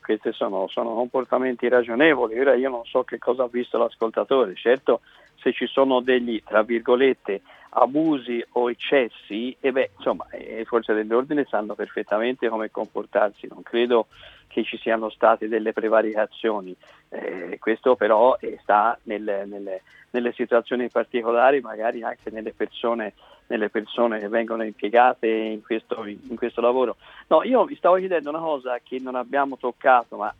questi 0.00 0.32
sono, 0.32 0.68
sono 0.68 0.94
comportamenti 0.94 1.68
ragionevoli. 1.68 2.38
Ora 2.38 2.54
io 2.54 2.70
non 2.70 2.84
so 2.84 3.04
che 3.04 3.18
cosa 3.18 3.44
ha 3.44 3.48
visto 3.48 3.78
l'ascoltatore. 3.78 4.54
Certo, 4.54 5.00
se 5.40 5.52
ci 5.52 5.66
sono 5.66 6.00
degli, 6.00 6.42
tra 6.44 6.62
virgolette, 6.62 7.42
abusi 7.70 8.44
o 8.52 8.70
eccessi, 8.70 9.56
e 9.60 9.72
beh, 9.72 9.90
insomma, 9.96 10.26
eh, 10.30 10.56
le 10.56 10.64
forze 10.64 10.94
dell'ordine 10.94 11.44
sanno 11.48 11.74
perfettamente 11.74 12.48
come 12.48 12.70
comportarsi. 12.70 13.46
Non 13.48 13.62
credo 13.62 14.06
che 14.46 14.64
ci 14.64 14.78
siano 14.78 15.10
state 15.10 15.48
delle 15.48 15.72
prevaricazioni. 15.72 16.74
Eh, 17.10 17.58
questo 17.60 17.94
però 17.96 18.36
eh, 18.40 18.58
sta 18.62 18.98
nel- 19.04 19.44
nelle, 19.46 19.82
nelle 20.10 20.32
situazioni 20.32 20.88
particolari, 20.88 21.60
magari 21.60 22.02
anche 22.02 22.30
nelle 22.30 22.52
persone, 22.52 23.12
nelle 23.48 23.68
persone 23.68 24.18
che 24.18 24.28
vengono 24.28 24.64
impiegate 24.64 25.28
in 25.28 25.62
questo, 25.62 26.04
in 26.06 26.36
questo 26.36 26.60
lavoro. 26.60 26.96
No, 27.28 27.42
io 27.44 27.64
vi 27.64 27.76
stavo 27.76 27.96
chiedendo 27.96 28.30
una 28.30 28.40
cosa 28.40 28.78
che 28.82 28.98
non 28.98 29.14
abbiamo 29.14 29.58
toccato, 29.58 30.16
ma 30.16 30.34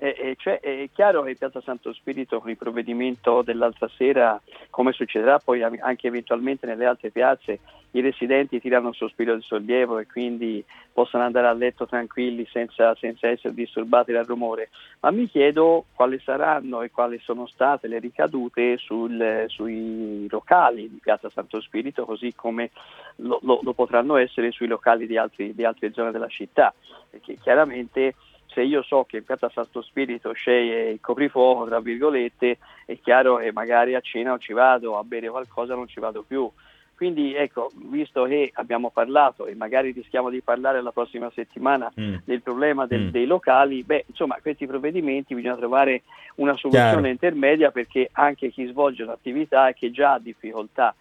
E, 0.00 0.14
e 0.16 0.36
cioè, 0.38 0.60
è 0.60 0.88
chiaro 0.92 1.22
che 1.22 1.34
Piazza 1.34 1.60
Santo 1.60 1.92
Spirito 1.92 2.38
con 2.38 2.50
il 2.50 2.56
provvedimento 2.56 3.42
dell'altra 3.42 3.88
sera, 3.96 4.40
come 4.70 4.92
succederà 4.92 5.40
poi 5.40 5.62
anche 5.62 6.06
eventualmente 6.06 6.66
nelle 6.66 6.86
altre 6.86 7.10
piazze, 7.10 7.58
i 7.92 8.00
residenti 8.00 8.60
tirano 8.60 8.88
un 8.88 8.94
sospiro 8.94 9.34
di 9.34 9.42
sollievo 9.42 9.98
e 9.98 10.06
quindi 10.06 10.64
possono 10.92 11.24
andare 11.24 11.48
a 11.48 11.52
letto 11.52 11.86
tranquilli 11.86 12.46
senza, 12.50 12.94
senza 12.94 13.28
essere 13.28 13.54
disturbati 13.54 14.12
dal 14.12 14.26
rumore. 14.26 14.68
Ma 15.00 15.10
mi 15.10 15.26
chiedo 15.26 15.86
quali 15.94 16.20
saranno 16.20 16.82
e 16.82 16.90
quali 16.92 17.18
sono 17.18 17.46
state 17.46 17.88
le 17.88 17.98
ricadute 17.98 18.76
sul, 18.76 19.46
sui 19.48 20.28
locali 20.28 20.88
di 20.88 20.98
Piazza 21.02 21.30
Santo 21.30 21.60
Spirito, 21.60 22.04
così 22.04 22.34
come 22.36 22.70
lo, 23.16 23.40
lo, 23.42 23.60
lo 23.62 23.72
potranno 23.72 24.16
essere 24.16 24.52
sui 24.52 24.68
locali 24.68 25.06
di, 25.08 25.16
altri, 25.16 25.54
di 25.54 25.64
altre 25.64 25.92
zone 25.92 26.12
della 26.12 26.28
città. 26.28 26.72
Perché 27.10 27.36
chiaramente 27.40 28.14
se 28.48 28.62
io 28.62 28.82
so 28.82 29.04
che 29.04 29.18
in 29.18 29.24
piazza 29.24 29.50
Santo 29.50 29.82
Spirito 29.82 30.32
c'è 30.32 30.54
il 30.54 31.00
coprifuoco, 31.00 31.66
tra 31.66 31.80
virgolette, 31.80 32.58
è 32.84 32.98
chiaro 33.00 33.36
che 33.36 33.52
magari 33.52 33.94
a 33.94 34.00
cena 34.00 34.30
non 34.30 34.40
ci 34.40 34.52
vado, 34.52 34.98
a 34.98 35.04
bere 35.04 35.28
qualcosa 35.28 35.74
non 35.74 35.86
ci 35.86 36.00
vado 36.00 36.22
più. 36.26 36.50
Quindi 36.98 37.32
ecco, 37.32 37.70
visto 37.76 38.24
che 38.24 38.50
abbiamo 38.54 38.90
parlato 38.90 39.46
e 39.46 39.54
magari 39.54 39.92
rischiamo 39.92 40.30
di 40.30 40.40
parlare 40.40 40.82
la 40.82 40.90
prossima 40.90 41.30
settimana 41.32 41.92
mm. 42.00 42.16
del 42.24 42.42
problema 42.42 42.86
del, 42.86 43.02
mm. 43.02 43.08
dei 43.10 43.24
locali, 43.24 43.84
beh, 43.84 44.06
insomma, 44.08 44.38
questi 44.42 44.66
provvedimenti 44.66 45.32
bisogna 45.32 45.54
trovare 45.54 46.02
una 46.36 46.56
soluzione 46.56 46.90
Chiaro. 46.90 47.06
intermedia 47.06 47.70
perché 47.70 48.08
anche 48.10 48.50
chi 48.50 48.66
svolge 48.66 49.04
un'attività 49.04 49.68
e 49.68 49.74
che 49.74 49.92
già 49.92 50.14
ha 50.14 50.18
difficoltà 50.18 50.92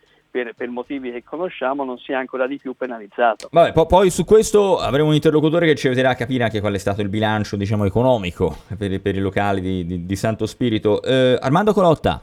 per, 0.43 0.53
per, 0.55 0.69
motivi 0.69 1.11
che 1.11 1.23
conosciamo 1.23 1.83
non 1.83 1.97
sia 1.97 2.19
ancora 2.19 2.45
di 2.45 2.57
più 2.57 2.75
penalizzato. 2.75 3.49
Vabbè, 3.51 3.71
po- 3.71 3.88
poi 3.88 4.09
su 4.11 4.23
questo 4.23 4.77
avremo 4.77 5.07
un 5.07 5.15
interlocutore 5.15 5.65
che 5.65 5.75
ci 5.75 5.88
aiuterà 5.88 6.09
a 6.11 6.15
capire 6.15 6.43
anche 6.43 6.59
qual 6.59 6.73
è 6.73 6.77
stato 6.77 7.01
il 7.01 7.09
bilancio 7.09 7.55
diciamo, 7.55 7.85
economico 7.85 8.57
per, 8.77 9.01
per, 9.01 9.15
i 9.15 9.19
locali 9.19 9.61
di, 9.61 9.85
di, 9.85 10.05
di 10.05 10.15
Santo 10.15 10.45
Spirito. 10.45 11.01
Eh, 11.01 11.38
Armando 11.41 11.73
Colotta, 11.73 12.21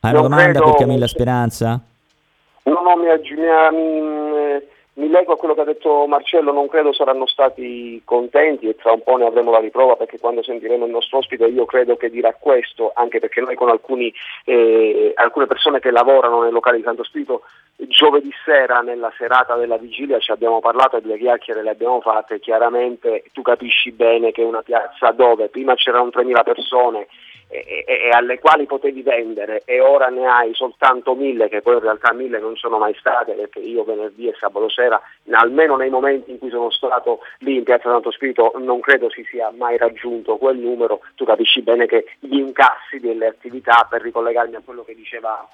hai 0.00 0.12
una 0.12 0.20
domanda 0.20 0.44
credo... 0.44 0.64
per 0.64 0.74
Camilla 0.74 1.06
Speranza? 1.06 1.80
No, 2.64 2.80
no, 2.82 2.96
mi, 2.96 3.06
mi, 3.06 4.60
mi 4.96 5.08
leggo 5.08 5.34
a 5.34 5.36
quello 5.36 5.54
che 5.54 5.60
ha 5.60 5.64
detto 5.64 6.06
Marcello, 6.06 6.52
non 6.52 6.68
credo 6.68 6.92
saranno 6.92 7.26
stati 7.26 8.00
contenti 8.04 8.68
e 8.68 8.76
tra 8.76 8.92
un 8.92 9.02
po' 9.02 9.16
ne 9.16 9.26
avremo 9.26 9.50
la 9.50 9.58
riprova 9.58 9.94
perché 9.96 10.18
quando 10.18 10.42
sentiremo 10.42 10.86
il 10.86 10.90
nostro 10.90 11.18
ospite 11.18 11.44
io 11.46 11.66
credo 11.66 11.96
che 11.96 12.08
dirà 12.08 12.34
questo, 12.34 12.92
anche 12.94 13.20
perché 13.20 13.42
noi 13.42 13.56
con 13.56 13.68
alcuni, 13.68 14.12
eh, 14.44 15.12
alcune 15.14 15.46
persone 15.46 15.80
che 15.80 15.90
lavorano 15.90 16.42
nei 16.42 16.50
locali 16.50 16.78
di 16.78 16.84
Santo 16.84 17.04
Spirito 17.04 17.42
giovedì 17.76 18.30
sera 18.42 18.80
nella 18.80 19.12
serata 19.18 19.54
della 19.56 19.76
vigilia 19.76 20.18
ci 20.18 20.30
abbiamo 20.30 20.60
parlato 20.60 20.96
e 20.96 21.02
due 21.02 21.18
chiacchiere 21.18 21.62
le 21.62 21.70
abbiamo 21.70 22.00
fatte, 22.00 22.40
chiaramente 22.40 23.24
tu 23.32 23.42
capisci 23.42 23.92
bene 23.92 24.32
che 24.32 24.40
è 24.40 24.46
una 24.46 24.62
piazza 24.62 25.10
dove 25.10 25.48
prima 25.48 25.74
c'erano 25.74 26.08
3.000 26.08 26.42
persone 26.42 27.06
e, 27.48 27.84
e, 27.86 28.08
alle 28.10 28.38
quali 28.38 28.66
potevi 28.66 29.02
vendere 29.02 29.62
e 29.64 29.80
ora 29.80 30.08
ne 30.08 30.26
hai 30.26 30.54
soltanto 30.54 31.14
mille, 31.14 31.48
che 31.48 31.62
poi 31.62 31.74
in 31.74 31.80
realtà 31.80 32.12
mille 32.12 32.38
non 32.38 32.56
sono 32.56 32.78
mai 32.78 32.94
state 32.94 33.34
perché 33.34 33.60
io 33.60 33.84
venerdì 33.84 34.28
e 34.28 34.34
sabato 34.38 34.68
sera, 34.68 35.00
almeno 35.30 35.76
nei 35.76 35.90
momenti 35.90 36.32
in 36.32 36.38
cui 36.38 36.50
sono 36.50 36.70
stato 36.70 37.20
lì 37.38 37.56
in 37.56 37.64
Piazza 37.64 37.90
Santo 37.90 38.10
Spirito, 38.10 38.52
non 38.56 38.80
credo 38.80 39.10
si 39.10 39.24
sia 39.30 39.52
mai 39.56 39.76
raggiunto 39.76 40.36
quel 40.36 40.58
numero, 40.58 41.00
tu 41.14 41.24
capisci 41.24 41.62
bene 41.62 41.86
che 41.86 42.06
gli 42.18 42.38
incassi 42.38 42.98
delle 43.00 43.26
attività, 43.26 43.86
per 43.88 44.02
ricollegarmi 44.02 44.56
a 44.56 44.62
quello 44.64 44.84
che 44.84 44.94
diceva 44.94 45.46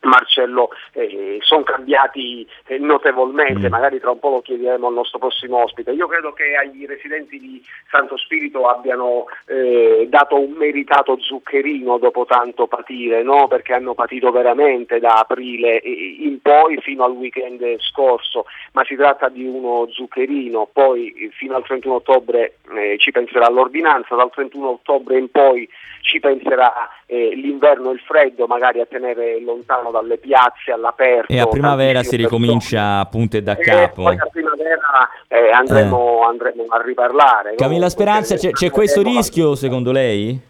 Marcello 0.00 0.70
eh, 0.92 1.38
sono 1.40 1.62
cambiati 1.64 2.46
eh, 2.66 2.78
notevolmente, 2.78 3.68
mm. 3.68 3.70
magari 3.70 3.98
tra 3.98 4.10
un 4.10 4.18
po' 4.18 4.30
lo 4.30 4.42
chiederemo 4.42 4.86
al 4.86 4.94
nostro 4.94 5.18
prossimo 5.18 5.62
ospite. 5.62 5.90
Io 5.92 6.06
credo 6.06 6.32
che 6.32 6.54
agli 6.54 6.86
residenti 6.86 7.38
di 7.38 7.62
Santo 7.90 8.16
Spirito 8.16 8.68
abbiano 8.68 9.24
eh, 9.46 10.06
dato 10.08 10.38
un 10.38 10.52
meritato 10.52 11.18
zuccherino 11.18 11.98
dopo 11.98 12.24
tanto 12.26 12.66
patire, 12.66 13.22
no? 13.22 13.48
perché 13.48 13.74
hanno 13.74 13.94
patito 13.94 14.30
veramente 14.30 15.00
da 15.00 15.14
aprile 15.14 15.76
in 15.78 16.40
poi 16.40 16.78
fino 16.80 17.04
al 17.04 17.12
weekend 17.12 17.64
scorso, 17.80 18.46
ma 18.72 18.84
si 18.84 18.94
tratta 18.94 19.28
di 19.28 19.44
uno 19.44 19.88
zuccherino, 19.90 20.68
poi 20.72 21.30
fino 21.32 21.56
al 21.56 21.64
31 21.64 21.96
ottobre 21.96 22.58
eh, 22.74 22.96
ci 22.98 23.10
penserà 23.10 23.48
l'ordinanza, 23.50 24.14
dal 24.14 24.30
31 24.30 24.68
ottobre 24.68 25.18
in 25.18 25.30
poi 25.30 25.68
ci 26.02 26.20
penserà 26.20 26.88
eh, 27.06 27.34
l'inverno 27.34 27.90
e 27.90 27.94
il 27.94 28.00
freddo, 28.00 28.46
magari 28.46 28.80
a 28.80 28.86
tenere 28.86 29.40
lontano 29.40 29.87
dalle 29.90 30.18
piazze 30.18 30.72
all'aperto. 30.72 31.32
E 31.32 31.40
a 31.40 31.46
primavera 31.46 32.02
si 32.02 32.16
ricomincia 32.16 32.98
appunto 33.00 33.36
e 33.36 33.42
da 33.42 33.56
capo. 33.56 34.02
poi 34.02 34.16
a 34.16 34.28
primavera 34.30 35.08
eh, 35.28 35.50
andremo, 35.50 36.22
eh. 36.22 36.26
andremo, 36.26 36.64
a 36.68 36.82
riparlare. 36.82 37.54
Camilla 37.56 37.84
no? 37.84 37.88
Speranza, 37.88 38.36
c'è, 38.36 38.50
c'è 38.50 38.70
questo 38.70 39.02
rischio 39.02 39.54
secondo 39.54 39.92
lei? 39.92 40.40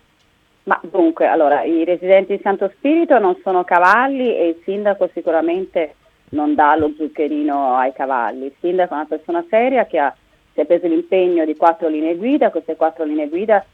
Ma 0.65 0.79
dunque, 0.83 1.27
allora, 1.27 1.63
i 1.63 1.85
residenti 1.85 2.37
di 2.37 2.43
Santo 2.43 2.71
Spirito 2.77 3.19
non 3.19 3.39
sono 3.43 3.65
cavalli 3.65 4.37
e 4.37 4.49
il 4.49 4.61
sindaco 4.65 5.09
sicuramente 5.15 5.95
non 6.31 6.55
dà 6.55 6.77
lo 6.77 6.93
zuccherino 6.97 7.77
ai 7.77 7.93
cavalli. 7.95 8.47
Il 8.47 8.53
sindaco 8.61 8.93
è 8.93 8.97
una 8.97 9.07
persona 9.07 9.45
seria 9.49 9.87
che 9.87 9.99
ha, 9.99 10.15
si 10.53 10.61
è 10.61 10.67
preso 10.67 10.87
l'impegno 10.87 11.47
di 11.47 11.57
quattro 11.57 11.89
linee 11.89 12.17
guida, 12.17 12.51
queste 12.51 12.77
quattro 12.77 13.05
linee 13.05 13.29
guida 13.29 13.65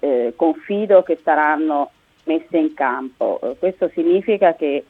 eh, 0.00 0.34
confido 0.36 1.02
che 1.02 1.18
saranno 1.22 1.90
messe 2.24 2.58
in 2.58 2.74
campo. 2.74 3.40
Eh, 3.42 3.56
questo 3.58 3.90
significa 3.94 4.54
che 4.54 4.84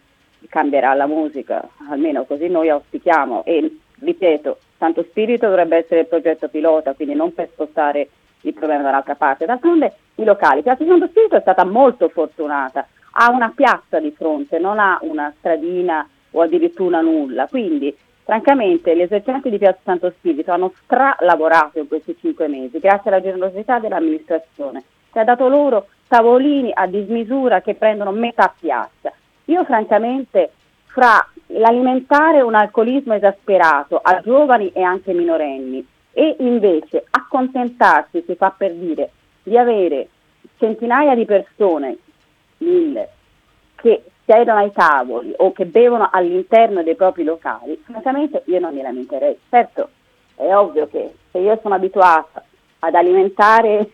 cambierà 0.49 0.95
la 0.95 1.07
musica, 1.07 1.67
almeno 1.91 2.25
così 2.25 2.49
noi 2.49 2.69
auspichiamo 2.69 3.45
e 3.45 3.79
ripeto, 4.01 4.59
Santo 4.79 5.03
Spirito 5.05 5.47
dovrebbe 5.47 5.77
essere 5.77 6.01
il 6.01 6.07
progetto 6.07 6.49
pilota, 6.49 6.95
quindi 6.95 7.15
non 7.15 7.33
per 7.33 7.49
spostare 7.51 8.09
il 8.43 8.55
problema 8.55 8.83
dall'altra 8.83 9.15
parte. 9.15 9.47
D'altronde 9.47 9.95
i 10.17 10.25
locali, 10.25 10.63
Piazza 10.63 10.85
Santo 10.85 11.07
Spirito 11.07 11.37
è 11.37 11.41
stata 11.41 11.65
molto 11.65 12.09
fortunata, 12.09 12.87
ha 13.13 13.31
una 13.31 13.53
piazza 13.55 14.01
di 14.01 14.11
fronte, 14.11 14.59
non 14.59 14.79
ha 14.79 14.99
una 15.03 15.33
stradina 15.39 16.07
o 16.33 16.41
addirittura 16.41 17.01
nulla, 17.01 17.47
quindi 17.47 17.95
francamente 18.25 18.97
gli 18.97 19.03
esercenti 19.03 19.51
di 19.51 19.59
Piazza 19.59 19.81
Santo 19.85 20.11
Spirito 20.11 20.53
hanno 20.53 20.73
stralavorato 20.85 21.79
in 21.79 21.89
questi 21.89 22.17
cinque 22.19 22.49
mesi 22.49 22.79
grazie 22.79 23.11
alla 23.11 23.21
generosità 23.21 23.79
dell'amministrazione 23.79 24.83
che 25.13 25.19
ha 25.21 25.25
dato 25.25 25.49
loro 25.49 25.89
tavolini 26.09 26.71
a 26.73 26.87
dismisura 26.87 27.61
che 27.61 27.75
prendono 27.75 28.11
metà 28.11 28.53
piazza. 28.59 29.13
Io 29.47 29.65
francamente 29.65 30.53
fra 30.87 31.27
l'alimentare 31.49 32.41
un 32.41 32.55
alcolismo 32.55 33.15
esasperato 33.15 33.99
a 34.03 34.21
giovani 34.21 34.71
e 34.73 34.83
anche 34.83 35.13
minorenni 35.13 35.87
e 36.13 36.37
invece 36.41 37.05
accontentarsi, 37.11 38.23
si 38.27 38.35
fa 38.35 38.55
per 38.57 38.73
dire, 38.73 39.11
di 39.43 39.57
avere 39.57 40.09
centinaia 40.59 41.15
di 41.15 41.25
persone, 41.25 41.97
mille, 42.59 43.09
che 43.75 44.05
siedono 44.25 44.59
ai 44.59 44.73
tavoli 44.73 45.33
o 45.37 45.53
che 45.53 45.65
bevono 45.65 46.09
all'interno 46.13 46.83
dei 46.83 46.95
propri 46.95 47.25
locali, 47.25 47.81
francamente 47.85 48.43
io 48.47 48.61
non 48.61 48.75
mi 48.75 48.83
lamenterei. 48.83 49.37
Certo, 49.49 49.89
è 50.37 50.55
ovvio 50.55 50.87
che 50.89 51.15
se 51.31 51.39
io 51.39 51.59
sono 51.63 51.75
abituata 51.75 52.45
ad 52.81 52.95
alimentare 52.95 53.91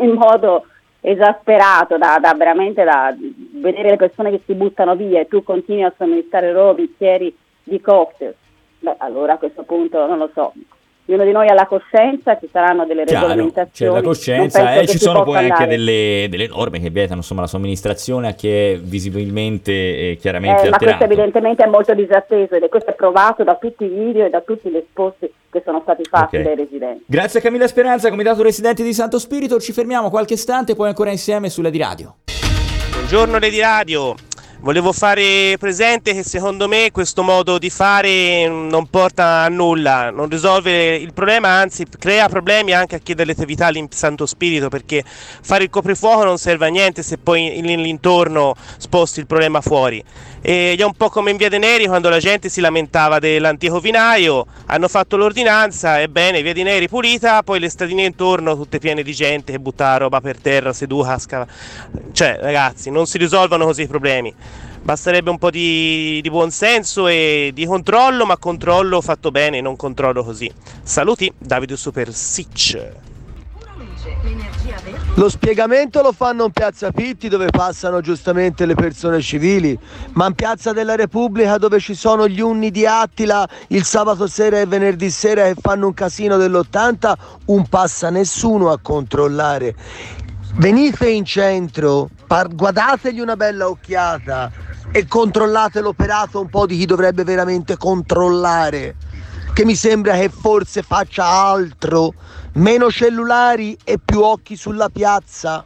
in 0.00 0.12
modo 0.12 0.66
esasperato 1.00 1.96
da, 1.96 2.18
da, 2.20 2.34
veramente 2.34 2.84
da 2.84 3.14
vedere 3.52 3.90
le 3.90 3.96
persone 3.96 4.30
che 4.30 4.40
si 4.44 4.54
buttano 4.54 4.96
via 4.96 5.20
e 5.20 5.28
tu 5.28 5.42
continui 5.42 5.82
a 5.84 5.94
somministrare 5.96 6.52
loro 6.52 6.74
bicchieri 6.74 7.34
di 7.62 7.80
cocktail, 7.80 8.34
beh 8.80 8.96
allora 8.98 9.34
a 9.34 9.38
questo 9.38 9.62
punto 9.62 10.06
non 10.06 10.18
lo 10.18 10.30
so, 10.34 10.52
ognuno 11.08 11.24
di 11.24 11.32
noi 11.32 11.48
ha 11.48 11.54
la 11.54 11.66
coscienza, 11.66 12.38
ci 12.38 12.48
saranno 12.52 12.84
delle 12.84 13.04
Chiaro, 13.04 13.26
regolamentazioni. 13.26 13.92
C'è 13.92 14.00
la 14.00 14.06
coscienza 14.06 14.74
e 14.74 14.86
ci 14.86 14.98
sono 14.98 15.22
poi 15.22 15.36
andare. 15.38 15.62
anche 15.62 15.76
delle, 15.76 16.26
delle, 16.28 16.46
norme 16.48 16.80
che 16.80 16.90
vietano 16.90 17.16
insomma, 17.16 17.42
la 17.42 17.46
somministrazione 17.46 18.28
a 18.28 18.32
chi 18.32 18.48
è 18.48 18.78
visibilmente 18.78 19.72
e 19.72 20.16
chiaramente 20.20 20.62
eh, 20.62 20.68
alterato. 20.68 20.84
Ma 20.84 20.96
questo 20.96 21.04
evidentemente 21.04 21.64
è 21.64 21.66
molto 21.66 21.94
disatteso 21.94 22.54
ed 22.54 22.62
è 22.62 22.68
questo 22.68 22.90
è 22.90 22.94
provato 22.94 23.42
da 23.42 23.56
tutti 23.56 23.84
i 23.84 23.88
video 23.88 24.26
e 24.26 24.30
da 24.30 24.40
tutti 24.42 24.68
gli 24.68 24.76
esposti 24.76 25.32
che 25.50 25.62
sono 25.64 25.80
stati 25.82 26.04
fatti 26.04 26.36
okay. 26.36 26.42
dai 26.42 26.56
residenti. 26.56 27.04
Grazie 27.06 27.38
a 27.38 27.42
Camilla 27.42 27.66
Speranza, 27.66 28.10
Comitato 28.10 28.42
Residenti 28.42 28.82
di 28.82 28.92
Santo 28.92 29.18
Spirito, 29.18 29.58
ci 29.58 29.72
fermiamo 29.72 30.10
qualche 30.10 30.34
istante 30.34 30.74
poi 30.74 30.88
ancora 30.88 31.10
insieme 31.10 31.48
sulla 31.48 31.70
di 31.70 31.78
radio. 31.78 32.16
Buongiorno 32.92 33.38
Lady 33.38 33.60
Radio, 33.60 34.14
Volevo 34.60 34.92
fare 34.92 35.56
presente 35.56 36.12
che 36.12 36.24
secondo 36.24 36.66
me 36.66 36.90
questo 36.90 37.22
modo 37.22 37.58
di 37.58 37.70
fare 37.70 38.48
non 38.48 38.88
porta 38.88 39.42
a 39.42 39.48
nulla, 39.48 40.10
non 40.10 40.28
risolve 40.28 40.96
il 40.96 41.12
problema, 41.12 41.50
anzi 41.50 41.86
crea 41.96 42.28
problemi 42.28 42.72
anche 42.72 42.96
a 42.96 42.98
chi 42.98 43.14
delle 43.14 43.32
attività 43.32 43.70
in 43.72 43.86
Santo 43.90 44.26
Spirito 44.26 44.68
perché 44.68 45.04
fare 45.06 45.62
il 45.62 45.70
coprifuoco 45.70 46.24
non 46.24 46.38
serve 46.38 46.66
a 46.66 46.70
niente 46.70 47.04
se 47.04 47.18
poi 47.18 47.60
l'intorno 47.62 48.56
sposti 48.78 49.20
il 49.20 49.26
problema 49.26 49.60
fuori. 49.60 50.02
E 50.40 50.74
è 50.76 50.82
un 50.82 50.94
po' 50.94 51.08
come 51.08 51.30
in 51.30 51.36
Via 51.36 51.48
De 51.48 51.58
Neri 51.58 51.86
quando 51.86 52.08
la 52.08 52.18
gente 52.18 52.48
si 52.48 52.60
lamentava 52.60 53.20
dell'antico 53.20 53.78
vinaio, 53.78 54.44
hanno 54.66 54.88
fatto 54.88 55.16
l'ordinanza, 55.16 56.00
ebbene 56.00 56.42
Via 56.42 56.52
De 56.52 56.64
Neri 56.64 56.88
pulita, 56.88 57.44
poi 57.44 57.60
le 57.60 57.68
stradine 57.68 58.04
intorno 58.04 58.56
tutte 58.56 58.78
piene 58.78 59.04
di 59.04 59.12
gente 59.14 59.52
che 59.52 59.60
butta 59.60 59.96
roba 59.98 60.20
per 60.20 60.40
terra, 60.40 60.72
seduta, 60.72 61.16
scava. 61.18 61.46
Cioè 62.10 62.38
ragazzi, 62.40 62.90
non 62.90 63.06
si 63.06 63.18
risolvono 63.18 63.64
così 63.64 63.82
i 63.82 63.86
problemi. 63.86 64.34
Basterebbe 64.88 65.28
un 65.28 65.36
po' 65.36 65.50
di, 65.50 66.18
di 66.22 66.30
buonsenso 66.30 67.08
e 67.08 67.50
di 67.52 67.66
controllo, 67.66 68.24
ma 68.24 68.38
controllo 68.38 69.02
fatto 69.02 69.30
bene, 69.30 69.60
non 69.60 69.76
controllo 69.76 70.24
così. 70.24 70.50
Saluti, 70.82 71.30
Davide 71.36 71.76
Super 71.76 72.10
Sitch. 72.10 72.88
Lo 75.16 75.28
spiegamento 75.28 76.00
lo 76.00 76.12
fanno 76.12 76.46
in 76.46 76.52
Piazza 76.52 76.90
Pitti 76.90 77.28
dove 77.28 77.50
passano 77.50 78.00
giustamente 78.00 78.64
le 78.64 78.74
persone 78.74 79.20
civili, 79.20 79.78
ma 80.12 80.26
in 80.28 80.32
Piazza 80.32 80.72
della 80.72 80.96
Repubblica 80.96 81.58
dove 81.58 81.80
ci 81.80 81.94
sono 81.94 82.26
gli 82.26 82.40
unni 82.40 82.70
di 82.70 82.86
Attila 82.86 83.46
il 83.66 83.84
sabato 83.84 84.26
sera 84.26 84.58
e 84.58 84.64
venerdì 84.64 85.10
sera 85.10 85.52
che 85.52 85.60
fanno 85.60 85.88
un 85.88 85.92
casino 85.92 86.38
dell'80, 86.38 87.12
un 87.48 87.68
passa 87.68 88.08
nessuno 88.08 88.70
a 88.70 88.78
controllare. 88.80 89.74
Venite 90.54 91.10
in 91.10 91.26
centro, 91.26 92.08
par- 92.26 92.54
guardategli 92.54 93.20
una 93.20 93.36
bella 93.36 93.68
occhiata 93.68 94.50
e 94.90 95.06
controllate 95.06 95.80
l'operato 95.80 96.40
un 96.40 96.48
po' 96.48 96.66
di 96.66 96.76
chi 96.76 96.86
dovrebbe 96.86 97.24
veramente 97.24 97.76
controllare 97.76 98.96
che 99.58 99.64
mi 99.64 99.74
sembra 99.74 100.16
che 100.16 100.28
forse 100.28 100.82
faccia 100.82 101.24
altro, 101.24 102.14
meno 102.52 102.92
cellulari 102.92 103.76
e 103.82 103.98
più 103.98 104.20
occhi 104.20 104.54
sulla 104.54 104.88
piazza. 104.88 105.64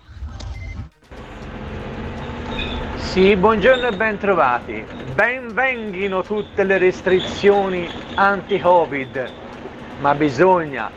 Sì, 2.97 3.37
buongiorno 3.37 3.89
e 3.89 3.93
ben 3.93 4.17
trovati. 4.17 4.83
Benvenghino 5.15 6.23
tutte 6.23 6.65
le 6.65 6.79
restrizioni 6.79 7.87
anti-Covid, 8.15 9.31
ma 10.01 10.15
bisogna 10.15 10.91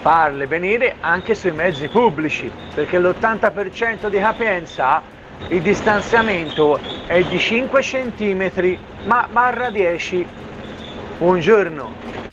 farle 0.00 0.46
venire 0.46 0.96
anche 1.00 1.34
sui 1.34 1.52
mezzi 1.52 1.88
pubblici, 1.88 2.50
perché 2.72 2.98
l'80% 2.98 4.08
di 4.08 4.18
capienza 4.18 5.02
il 5.48 5.60
distanziamento 5.60 6.78
è 7.06 7.22
di 7.24 7.38
5 7.38 7.80
cm, 7.80 8.78
ma 9.04 9.26
barra 9.30 9.70
10. 9.70 10.26
Buongiorno. 11.18 12.31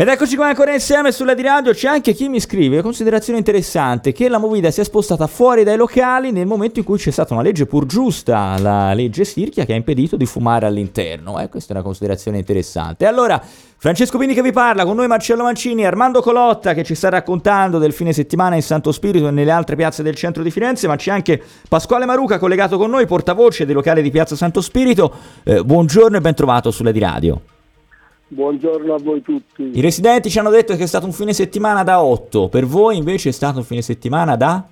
Ed 0.00 0.06
eccoci 0.06 0.36
qua 0.36 0.46
ancora 0.46 0.72
insieme 0.72 1.10
sulla 1.10 1.34
di 1.34 1.42
radio, 1.42 1.72
c'è 1.72 1.88
anche 1.88 2.12
chi 2.12 2.28
mi 2.28 2.38
scrive, 2.38 2.82
considerazione 2.82 3.40
interessante, 3.40 4.12
che 4.12 4.28
la 4.28 4.38
movida 4.38 4.70
si 4.70 4.80
è 4.80 4.84
spostata 4.84 5.26
fuori 5.26 5.64
dai 5.64 5.76
locali 5.76 6.30
nel 6.30 6.46
momento 6.46 6.78
in 6.78 6.84
cui 6.84 6.98
c'è 6.98 7.10
stata 7.10 7.34
una 7.34 7.42
legge 7.42 7.66
pur 7.66 7.84
giusta, 7.84 8.56
la 8.60 8.94
legge 8.94 9.24
Stirchia, 9.24 9.64
che 9.64 9.72
ha 9.72 9.74
impedito 9.74 10.16
di 10.16 10.24
fumare 10.24 10.66
all'interno. 10.66 11.40
Eh, 11.40 11.48
questa 11.48 11.72
è 11.72 11.76
una 11.76 11.84
considerazione 11.84 12.38
interessante. 12.38 13.06
Allora, 13.06 13.42
Francesco 13.76 14.18
Pini 14.18 14.34
che 14.34 14.42
vi 14.42 14.52
parla, 14.52 14.84
con 14.84 14.94
noi 14.94 15.08
Marcello 15.08 15.42
Mancini, 15.42 15.84
Armando 15.84 16.20
Colotta 16.20 16.74
che 16.74 16.84
ci 16.84 16.94
sta 16.94 17.08
raccontando 17.08 17.78
del 17.78 17.92
fine 17.92 18.12
settimana 18.12 18.54
in 18.54 18.62
Santo 18.62 18.92
Spirito 18.92 19.26
e 19.26 19.32
nelle 19.32 19.50
altre 19.50 19.74
piazze 19.74 20.04
del 20.04 20.14
centro 20.14 20.44
di 20.44 20.52
Firenze, 20.52 20.86
ma 20.86 20.94
c'è 20.94 21.10
anche 21.10 21.42
Pasquale 21.68 22.04
Maruca 22.04 22.38
collegato 22.38 22.78
con 22.78 22.88
noi, 22.88 23.04
portavoce 23.06 23.66
dei 23.66 23.74
locali 23.74 24.02
di 24.02 24.12
Piazza 24.12 24.36
Santo 24.36 24.60
Spirito. 24.60 25.12
Eh, 25.42 25.64
buongiorno 25.64 26.18
e 26.18 26.20
ben 26.20 26.34
trovato 26.34 26.70
sulla 26.70 26.92
di 26.92 27.00
radio. 27.00 27.40
Buongiorno 28.30 28.92
a 28.92 28.98
voi 28.98 29.22
tutti. 29.22 29.70
I 29.74 29.80
residenti 29.80 30.28
ci 30.28 30.38
hanno 30.38 30.50
detto 30.50 30.76
che 30.76 30.82
è 30.82 30.86
stato 30.86 31.06
un 31.06 31.12
fine 31.12 31.32
settimana 31.32 31.82
da 31.82 32.02
8, 32.02 32.48
per 32.50 32.66
voi 32.66 32.98
invece 32.98 33.30
è 33.30 33.32
stato 33.32 33.58
un 33.58 33.64
fine 33.64 33.80
settimana 33.80 34.36
da? 34.36 34.68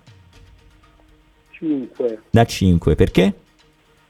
5. 1.53 2.23
Da 2.29 2.45
5, 2.45 2.95
perché? 2.95 3.35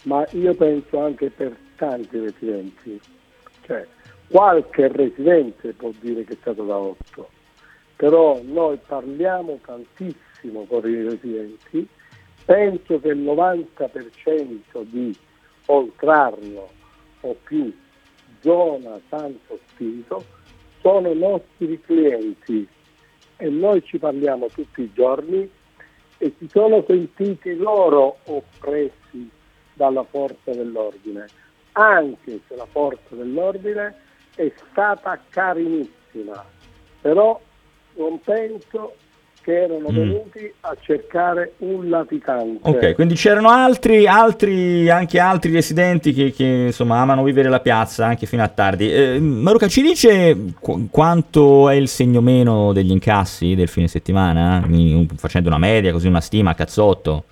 Ma 0.03 0.26
io 0.32 0.53
penso 0.55 1.01
anche 1.01 1.30
per 1.30 1.57
tanti 1.76 2.18
residenti. 2.18 3.01
Cioè, 3.64 3.86
qualche 4.28 4.88
residente 4.88 5.72
può 5.74 5.92
dire 6.01 6.24
che 6.24 6.32
è 6.32 6.36
stato 6.40 6.64
da 6.64 6.76
8, 6.76 7.28
però 7.94 8.40
noi 8.42 8.80
parliamo 8.84 9.61
tantissimo 9.64 10.64
con 10.64 10.90
i 10.90 11.03
residenti. 11.03 11.86
Penso 12.44 12.99
che 12.99 13.09
il 13.09 13.18
90% 13.18 14.82
di 14.82 15.16
Oltrarno 15.66 16.68
o 17.20 17.36
più 17.44 17.72
zona 18.47 19.01
Santo 19.09 19.59
Spirito 19.66 20.24
sono 20.80 21.12
nostri 21.12 21.80
clienti 21.80 22.66
e 23.38 23.49
noi 23.49 23.82
ci 23.84 23.99
parliamo 23.99 24.47
tutti 24.47 24.82
i 24.82 24.92
giorni 24.94 25.51
e 26.18 26.34
si 26.38 26.49
sono 26.49 26.84
sentiti 26.86 27.57
loro 27.57 28.18
oppressi 28.26 29.28
dalla 29.74 30.05
forza 30.05 30.53
dell'ordine, 30.53 31.26
anche 31.72 32.40
se 32.47 32.55
la 32.55 32.66
forza 32.66 33.16
dell'ordine 33.16 33.94
è 34.36 34.51
stata 34.70 35.20
carinissima, 35.28 36.42
però 37.01 37.38
non 37.97 38.20
penso 38.20 38.94
che 39.47 39.62
erano 39.62 39.90
Mm. 39.92 39.94
venuti 39.94 40.53
a 40.62 40.76
cercare 40.80 41.53
un 41.59 41.88
latitante. 41.88 42.68
Ok, 42.68 42.94
quindi 42.97 43.14
c'erano 43.14 43.49
altri, 43.49 44.09
altri, 44.09 44.90
anche 44.90 45.20
altri 45.20 45.53
residenti 45.53 46.12
che, 46.12 46.32
che, 46.32 46.64
insomma 46.66 46.99
amano 46.99 47.22
vivere 47.22 47.49
la 47.49 47.61
piazza 47.61 48.05
anche 48.05 48.26
fino 48.26 48.42
a 48.42 48.49
tardi. 48.49 48.92
Eh, 48.92 49.20
Maruca 49.20 49.68
ci 49.68 49.82
dice 49.82 50.36
qu- 50.59 50.90
quanto 50.90 51.68
è 51.68 51.76
il 51.76 51.86
segno 51.86 52.20
meno 52.20 52.72
degli 52.72 52.90
incassi 52.90 53.55
del 53.55 53.68
fine 53.68 53.86
settimana? 53.86 54.66
Facendo 55.14 55.49
una 55.49 55.59
media, 55.59 55.92
così 55.92 56.09
una 56.09 56.20
stima 56.20 56.51
a 56.51 56.55
cazzotto. 56.55 57.24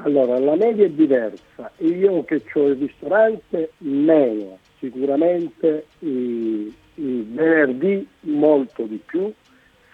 Allora, 0.00 0.38
la 0.38 0.54
media 0.56 0.86
è 0.86 0.90
diversa. 0.90 1.70
Io 1.78 2.24
che 2.24 2.40
ho 2.54 2.68
il 2.68 2.76
ristorante, 2.76 3.72
meno. 3.78 4.56
Sicuramente 4.78 5.84
il, 5.98 6.72
il 6.94 7.26
venerdì 7.34 8.06
molto 8.20 8.84
di 8.84 8.98
più, 9.04 9.30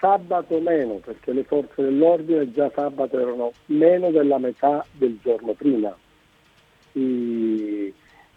sabato 0.05 0.61
meno, 0.61 1.01
perché 1.03 1.33
le 1.33 1.45
forze 1.45 1.83
dell'ordine 1.83 2.53
già 2.53 2.71
sabato 2.75 3.19
erano 3.19 3.53
meno 3.67 4.11
della 4.11 4.37
metà 4.37 4.85
del 4.93 5.17
giorno 5.23 5.55
prima. 5.55 5.97
I- 6.93 7.93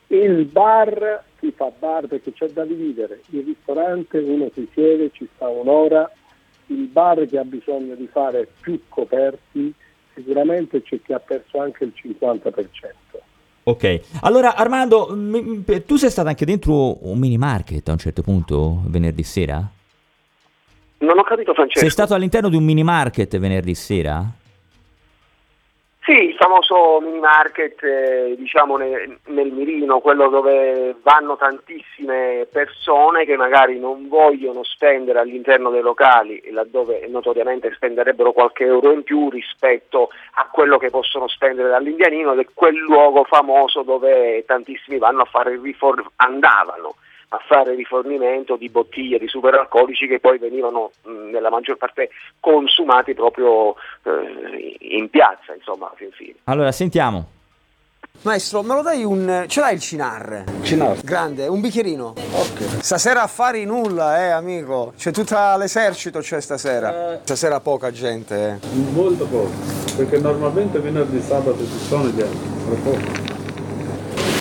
il 0.08 0.46
bar 0.46 1.26
si 1.40 1.52
fa 1.52 1.70
bar 1.78 2.08
perché 2.08 2.32
c'è 2.32 2.48
da 2.48 2.64
dividere. 2.64 3.20
Il 3.32 3.44
ristorante 3.44 4.18
uno 4.20 4.50
si 4.54 4.66
siede, 4.74 5.10
ci 5.12 5.28
sta 5.36 5.50
un'ora, 5.50 6.10
il 6.68 6.86
bar 6.88 7.28
che 7.28 7.38
ha 7.38 7.44
bisogno 7.44 7.96
di 7.96 8.08
fare 8.08 8.48
più 8.62 8.80
coperti, 8.88 9.74
sicuramente 10.16 10.82
c'è 10.82 11.02
chi 11.02 11.12
ha 11.12 11.20
perso 11.20 11.60
anche 11.60 11.84
il 11.84 11.92
50%. 11.94 13.22
Ok, 13.64 14.00
allora 14.22 14.56
Armando, 14.56 15.10
m- 15.14 15.64
m- 15.68 15.84
tu 15.86 15.98
sei 15.98 16.10
stato 16.10 16.30
anche 16.30 16.46
dentro 16.46 17.06
un 17.10 17.20
mini 17.20 17.38
market 17.38 17.90
a 17.90 17.92
un 17.92 17.98
certo 17.98 18.22
punto 18.22 18.84
venerdì 18.86 19.24
sera? 19.24 19.70
Non 21.00 21.20
ho 21.20 21.24
capito 21.24 21.54
Francesco. 21.54 21.80
Sei 21.80 21.90
stato 21.90 22.14
all'interno 22.14 22.50
di 22.50 22.56
un 22.56 22.64
mini 22.64 22.84
market 22.84 23.38
venerdì 23.38 23.76
sera? 23.76 24.24
Sì, 26.08 26.14
il 26.14 26.36
famoso 26.36 27.02
mini 27.02 27.20
market, 27.20 27.84
eh, 27.84 28.36
diciamo 28.38 28.78
ne- 28.78 29.20
nel 29.26 29.52
mirino, 29.52 30.00
quello 30.00 30.30
dove 30.30 30.96
vanno 31.04 31.36
tantissime 31.36 32.48
persone 32.50 33.26
che 33.26 33.36
magari 33.36 33.78
non 33.78 34.08
vogliono 34.08 34.64
spendere 34.64 35.20
all'interno 35.20 35.70
dei 35.70 35.82
locali, 35.82 36.42
laddove 36.52 37.06
notoriamente 37.10 37.74
spenderebbero 37.76 38.32
qualche 38.32 38.64
euro 38.64 38.94
in 38.94 39.04
più 39.04 39.30
rispetto 39.30 40.12
a 40.36 40.48
quello 40.50 40.78
che 40.78 40.90
possono 40.90 41.28
spendere 41.28 41.68
dall'Indianino, 41.68 42.32
ed 42.32 42.40
è 42.40 42.48
quel 42.54 42.78
luogo 42.78 43.26
famoso 43.26 43.82
dove 43.82 44.46
tantissimi 44.48 45.00
vanno 45.00 45.24
a 45.24 45.26
fare 45.30 45.52
il 45.52 45.60
rifor- 45.60 46.12
andavano 46.16 46.96
a 47.30 47.40
fare 47.46 47.76
rifornimento 47.76 48.56
di 48.56 48.70
bottiglie 48.70 49.20
di 49.20 49.28
superalcolici 49.28 50.08
che 50.08 50.20
poi 50.20 50.38
venivano 50.38 50.92
mh, 51.04 51.32
nella 51.32 51.50
maggior 51.50 51.76
parte 51.76 52.10
consumati 52.40 53.14
proprio 53.14 53.76
eh, 54.04 54.78
in 54.80 55.10
piazza, 55.10 55.54
insomma, 55.54 55.92
fin 55.96 56.12
fine. 56.12 56.36
Allora, 56.46 56.72
sentiamo. 56.72 57.36
Maestro, 58.22 58.64
me 58.64 58.74
lo 58.74 58.82
dai 58.82 59.04
un... 59.04 59.46
ce 59.48 59.60
l'hai 59.60 59.76
il 59.76 59.80
cinar? 59.80 60.44
Cinar. 60.64 61.02
Grande, 61.04 61.48
un 61.48 61.62
bicchierino? 61.62 62.16
Ok. 62.32 62.82
Stasera 62.82 63.22
affari 63.22 63.64
nulla, 63.64 64.26
eh, 64.26 64.30
amico. 64.30 64.94
C'è 64.98 65.12
tutto 65.12 65.36
l'esercito 65.58 66.20
c'è 66.20 66.42
stasera. 66.42 67.20
Stasera 67.22 67.60
poca 67.60 67.92
gente, 67.92 68.60
eh. 68.62 68.68
Molto 68.92 69.26
poco, 69.28 69.52
perché 69.96 70.18
normalmente 70.18 70.80
venerdì 70.80 71.22
sabato 71.22 71.60
ci 71.60 71.78
sono 71.88 72.14
gente, 72.16 72.38
tra 72.66 72.92
poco. 72.92 73.26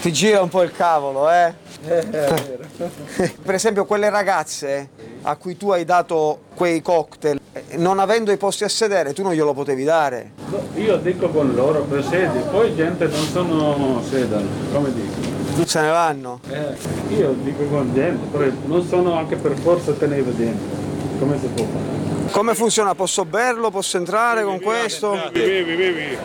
Ti 0.01 0.13
gira 0.13 0.41
un 0.41 0.49
po' 0.49 0.63
il 0.63 0.73
cavolo, 0.73 1.31
eh? 1.31 1.53
Per 1.87 3.55
esempio 3.55 3.85
quelle 3.85 4.11
ragazze 4.11 4.89
a 5.23 5.37
cui 5.37 5.57
tu 5.57 5.71
hai 5.71 5.85
dato 5.85 6.41
quei 6.55 6.83
cocktail, 6.83 7.41
eh, 7.53 7.77
non 7.77 7.99
avendo 7.99 8.33
i 8.33 8.37
posti 8.37 8.65
a 8.65 8.69
sedere, 8.69 9.13
tu 9.13 9.23
non 9.23 9.33
glielo 9.33 9.55
potevi 9.55 9.85
dare. 9.85 10.33
No, 10.49 10.63
io 10.75 10.97
dico 10.97 11.29
con 11.29 11.55
loro 11.55 11.83
per 11.83 12.05
sedi, 12.05 12.39
poi 12.51 12.75
gente 12.75 13.07
non 13.07 13.25
sono 13.27 14.03
sedano, 14.09 14.47
come 14.73 14.93
dico. 14.93 15.65
Se 15.65 15.81
ne 15.81 15.89
vanno. 15.89 16.41
Eh, 16.49 17.15
io 17.15 17.35
dico 17.43 17.65
con 17.65 17.93
gente, 17.95 18.53
non 18.67 18.87
sono 18.87 19.17
anche 19.17 19.37
per 19.37 19.57
forza 19.57 19.93
tenere 19.93 20.35
dentro. 20.35 20.86
Come 21.19 21.39
si 21.39 21.47
può 21.47 21.65
fare? 21.65 22.05
Come 22.31 22.55
funziona? 22.55 22.95
Posso 22.95 23.25
berlo? 23.25 23.71
Posso 23.71 23.97
entrare 23.97 24.43
con 24.43 24.61
questo? 24.61 25.19
Bevi, 25.33 25.75
bevi. 25.75 26.19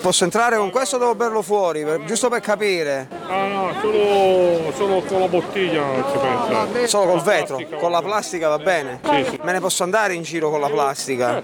Posso 0.00 0.24
entrare 0.24 0.56
con 0.56 0.70
questo 0.70 0.96
o 0.96 0.98
devo 0.98 1.14
berlo 1.14 1.42
fuori? 1.42 1.84
Per- 1.84 2.04
giusto 2.04 2.28
per 2.28 2.40
capire. 2.40 3.08
Ah 3.28 3.46
no, 3.46 3.72
solo, 3.80 4.72
solo 4.74 5.02
con 5.02 5.20
la 5.20 5.28
bottiglia 5.28 5.82
ci 6.10 6.18
pensa. 6.18 6.86
Solo 6.86 7.10
col 7.12 7.22
vetro, 7.22 7.60
con 7.78 7.90
la 7.90 8.00
plastica 8.00 8.48
va 8.48 8.58
bene? 8.58 9.00
Sì, 9.02 9.24
sì. 9.30 9.40
Me 9.42 9.52
ne 9.52 9.60
posso 9.60 9.82
andare 9.82 10.14
in 10.14 10.22
giro 10.22 10.50
con 10.50 10.60
la 10.60 10.68
plastica? 10.68 11.42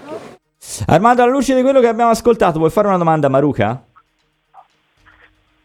Armando, 0.87 1.21
alla 1.21 1.31
luce 1.31 1.53
di 1.53 1.61
quello 1.61 1.79
che 1.79 1.87
abbiamo 1.87 2.09
ascoltato, 2.11 2.57
vuoi 2.57 2.71
fare 2.71 2.87
una 2.87 2.97
domanda 2.97 3.27
a 3.27 3.29
Maruca? 3.29 3.83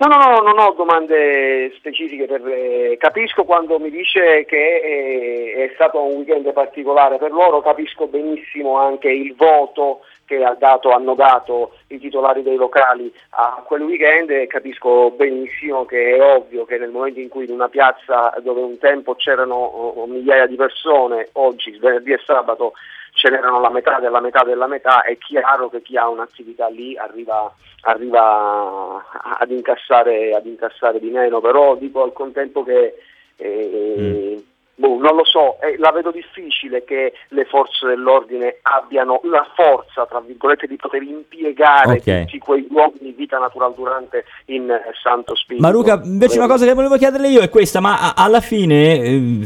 No, 0.02 0.08
no, 0.08 0.16
no, 0.16 0.40
non 0.40 0.58
ho 0.58 0.72
domande 0.72 1.72
specifiche 1.76 2.26
per 2.26 2.44
eh, 2.44 2.96
capisco 2.98 3.44
quando 3.44 3.78
mi 3.78 3.88
dice 3.88 4.44
che 4.46 4.56
eh, 4.56 5.68
è 5.70 5.74
stato 5.74 6.02
un 6.02 6.16
weekend 6.16 6.52
particolare 6.52 7.18
per 7.18 7.30
loro, 7.30 7.60
capisco 7.60 8.08
benissimo 8.08 8.78
anche 8.78 9.08
il 9.08 9.32
voto 9.36 10.00
che 10.24 10.42
ha 10.42 10.56
dato, 10.58 10.90
hanno 10.90 11.14
dato 11.14 11.74
i 11.88 12.00
titolari 12.00 12.42
dei 12.42 12.56
locali 12.56 13.14
a 13.30 13.62
quel 13.64 13.82
weekend 13.82 14.30
e 14.30 14.48
capisco 14.48 15.12
benissimo 15.12 15.84
che 15.84 16.16
è 16.16 16.20
ovvio 16.20 16.64
che 16.64 16.78
nel 16.78 16.90
momento 16.90 17.20
in 17.20 17.28
cui 17.28 17.44
in 17.44 17.52
una 17.52 17.68
piazza 17.68 18.34
dove 18.42 18.60
un 18.60 18.78
tempo 18.78 19.14
c'erano 19.14 19.54
oh, 19.54 20.06
migliaia 20.06 20.48
di 20.48 20.56
persone, 20.56 21.28
oggi 21.34 21.78
venerdì 21.78 22.10
e 22.10 22.20
sabato 22.26 22.72
ce 23.12 23.28
n'erano 23.28 23.60
la 23.60 23.70
metà 23.70 23.98
della 24.00 24.20
metà 24.20 24.42
della 24.42 24.66
metà, 24.66 25.02
è 25.02 25.16
chiaro 25.18 25.68
che 25.68 25.82
chi 25.82 25.96
ha 25.96 26.08
un'attività 26.08 26.68
lì 26.68 26.96
arriva, 26.96 27.52
arriva 27.82 29.04
ad, 29.38 29.50
incassare, 29.50 30.34
ad, 30.34 30.46
incassare, 30.46 30.98
di 30.98 31.10
meno, 31.10 31.40
però 31.40 31.76
dico 31.76 32.02
al 32.02 32.12
contempo 32.12 32.64
che 32.64 32.94
eh, 33.36 33.94
mm. 33.98 34.51
Boh, 34.74 34.98
non 34.98 35.14
lo 35.16 35.24
so, 35.24 35.60
eh, 35.60 35.76
la 35.78 35.90
vedo 35.92 36.10
difficile 36.10 36.84
che 36.84 37.12
le 37.28 37.44
forze 37.44 37.86
dell'ordine 37.86 38.58
abbiano 38.62 39.20
la 39.24 39.46
forza, 39.54 40.06
tra 40.06 40.20
virgolette, 40.20 40.66
di 40.66 40.76
poter 40.76 41.02
impiegare 41.02 41.92
Ok. 41.98 42.24
tutti 42.24 42.38
quei 42.38 42.66
uomini 42.70 42.98
di 43.00 43.14
vita 43.16 43.38
natural 43.38 43.74
durante 43.74 44.24
in 44.46 44.70
eh, 44.70 44.80
Santo 45.02 45.34
Spirito. 45.36 45.64
Maruca, 45.64 46.00
invece 46.02 46.38
una 46.38 46.48
cosa 46.48 46.64
che 46.64 46.74
volevo 46.74 46.96
chiederle 46.96 47.28
io 47.28 47.40
è 47.40 47.48
questa, 47.48 47.80
ma 47.80 47.98
a- 48.00 48.14
alla 48.16 48.40
fine, 48.40 48.98
eh, 49.00 49.38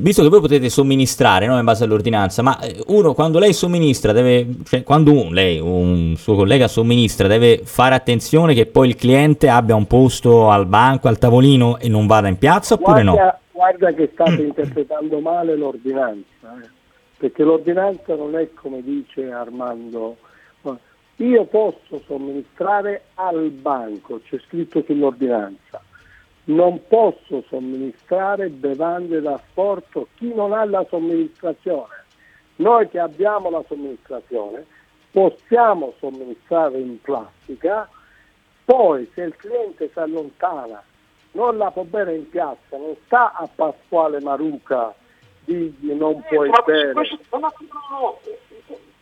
visto 0.00 0.22
che 0.22 0.28
voi 0.28 0.40
potete 0.40 0.68
somministrare 0.68 1.46
no, 1.46 1.58
in 1.58 1.64
base 1.64 1.84
all'ordinanza, 1.84 2.42
ma 2.42 2.58
eh, 2.60 2.82
uno 2.88 3.14
quando 3.14 3.38
lei 3.38 3.52
somministra 3.52 4.12
deve, 4.12 4.46
cioè 4.64 4.82
quando 4.82 5.12
un, 5.12 5.32
lei, 5.32 5.58
un 5.58 6.14
suo 6.16 6.34
collega 6.34 6.68
somministra, 6.68 7.26
deve 7.26 7.62
fare 7.64 7.94
attenzione 7.94 8.54
che 8.54 8.66
poi 8.66 8.88
il 8.88 8.96
cliente 8.96 9.48
abbia 9.48 9.74
un 9.74 9.86
posto 9.86 10.50
al 10.50 10.66
banco, 10.66 11.08
al 11.08 11.18
tavolino 11.18 11.78
e 11.78 11.88
non 11.88 12.06
vada 12.06 12.28
in 12.28 12.38
piazza 12.38 12.74
oppure 12.74 13.02
no? 13.02 13.16
Guarda, 13.58 13.92
che 13.92 14.08
state 14.12 14.40
interpretando 14.40 15.18
male 15.18 15.56
l'ordinanza, 15.56 16.62
eh. 16.62 16.68
perché 17.16 17.42
l'ordinanza 17.42 18.14
non 18.14 18.36
è 18.36 18.54
come 18.54 18.84
dice 18.84 19.32
Armando. 19.32 20.16
Io 21.16 21.44
posso 21.46 22.00
somministrare 22.06 23.06
al 23.14 23.50
banco, 23.50 24.20
c'è 24.20 24.38
scritto 24.46 24.84
sull'ordinanza. 24.86 25.82
Non 26.44 26.86
posso 26.86 27.42
somministrare 27.48 28.48
bevande 28.48 29.20
da 29.20 29.36
sport 29.50 30.06
chi 30.14 30.32
non 30.32 30.52
ha 30.52 30.64
la 30.64 30.86
somministrazione. 30.88 32.04
Noi 32.56 32.88
che 32.88 33.00
abbiamo 33.00 33.50
la 33.50 33.64
somministrazione 33.66 34.64
possiamo 35.10 35.94
somministrare 35.98 36.78
in 36.78 37.00
plastica, 37.00 37.88
poi 38.64 39.10
se 39.14 39.22
il 39.22 39.34
cliente 39.34 39.90
si 39.92 39.98
allontana 39.98 40.80
non 41.32 41.56
la 41.56 41.70
può 41.70 41.82
bere 41.84 42.14
in 42.14 42.28
piazza, 42.28 42.76
non 42.76 42.94
sta 43.04 43.32
a 43.34 43.48
Pasquale 43.54 44.20
Maruca 44.20 44.94
digli 45.44 45.92
non 45.92 46.22
puoi 46.28 46.48
ma 46.50 46.62
bere. 46.64 46.92
questo- 46.92 47.18
no, 47.32 47.38
no, 47.38 47.52
no, 47.58 47.98
no, 48.00 48.18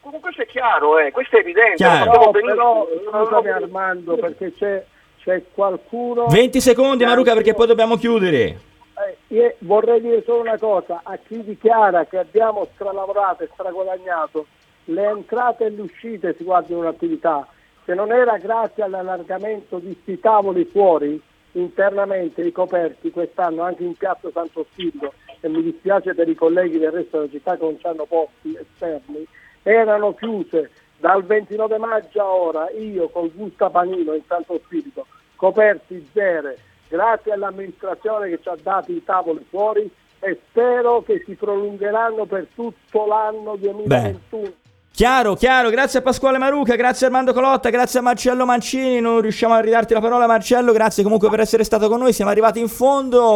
comunque 0.00 0.30
questo 0.30 0.42
è 0.42 0.46
chiaro, 0.46 0.98
eh, 0.98 1.10
questo 1.10 1.36
è 1.36 1.40
evidente. 1.40 1.76
Chiaro. 1.76 2.30
però 2.30 2.86
scusami 3.10 3.48
Armando 3.48 4.16
perché 4.16 4.52
c'è, 4.54 4.84
c'è 5.20 5.42
qualcuno 5.52 6.26
20 6.26 6.60
secondi 6.60 7.04
Maruca 7.04 7.34
perché 7.34 7.54
poi 7.54 7.66
dobbiamo 7.66 7.96
chiudere. 7.96 8.60
Eh, 8.98 9.16
io 9.34 9.54
vorrei 9.58 10.00
dire 10.00 10.22
solo 10.24 10.40
una 10.40 10.56
cosa 10.58 11.00
a 11.02 11.18
chi 11.18 11.42
dichiara 11.42 12.04
che 12.06 12.18
abbiamo 12.18 12.66
stralavorato 12.74 13.42
e 13.42 13.48
straguadagnato 13.52 14.46
le 14.84 15.04
entrate 15.04 15.64
e 15.64 15.70
le 15.70 15.82
uscite 15.82 16.34
si 16.36 16.44
guardano 16.44 16.80
un'attività 16.80 17.46
se 17.84 17.92
non 17.94 18.10
era 18.12 18.38
grazie 18.38 18.84
all'allargamento 18.84 19.78
di 19.78 19.96
sti 20.00 20.18
tavoli 20.20 20.64
fuori 20.64 21.20
internamente 21.58 22.42
i 22.42 22.52
coperti 22.52 23.10
quest'anno 23.10 23.62
anche 23.62 23.82
in 23.82 23.94
piazza 23.94 24.30
Santo 24.30 24.66
Spirito 24.70 25.14
e 25.40 25.48
mi 25.48 25.62
dispiace 25.62 26.14
per 26.14 26.28
i 26.28 26.34
colleghi 26.34 26.78
del 26.78 26.92
resto 26.92 27.18
della 27.18 27.30
città 27.30 27.56
che 27.56 27.64
non 27.64 27.78
ci 27.78 27.86
hanno 27.86 28.04
posti 28.04 28.56
esterni 28.56 29.26
erano 29.62 30.14
chiuse 30.14 30.70
dal 30.98 31.24
29 31.24 31.78
maggio 31.78 32.20
a 32.20 32.30
ora 32.30 32.70
io 32.70 33.08
col 33.08 33.32
Gusta 33.32 33.70
Panino 33.70 34.12
in 34.14 34.22
Santo 34.26 34.60
Spirito 34.64 35.06
coperti 35.34 36.06
zero 36.12 36.54
grazie 36.88 37.32
all'amministrazione 37.32 38.28
che 38.28 38.40
ci 38.42 38.48
ha 38.48 38.56
dato 38.62 38.92
i 38.92 39.02
tavoli 39.02 39.44
fuori 39.48 39.90
e 40.20 40.40
spero 40.48 41.02
che 41.02 41.22
si 41.24 41.34
prolungheranno 41.34 42.24
per 42.24 42.46
tutto 42.54 43.06
l'anno 43.06 43.56
2021. 43.56 44.64
Chiaro, 44.96 45.34
chiaro, 45.34 45.68
grazie 45.68 45.98
a 45.98 46.02
Pasquale 46.02 46.38
Maruca, 46.38 46.74
grazie 46.74 47.04
a 47.04 47.10
Armando 47.10 47.34
Colotta, 47.34 47.68
grazie 47.68 47.98
a 47.98 48.02
Marcello 48.02 48.46
Mancini, 48.46 48.98
non 48.98 49.20
riusciamo 49.20 49.52
a 49.52 49.60
ridarti 49.60 49.92
la 49.92 50.00
parola 50.00 50.26
Marcello, 50.26 50.72
grazie 50.72 51.02
comunque 51.02 51.28
per 51.28 51.40
essere 51.40 51.64
stato 51.64 51.90
con 51.90 51.98
noi, 51.98 52.14
siamo 52.14 52.30
arrivati 52.30 52.60
in 52.60 52.68
fondo. 52.68 53.34